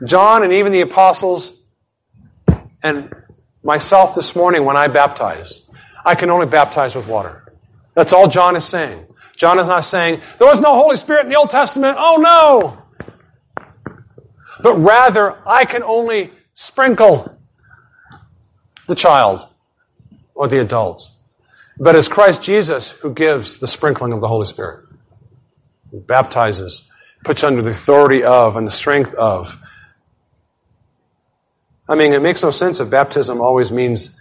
John 0.05 0.45
and 0.45 0.53
even 0.53 0.73
the 0.73 0.81
apostles 0.81 1.53
and 2.83 3.13
myself 3.63 4.15
this 4.15 4.35
morning 4.37 4.65
when 4.65 4.77
I 4.77 4.87
baptize, 4.87 5.63
I 6.05 6.15
can 6.15 6.31
only 6.31 6.47
baptize 6.47 6.95
with 6.95 7.09
water. 7.09 7.53
That's 7.95 8.13
all 8.13 8.29
John 8.29 8.55
is 8.57 8.65
saying. 8.65 9.07
John 9.39 9.61
is 9.61 9.69
not 9.69 9.85
saying, 9.85 10.21
there 10.39 10.49
was 10.49 10.61
no 10.61 10.75
Holy 10.75 10.97
Spirit 10.97 11.23
in 11.23 11.29
the 11.29 11.37
Old 11.37 11.49
Testament. 11.49 11.97
Oh 11.99 12.17
no! 12.17 12.83
But 14.61 14.75
rather, 14.75 15.37
I 15.47 15.65
can 15.65 15.85
only 15.85 16.33
sprinkle 16.55 17.39
the 18.89 18.97
child 18.97 19.47
or 20.35 20.49
the 20.49 20.61
adult. 20.61 21.09
But 21.79 21.95
it's 21.95 22.09
Christ 22.09 22.43
Jesus 22.43 22.91
who 22.91 23.15
gives 23.15 23.59
the 23.59 23.69
sprinkling 23.69 24.13
of 24.13 24.21
the 24.21 24.27
Holy 24.27 24.47
Spirit, 24.47 24.87
who 25.93 26.01
baptizes, 26.01 26.83
puts 27.25 27.45
under 27.45 27.63
the 27.63 27.71
authority 27.71 28.25
of 28.25 28.57
and 28.57 28.67
the 28.67 28.73
strength 28.73 29.15
of. 29.15 29.57
I 31.89 31.95
mean, 31.95 32.13
it 32.13 32.23
makes 32.23 32.43
no 32.43 32.51
sense 32.51 32.81
if 32.81 32.91
baptism 32.91 33.41
always 33.41 33.71
means 33.71 34.17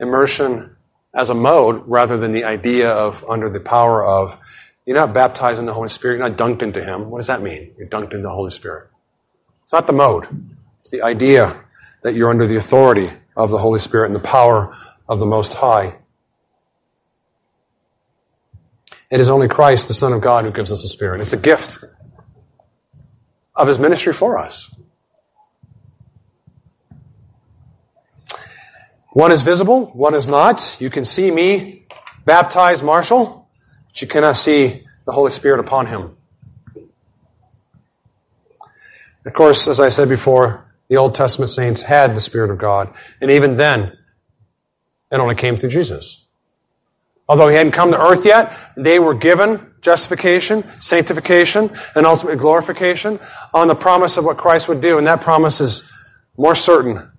immersion 0.00 0.76
as 1.12 1.30
a 1.30 1.34
mode 1.34 1.82
rather 1.86 2.16
than 2.16 2.32
the 2.32 2.44
idea 2.44 2.90
of 2.90 3.24
under 3.28 3.50
the 3.50 3.60
power 3.60 4.04
of. 4.04 4.38
You're 4.86 4.96
not 4.96 5.12
baptized 5.12 5.58
in 5.58 5.66
the 5.66 5.74
Holy 5.74 5.88
Spirit, 5.88 6.18
you're 6.18 6.28
not 6.28 6.38
dunked 6.38 6.62
into 6.62 6.82
Him. 6.82 7.10
What 7.10 7.18
does 7.18 7.26
that 7.26 7.42
mean? 7.42 7.74
You're 7.76 7.88
dunked 7.88 8.12
into 8.12 8.22
the 8.22 8.30
Holy 8.30 8.52
Spirit. 8.52 8.88
It's 9.64 9.72
not 9.72 9.86
the 9.86 9.92
mode, 9.92 10.26
it's 10.80 10.90
the 10.90 11.02
idea 11.02 11.62
that 12.02 12.14
you're 12.14 12.30
under 12.30 12.46
the 12.46 12.56
authority 12.56 13.10
of 13.36 13.50
the 13.50 13.58
Holy 13.58 13.80
Spirit 13.80 14.06
and 14.06 14.14
the 14.14 14.20
power 14.20 14.74
of 15.08 15.18
the 15.18 15.26
Most 15.26 15.54
High. 15.54 15.98
It 19.10 19.20
is 19.20 19.28
only 19.28 19.48
Christ, 19.48 19.88
the 19.88 19.94
Son 19.94 20.12
of 20.12 20.20
God, 20.20 20.44
who 20.44 20.52
gives 20.52 20.70
us 20.70 20.82
the 20.82 20.88
Spirit. 20.88 21.20
It's 21.20 21.32
a 21.32 21.36
gift 21.36 21.84
of 23.54 23.66
His 23.66 23.78
ministry 23.78 24.12
for 24.12 24.38
us. 24.38 24.72
One 29.10 29.32
is 29.32 29.42
visible, 29.42 29.86
one 29.86 30.14
is 30.14 30.28
not. 30.28 30.76
You 30.78 30.90
can 30.90 31.04
see 31.04 31.30
me 31.30 31.86
baptize 32.24 32.82
Marshall, 32.82 33.45
cannot 34.04 34.36
see 34.36 34.86
the 35.06 35.12
Holy 35.12 35.30
Spirit 35.30 35.60
upon 35.60 35.86
him. 35.86 36.16
Of 39.24 39.32
course, 39.32 39.66
as 39.66 39.80
I 39.80 39.88
said 39.88 40.08
before, 40.08 40.64
the 40.88 40.98
Old 40.98 41.14
Testament 41.14 41.50
saints 41.50 41.82
had 41.82 42.14
the 42.14 42.20
Spirit 42.20 42.50
of 42.50 42.58
God, 42.58 42.92
and 43.20 43.30
even 43.30 43.56
then, 43.56 43.96
it 45.10 45.18
only 45.18 45.34
came 45.34 45.56
through 45.56 45.70
Jesus. 45.70 46.26
Although 47.28 47.48
he 47.48 47.56
hadn't 47.56 47.72
come 47.72 47.90
to 47.90 48.00
earth 48.00 48.24
yet, 48.24 48.56
they 48.76 48.98
were 48.98 49.14
given 49.14 49.74
justification, 49.80 50.64
sanctification, 50.80 51.70
and 51.94 52.06
ultimately 52.06 52.38
glorification 52.38 53.18
on 53.52 53.68
the 53.68 53.74
promise 53.74 54.16
of 54.16 54.24
what 54.24 54.36
Christ 54.36 54.68
would 54.68 54.80
do. 54.80 54.98
And 54.98 55.06
that 55.06 55.20
promise 55.20 55.60
is 55.60 55.82
more 56.36 56.54
certain 56.54 57.10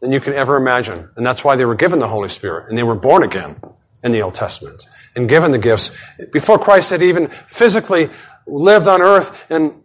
than 0.00 0.10
you 0.10 0.20
can 0.20 0.32
ever 0.34 0.56
imagine. 0.56 1.08
And 1.16 1.24
that's 1.24 1.44
why 1.44 1.54
they 1.54 1.64
were 1.64 1.76
given 1.76 2.00
the 2.00 2.08
Holy 2.08 2.28
Spirit 2.28 2.68
and 2.68 2.76
they 2.76 2.82
were 2.82 2.96
born 2.96 3.22
again 3.22 3.60
in 4.02 4.12
the 4.12 4.22
Old 4.22 4.34
Testament 4.34 4.86
and 5.14 5.28
given 5.28 5.50
the 5.50 5.58
gifts. 5.58 5.90
Before 6.32 6.58
Christ 6.58 6.90
had 6.90 7.02
even 7.02 7.28
physically 7.48 8.10
lived 8.46 8.88
on 8.88 9.02
earth 9.02 9.46
and 9.50 9.82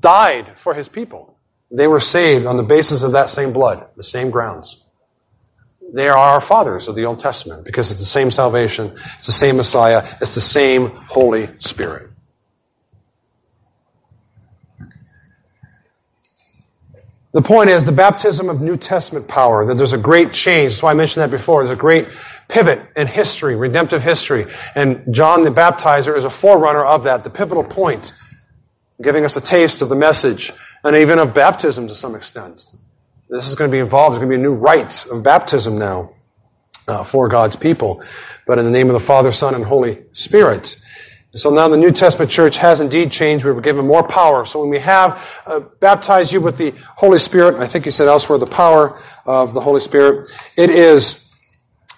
died 0.00 0.58
for 0.58 0.74
his 0.74 0.88
people, 0.88 1.36
they 1.70 1.86
were 1.86 2.00
saved 2.00 2.46
on 2.46 2.56
the 2.56 2.62
basis 2.62 3.02
of 3.02 3.12
that 3.12 3.30
same 3.30 3.52
blood, 3.52 3.86
the 3.96 4.02
same 4.02 4.30
grounds. 4.30 4.82
They 5.92 6.08
are 6.08 6.16
our 6.16 6.40
fathers 6.40 6.88
of 6.88 6.94
the 6.94 7.04
Old 7.04 7.18
Testament 7.18 7.64
because 7.64 7.90
it's 7.90 8.00
the 8.00 8.06
same 8.06 8.30
salvation, 8.30 8.92
it's 9.16 9.26
the 9.26 9.32
same 9.32 9.56
Messiah, 9.56 10.06
it's 10.20 10.34
the 10.34 10.40
same 10.40 10.90
Holy 10.90 11.48
Spirit. 11.58 12.10
The 17.32 17.42
point 17.42 17.70
is 17.70 17.84
the 17.84 17.92
baptism 17.92 18.48
of 18.48 18.60
New 18.60 18.76
Testament 18.76 19.28
power, 19.28 19.64
that 19.66 19.74
there's 19.74 19.92
a 19.92 19.98
great 19.98 20.32
change. 20.32 20.72
That's 20.72 20.82
why 20.82 20.90
I 20.90 20.94
mentioned 20.94 21.22
that 21.22 21.30
before. 21.30 21.62
There's 21.62 21.76
a 21.76 21.80
great 21.80 22.08
pivot 22.50 22.82
in 22.96 23.06
history, 23.06 23.56
redemptive 23.56 24.02
history. 24.02 24.46
And 24.74 25.14
John 25.14 25.44
the 25.44 25.50
Baptizer 25.50 26.16
is 26.16 26.24
a 26.24 26.30
forerunner 26.30 26.84
of 26.84 27.04
that, 27.04 27.24
the 27.24 27.30
pivotal 27.30 27.64
point, 27.64 28.12
giving 29.00 29.24
us 29.24 29.36
a 29.36 29.40
taste 29.40 29.80
of 29.82 29.88
the 29.88 29.96
message 29.96 30.52
and 30.84 30.96
even 30.96 31.18
of 31.18 31.32
baptism 31.32 31.88
to 31.88 31.94
some 31.94 32.14
extent. 32.14 32.66
This 33.28 33.46
is 33.46 33.54
going 33.54 33.70
to 33.70 33.72
be 33.72 33.78
involved. 33.78 34.14
There's 34.14 34.20
going 34.20 34.32
to 34.32 34.36
be 34.36 34.40
a 34.40 34.42
new 34.42 34.54
rite 34.54 35.06
of 35.06 35.22
baptism 35.22 35.78
now 35.78 36.14
uh, 36.88 37.04
for 37.04 37.28
God's 37.28 37.56
people, 37.56 38.02
but 38.46 38.58
in 38.58 38.64
the 38.64 38.70
name 38.70 38.88
of 38.88 38.94
the 38.94 39.00
Father, 39.00 39.30
Son, 39.30 39.54
and 39.54 39.64
Holy 39.64 40.02
Spirit. 40.12 40.76
So 41.32 41.50
now 41.50 41.68
the 41.68 41.76
New 41.76 41.92
Testament 41.92 42.28
church 42.28 42.56
has 42.56 42.80
indeed 42.80 43.12
changed. 43.12 43.44
We 43.44 43.52
were 43.52 43.60
given 43.60 43.86
more 43.86 44.02
power. 44.02 44.44
So 44.44 44.60
when 44.60 44.68
we 44.68 44.80
have 44.80 45.42
uh, 45.46 45.60
baptized 45.60 46.32
you 46.32 46.40
with 46.40 46.56
the 46.56 46.74
Holy 46.96 47.20
Spirit, 47.20 47.54
I 47.54 47.68
think 47.68 47.84
he 47.84 47.92
said 47.92 48.08
elsewhere, 48.08 48.38
the 48.38 48.46
power 48.46 49.00
of 49.24 49.54
the 49.54 49.60
Holy 49.60 49.78
Spirit, 49.78 50.28
it 50.56 50.70
is 50.70 51.29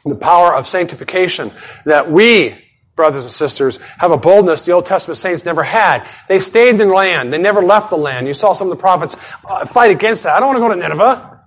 the 0.05 0.17
power 0.17 0.55
of 0.55 0.67
sanctification 0.69 1.53
that 1.85 2.11
we 2.11 2.63
brothers 2.95 3.25
and 3.25 3.33
sisters, 3.33 3.79
have 3.99 4.11
a 4.11 4.17
boldness 4.17 4.63
the 4.63 4.73
Old 4.73 4.87
Testament 4.87 5.19
saints 5.19 5.45
never 5.45 5.63
had. 5.63 6.07
They 6.29 6.41
stayed 6.41 6.81
in 6.81 6.89
land. 6.89 7.33
They 7.33 7.39
never 7.39 7.63
left 7.63 7.91
the 7.91 7.97
land. 7.97 8.27
You 8.27 8.35
saw 8.35 8.53
some 8.53 8.71
of 8.71 8.77
the 8.77 8.81
prophets 8.81 9.17
uh, 9.45 9.67
fight 9.67 9.91
against 9.91 10.25
that. 10.25 10.37
I 10.37 10.41
don't 10.41 10.49
want 10.49 10.57
to 10.57 10.61
go 10.61 10.69
to 10.69 10.77
Nineveh. 10.77 11.41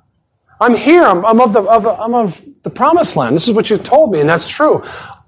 I'm 0.60 0.76
here. 0.76 1.03
I'm, 1.03 1.26
I'm 1.26 1.39
of 1.41 1.53
the, 1.53 1.62
of 1.62 1.86
I'm 1.86 2.14
of 2.14 2.41
the 2.64 2.70
promised 2.70 3.16
land. 3.16 3.36
This 3.36 3.47
is 3.47 3.53
what 3.53 3.70
you 3.70 3.78
told 3.78 4.12
me, 4.12 4.22
and 4.22 4.30
that's 4.30 4.47
true. 4.47 4.84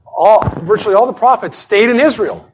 All, 0.05 0.47
virtually 0.61 0.95
all 0.95 1.05
the 1.05 1.13
prophets 1.13 1.57
stayed 1.57 1.89
in 1.89 1.99
Israel. 1.99 2.51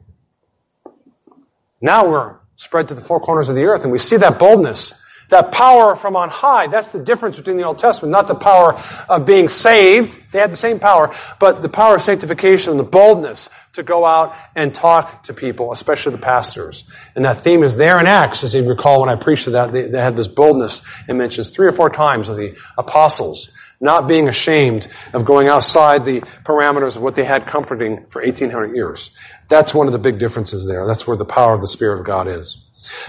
Now 1.80 2.08
we're 2.08 2.36
spread 2.56 2.88
to 2.88 2.94
the 2.94 3.00
four 3.00 3.20
corners 3.20 3.48
of 3.48 3.54
the 3.54 3.64
earth, 3.64 3.84
and 3.84 3.92
we 3.92 3.98
see 3.98 4.16
that 4.18 4.38
boldness 4.38 4.92
that 5.30 5.52
power 5.52 5.96
from 5.96 6.16
on 6.16 6.28
high, 6.28 6.66
that's 6.66 6.90
the 6.90 6.98
difference 6.98 7.36
between 7.36 7.56
the 7.56 7.62
Old 7.62 7.78
Testament. 7.78 8.12
Not 8.12 8.28
the 8.28 8.34
power 8.34 8.80
of 9.08 9.26
being 9.26 9.48
saved. 9.48 10.20
They 10.32 10.38
had 10.38 10.52
the 10.52 10.56
same 10.56 10.78
power, 10.78 11.14
but 11.38 11.62
the 11.62 11.68
power 11.68 11.96
of 11.96 12.02
sanctification 12.02 12.70
and 12.70 12.80
the 12.80 12.84
boldness 12.84 13.48
to 13.74 13.82
go 13.82 14.04
out 14.04 14.34
and 14.54 14.74
talk 14.74 15.24
to 15.24 15.34
people, 15.34 15.72
especially 15.72 16.12
the 16.12 16.18
pastors. 16.18 16.84
And 17.14 17.24
that 17.24 17.38
theme 17.38 17.62
is 17.62 17.76
there 17.76 17.98
in 18.00 18.06
Acts, 18.06 18.44
as 18.44 18.54
you 18.54 18.68
recall 18.68 19.00
when 19.00 19.08
I 19.08 19.16
preached 19.16 19.46
that, 19.46 19.72
they, 19.72 19.88
they 19.88 20.00
had 20.00 20.16
this 20.16 20.28
boldness. 20.28 20.82
It 21.08 21.14
mentions 21.14 21.50
three 21.50 21.66
or 21.66 21.72
four 21.72 21.90
times 21.90 22.28
of 22.28 22.36
the 22.36 22.56
apostles 22.78 23.50
not 23.80 24.08
being 24.08 24.28
ashamed 24.28 24.88
of 25.12 25.24
going 25.24 25.48
outside 25.48 26.04
the 26.04 26.20
parameters 26.44 26.96
of 26.96 27.02
what 27.02 27.14
they 27.14 27.24
had 27.24 27.46
comforting 27.46 28.06
for 28.06 28.22
1800 28.22 28.74
years. 28.74 29.10
That's 29.48 29.74
one 29.74 29.86
of 29.86 29.92
the 29.92 29.98
big 29.98 30.18
differences 30.18 30.66
there. 30.66 30.86
That's 30.86 31.06
where 31.06 31.16
the 31.16 31.24
power 31.24 31.54
of 31.54 31.60
the 31.60 31.66
Spirit 31.66 31.98
of 31.98 32.06
God 32.06 32.26
is. 32.26 32.63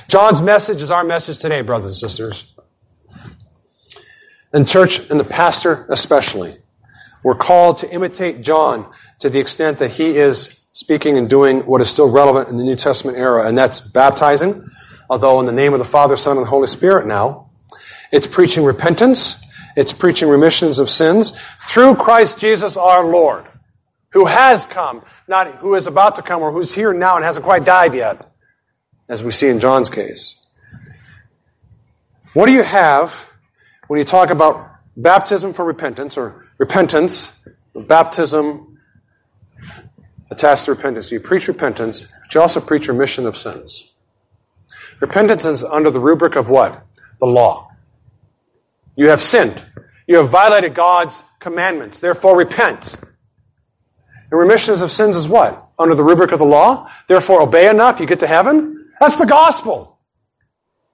John's 0.07 0.41
message 0.41 0.81
is 0.81 0.91
our 0.91 1.03
message 1.03 1.39
today, 1.39 1.61
brothers 1.61 2.01
and 2.01 2.11
sisters. 2.11 2.53
And 4.53 4.67
church 4.67 5.09
and 5.09 5.19
the 5.19 5.25
pastor 5.25 5.85
especially. 5.89 6.57
We're 7.23 7.35
called 7.35 7.79
to 7.79 7.91
imitate 7.91 8.41
John 8.41 8.89
to 9.19 9.29
the 9.29 9.39
extent 9.39 9.79
that 9.79 9.91
he 9.91 10.17
is 10.17 10.59
speaking 10.71 11.17
and 11.17 11.29
doing 11.29 11.61
what 11.61 11.81
is 11.81 11.89
still 11.89 12.09
relevant 12.09 12.49
in 12.49 12.57
the 12.57 12.63
New 12.63 12.75
Testament 12.75 13.17
era, 13.17 13.47
and 13.47 13.57
that's 13.57 13.81
baptizing, 13.81 14.69
although 15.09 15.39
in 15.39 15.45
the 15.45 15.51
name 15.51 15.73
of 15.73 15.79
the 15.79 15.85
Father, 15.85 16.17
Son, 16.17 16.37
and 16.37 16.45
Holy 16.45 16.67
Spirit 16.67 17.07
now. 17.07 17.49
It's 18.11 18.27
preaching 18.27 18.63
repentance. 18.63 19.37
It's 19.75 19.91
preaching 19.91 20.29
remissions 20.29 20.79
of 20.79 20.89
sins 20.89 21.33
through 21.61 21.95
Christ 21.95 22.37
Jesus 22.37 22.77
our 22.77 23.05
Lord, 23.05 23.45
who 24.09 24.25
has 24.25 24.65
come, 24.65 25.03
not 25.27 25.55
who 25.55 25.75
is 25.75 25.87
about 25.87 26.15
to 26.15 26.21
come 26.21 26.41
or 26.41 26.51
who's 26.51 26.73
here 26.73 26.93
now 26.93 27.15
and 27.15 27.25
hasn't 27.25 27.43
quite 27.43 27.65
died 27.65 27.93
yet 27.93 28.31
as 29.07 29.23
we 29.23 29.31
see 29.31 29.47
in 29.47 29.59
John's 29.59 29.89
case. 29.89 30.35
What 32.33 32.47
do 32.47 32.51
you 32.51 32.63
have 32.63 33.31
when 33.87 33.99
you 33.99 34.05
talk 34.05 34.29
about 34.29 34.69
baptism 34.97 35.53
for 35.53 35.63
repentance 35.63 36.17
or 36.17 36.45
repentance, 36.57 37.31
baptism 37.73 38.77
attached 40.29 40.65
to 40.65 40.71
repentance? 40.71 41.11
You 41.11 41.19
preach 41.19 41.47
repentance, 41.47 42.03
but 42.03 42.35
you 42.35 42.41
also 42.41 42.59
preach 42.59 42.87
remission 42.87 43.25
of 43.25 43.37
sins. 43.37 43.91
Repentance 44.99 45.45
is 45.45 45.63
under 45.63 45.89
the 45.91 45.99
rubric 45.99 46.35
of 46.35 46.49
what? 46.49 46.85
The 47.19 47.25
law. 47.25 47.71
You 48.95 49.09
have 49.09 49.21
sinned. 49.21 49.61
You 50.07 50.17
have 50.17 50.29
violated 50.29 50.73
God's 50.73 51.23
commandments. 51.39 51.99
Therefore, 51.99 52.37
repent. 52.37 52.95
And 54.31 54.39
remission 54.39 54.73
of 54.73 54.91
sins 54.91 55.15
is 55.15 55.27
what? 55.27 55.69
Under 55.77 55.95
the 55.95 56.03
rubric 56.03 56.31
of 56.31 56.39
the 56.39 56.45
law. 56.45 56.89
Therefore, 57.07 57.41
obey 57.41 57.69
enough, 57.69 57.99
you 57.99 58.05
get 58.05 58.19
to 58.19 58.27
heaven. 58.27 58.74
That's 58.99 59.15
the 59.15 59.25
gospel. 59.25 59.99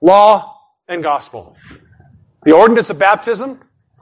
Law 0.02 0.58
and 0.88 1.04
gospel. 1.04 1.56
The 2.44 2.54
ordinance 2.54 2.90
of 2.90 2.98
baptism, 2.98 3.60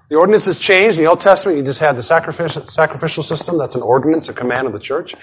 the 0.09 0.15
ordinance 0.15 0.45
has 0.45 0.57
changed. 0.57 0.97
In 0.97 1.03
the 1.03 1.09
Old 1.09 1.21
Testament, 1.21 1.57
you 1.57 1.63
just 1.63 1.79
had 1.79 1.95
the 1.95 2.03
sacrificial, 2.03 2.65
sacrificial 2.67 3.21
system. 3.21 3.57
That's 3.57 3.75
an 3.75 3.81
ordinance, 3.81 4.27
a 4.27 4.33
command 4.33 4.65
of 4.65 4.73
the 4.73 4.79
church. 4.79 5.13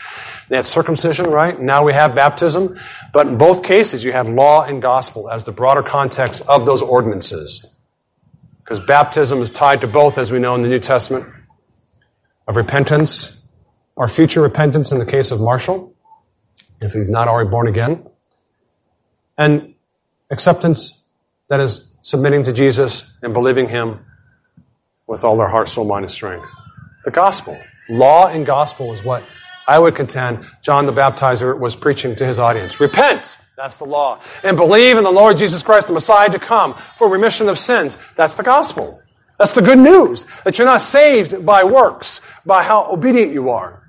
They 0.48 0.56
had 0.56 0.64
circumcision, 0.64 1.26
right? 1.26 1.60
Now 1.60 1.84
we 1.84 1.92
have 1.92 2.14
baptism. 2.14 2.78
But 3.12 3.26
in 3.26 3.36
both 3.36 3.64
cases, 3.64 4.04
you 4.04 4.12
have 4.12 4.28
law 4.28 4.62
and 4.62 4.80
gospel 4.80 5.28
as 5.28 5.44
the 5.44 5.52
broader 5.52 5.82
context 5.82 6.42
of 6.46 6.66
those 6.66 6.82
ordinances. 6.82 7.66
Because 8.62 8.78
baptism 8.78 9.42
is 9.42 9.50
tied 9.50 9.80
to 9.80 9.88
both, 9.88 10.18
as 10.18 10.30
we 10.30 10.38
know 10.38 10.54
in 10.54 10.62
the 10.62 10.68
New 10.68 10.80
Testament, 10.80 11.26
of 12.46 12.56
repentance, 12.56 13.36
or 13.96 14.06
future 14.06 14.42
repentance 14.42 14.92
in 14.92 14.98
the 14.98 15.06
case 15.06 15.30
of 15.32 15.40
Marshall, 15.40 15.94
if 16.80 16.92
he's 16.92 17.08
not 17.08 17.26
already 17.26 17.50
born 17.50 17.66
again, 17.66 18.06
and 19.38 19.74
acceptance 20.30 21.02
that 21.48 21.60
is 21.60 21.90
submitting 22.00 22.44
to 22.44 22.52
Jesus 22.52 23.04
and 23.22 23.32
believing 23.32 23.68
Him 23.68 24.00
with 25.06 25.24
all 25.24 25.36
their 25.36 25.48
heart, 25.48 25.68
soul, 25.68 25.84
mind, 25.84 26.04
and 26.04 26.12
strength. 26.12 26.48
The 27.04 27.10
gospel. 27.10 27.58
Law 27.88 28.26
and 28.28 28.44
gospel 28.44 28.92
is 28.92 29.04
what 29.04 29.22
I 29.68 29.78
would 29.78 29.94
contend 29.94 30.44
John 30.62 30.86
the 30.86 30.92
Baptizer 30.92 31.58
was 31.58 31.76
preaching 31.76 32.16
to 32.16 32.26
his 32.26 32.38
audience. 32.38 32.80
Repent! 32.80 33.36
That's 33.56 33.76
the 33.76 33.84
law. 33.84 34.20
And 34.44 34.56
believe 34.56 34.98
in 34.98 35.04
the 35.04 35.10
Lord 35.10 35.38
Jesus 35.38 35.62
Christ, 35.62 35.86
the 35.86 35.94
Messiah 35.94 36.28
to 36.30 36.38
come 36.38 36.74
for 36.74 37.08
remission 37.08 37.48
of 37.48 37.58
sins. 37.58 37.96
That's 38.14 38.34
the 38.34 38.42
gospel. 38.42 39.00
That's 39.38 39.52
the 39.52 39.62
good 39.62 39.78
news. 39.78 40.26
That 40.44 40.58
you're 40.58 40.66
not 40.66 40.82
saved 40.82 41.44
by 41.44 41.64
works, 41.64 42.20
by 42.44 42.62
how 42.62 42.90
obedient 42.90 43.32
you 43.32 43.50
are. 43.50 43.85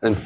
And 0.00 0.16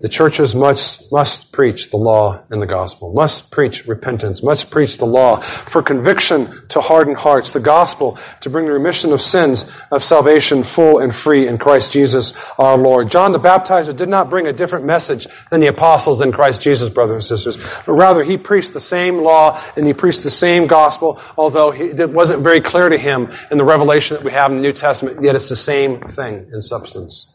the 0.00 0.10
churches 0.10 0.54
must, 0.54 1.10
must 1.10 1.52
preach 1.52 1.90
the 1.90 1.96
law 1.96 2.42
and 2.50 2.60
the 2.60 2.66
gospel, 2.66 3.14
must 3.14 3.50
preach 3.50 3.86
repentance, 3.86 4.42
must 4.42 4.70
preach 4.70 4.98
the 4.98 5.06
law 5.06 5.36
for 5.36 5.82
conviction 5.82 6.50
to 6.68 6.82
harden 6.82 7.14
hearts, 7.14 7.52
the 7.52 7.60
gospel 7.60 8.18
to 8.42 8.50
bring 8.50 8.66
the 8.66 8.72
remission 8.72 9.10
of 9.12 9.22
sins 9.22 9.64
of 9.90 10.04
salvation 10.04 10.62
full 10.62 10.98
and 10.98 11.14
free 11.14 11.48
in 11.48 11.56
Christ 11.56 11.92
Jesus 11.92 12.34
our 12.58 12.76
Lord. 12.76 13.10
John 13.10 13.32
the 13.32 13.40
Baptizer 13.40 13.96
did 13.96 14.10
not 14.10 14.28
bring 14.28 14.48
a 14.48 14.52
different 14.52 14.84
message 14.84 15.26
than 15.50 15.60
the 15.60 15.68
apostles 15.68 16.18
than 16.18 16.30
Christ 16.30 16.60
Jesus, 16.60 16.90
brothers 16.90 17.30
and 17.30 17.40
sisters, 17.40 17.56
but 17.86 17.92
rather 17.92 18.22
he 18.22 18.36
preached 18.36 18.74
the 18.74 18.80
same 18.80 19.22
law 19.22 19.58
and 19.76 19.86
he 19.86 19.94
preached 19.94 20.24
the 20.24 20.30
same 20.30 20.66
gospel, 20.66 21.18
although 21.38 21.72
it 21.72 22.10
wasn't 22.10 22.42
very 22.42 22.60
clear 22.60 22.90
to 22.90 22.98
him 22.98 23.30
in 23.50 23.56
the 23.56 23.64
revelation 23.64 24.14
that 24.16 24.24
we 24.24 24.32
have 24.32 24.50
in 24.50 24.58
the 24.58 24.62
New 24.62 24.74
Testament, 24.74 25.22
yet 25.22 25.36
it's 25.36 25.48
the 25.48 25.56
same 25.56 26.00
thing 26.00 26.50
in 26.52 26.60
substance. 26.60 27.31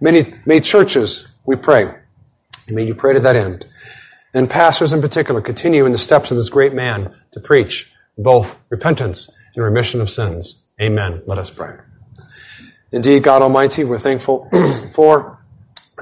Many, 0.00 0.34
many 0.44 0.60
churches, 0.60 1.28
we 1.46 1.56
pray, 1.56 1.94
may 2.68 2.84
you 2.84 2.94
pray 2.94 3.14
to 3.14 3.20
that 3.20 3.36
end. 3.36 3.66
And 4.32 4.50
pastors 4.50 4.92
in 4.92 5.00
particular 5.00 5.40
continue 5.40 5.86
in 5.86 5.92
the 5.92 5.98
steps 5.98 6.30
of 6.30 6.36
this 6.36 6.48
great 6.48 6.74
man 6.74 7.14
to 7.32 7.40
preach 7.40 7.92
both 8.18 8.58
repentance 8.68 9.30
and 9.54 9.64
remission 9.64 10.00
of 10.00 10.10
sins. 10.10 10.62
Amen. 10.80 11.22
Let 11.26 11.38
us 11.38 11.50
pray. 11.50 11.76
Indeed, 12.90 13.22
God 13.22 13.42
Almighty, 13.42 13.84
we're 13.84 13.98
thankful 13.98 14.48
for 14.92 15.38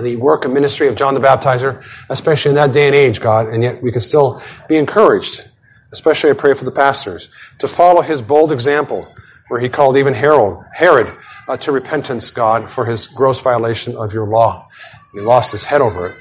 the 0.00 0.16
work 0.16 0.46
and 0.46 0.54
ministry 0.54 0.88
of 0.88 0.94
John 0.94 1.12
the 1.12 1.20
Baptizer, 1.20 1.84
especially 2.08 2.50
in 2.50 2.54
that 2.54 2.72
day 2.72 2.86
and 2.86 2.94
age, 2.94 3.20
God, 3.20 3.48
and 3.48 3.62
yet 3.62 3.82
we 3.82 3.92
can 3.92 4.00
still 4.00 4.42
be 4.68 4.76
encouraged, 4.76 5.44
especially 5.92 6.30
I 6.30 6.34
pray 6.34 6.54
for 6.54 6.64
the 6.64 6.70
pastors, 6.70 7.28
to 7.58 7.68
follow 7.68 8.00
his 8.00 8.22
bold 8.22 8.52
example, 8.52 9.12
where 9.48 9.60
he 9.60 9.68
called 9.68 9.98
even 9.98 10.14
Herod, 10.14 10.64
Herod 10.72 11.14
uh, 11.48 11.56
to 11.58 11.72
repentance, 11.72 12.30
God, 12.30 12.68
for 12.68 12.84
his 12.84 13.06
gross 13.06 13.40
violation 13.40 13.96
of 13.96 14.12
your 14.12 14.26
law. 14.26 14.68
He 15.12 15.20
lost 15.20 15.52
his 15.52 15.64
head 15.64 15.80
over 15.80 16.08
it. 16.08 16.16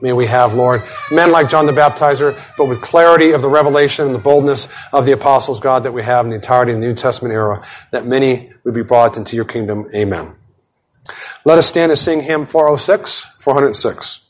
May 0.00 0.12
we 0.12 0.26
have, 0.26 0.54
Lord, 0.54 0.82
men 1.10 1.30
like 1.30 1.48
John 1.48 1.66
the 1.66 1.72
Baptizer, 1.72 2.38
but 2.58 2.66
with 2.66 2.80
clarity 2.80 3.30
of 3.30 3.42
the 3.42 3.48
revelation 3.48 4.06
and 4.06 4.14
the 4.14 4.18
boldness 4.18 4.68
of 4.92 5.06
the 5.06 5.12
apostles, 5.12 5.60
God, 5.60 5.84
that 5.84 5.92
we 5.92 6.02
have 6.02 6.26
in 6.26 6.30
the 6.30 6.36
entirety 6.36 6.72
of 6.72 6.80
the 6.80 6.86
New 6.86 6.94
Testament 6.94 7.32
era, 7.32 7.64
that 7.90 8.04
many 8.04 8.52
would 8.64 8.74
be 8.74 8.82
brought 8.82 9.16
into 9.16 9.36
your 9.36 9.44
kingdom. 9.44 9.88
Amen. 9.94 10.34
Let 11.44 11.58
us 11.58 11.66
stand 11.66 11.92
and 11.92 11.98
sing 11.98 12.22
hymn 12.22 12.46
406, 12.46 13.22
406. 13.38 14.23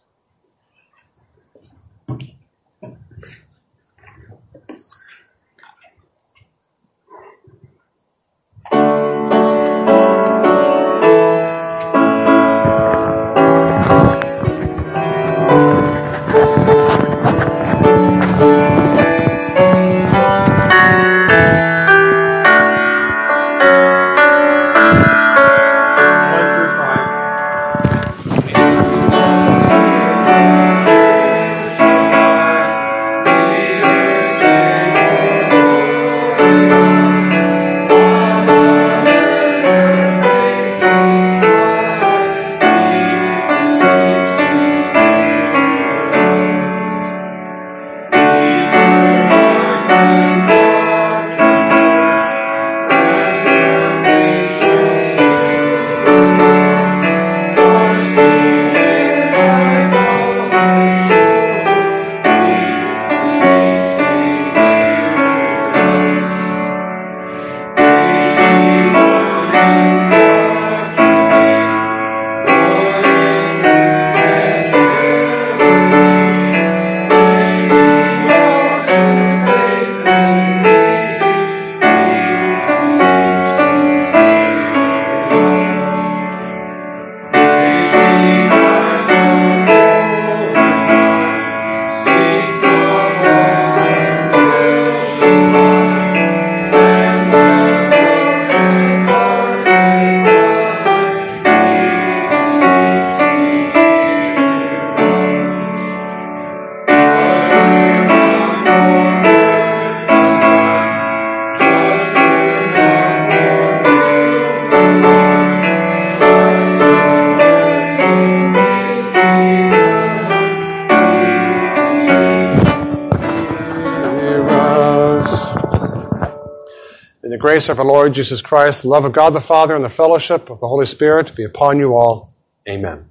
Grace 127.54 127.68
of 127.68 127.78
our 127.78 127.84
Lord 127.84 128.14
Jesus 128.14 128.42
Christ, 128.42 128.82
the 128.82 128.88
love 128.88 129.04
of 129.04 129.12
God 129.12 129.30
the 129.30 129.40
Father, 129.40 129.76
and 129.76 129.84
the 129.84 129.88
fellowship 129.88 130.50
of 130.50 130.58
the 130.58 130.66
Holy 130.66 130.86
Spirit 130.86 131.36
be 131.36 131.44
upon 131.44 131.78
you 131.78 131.94
all. 131.94 132.32
Amen. 132.68 133.06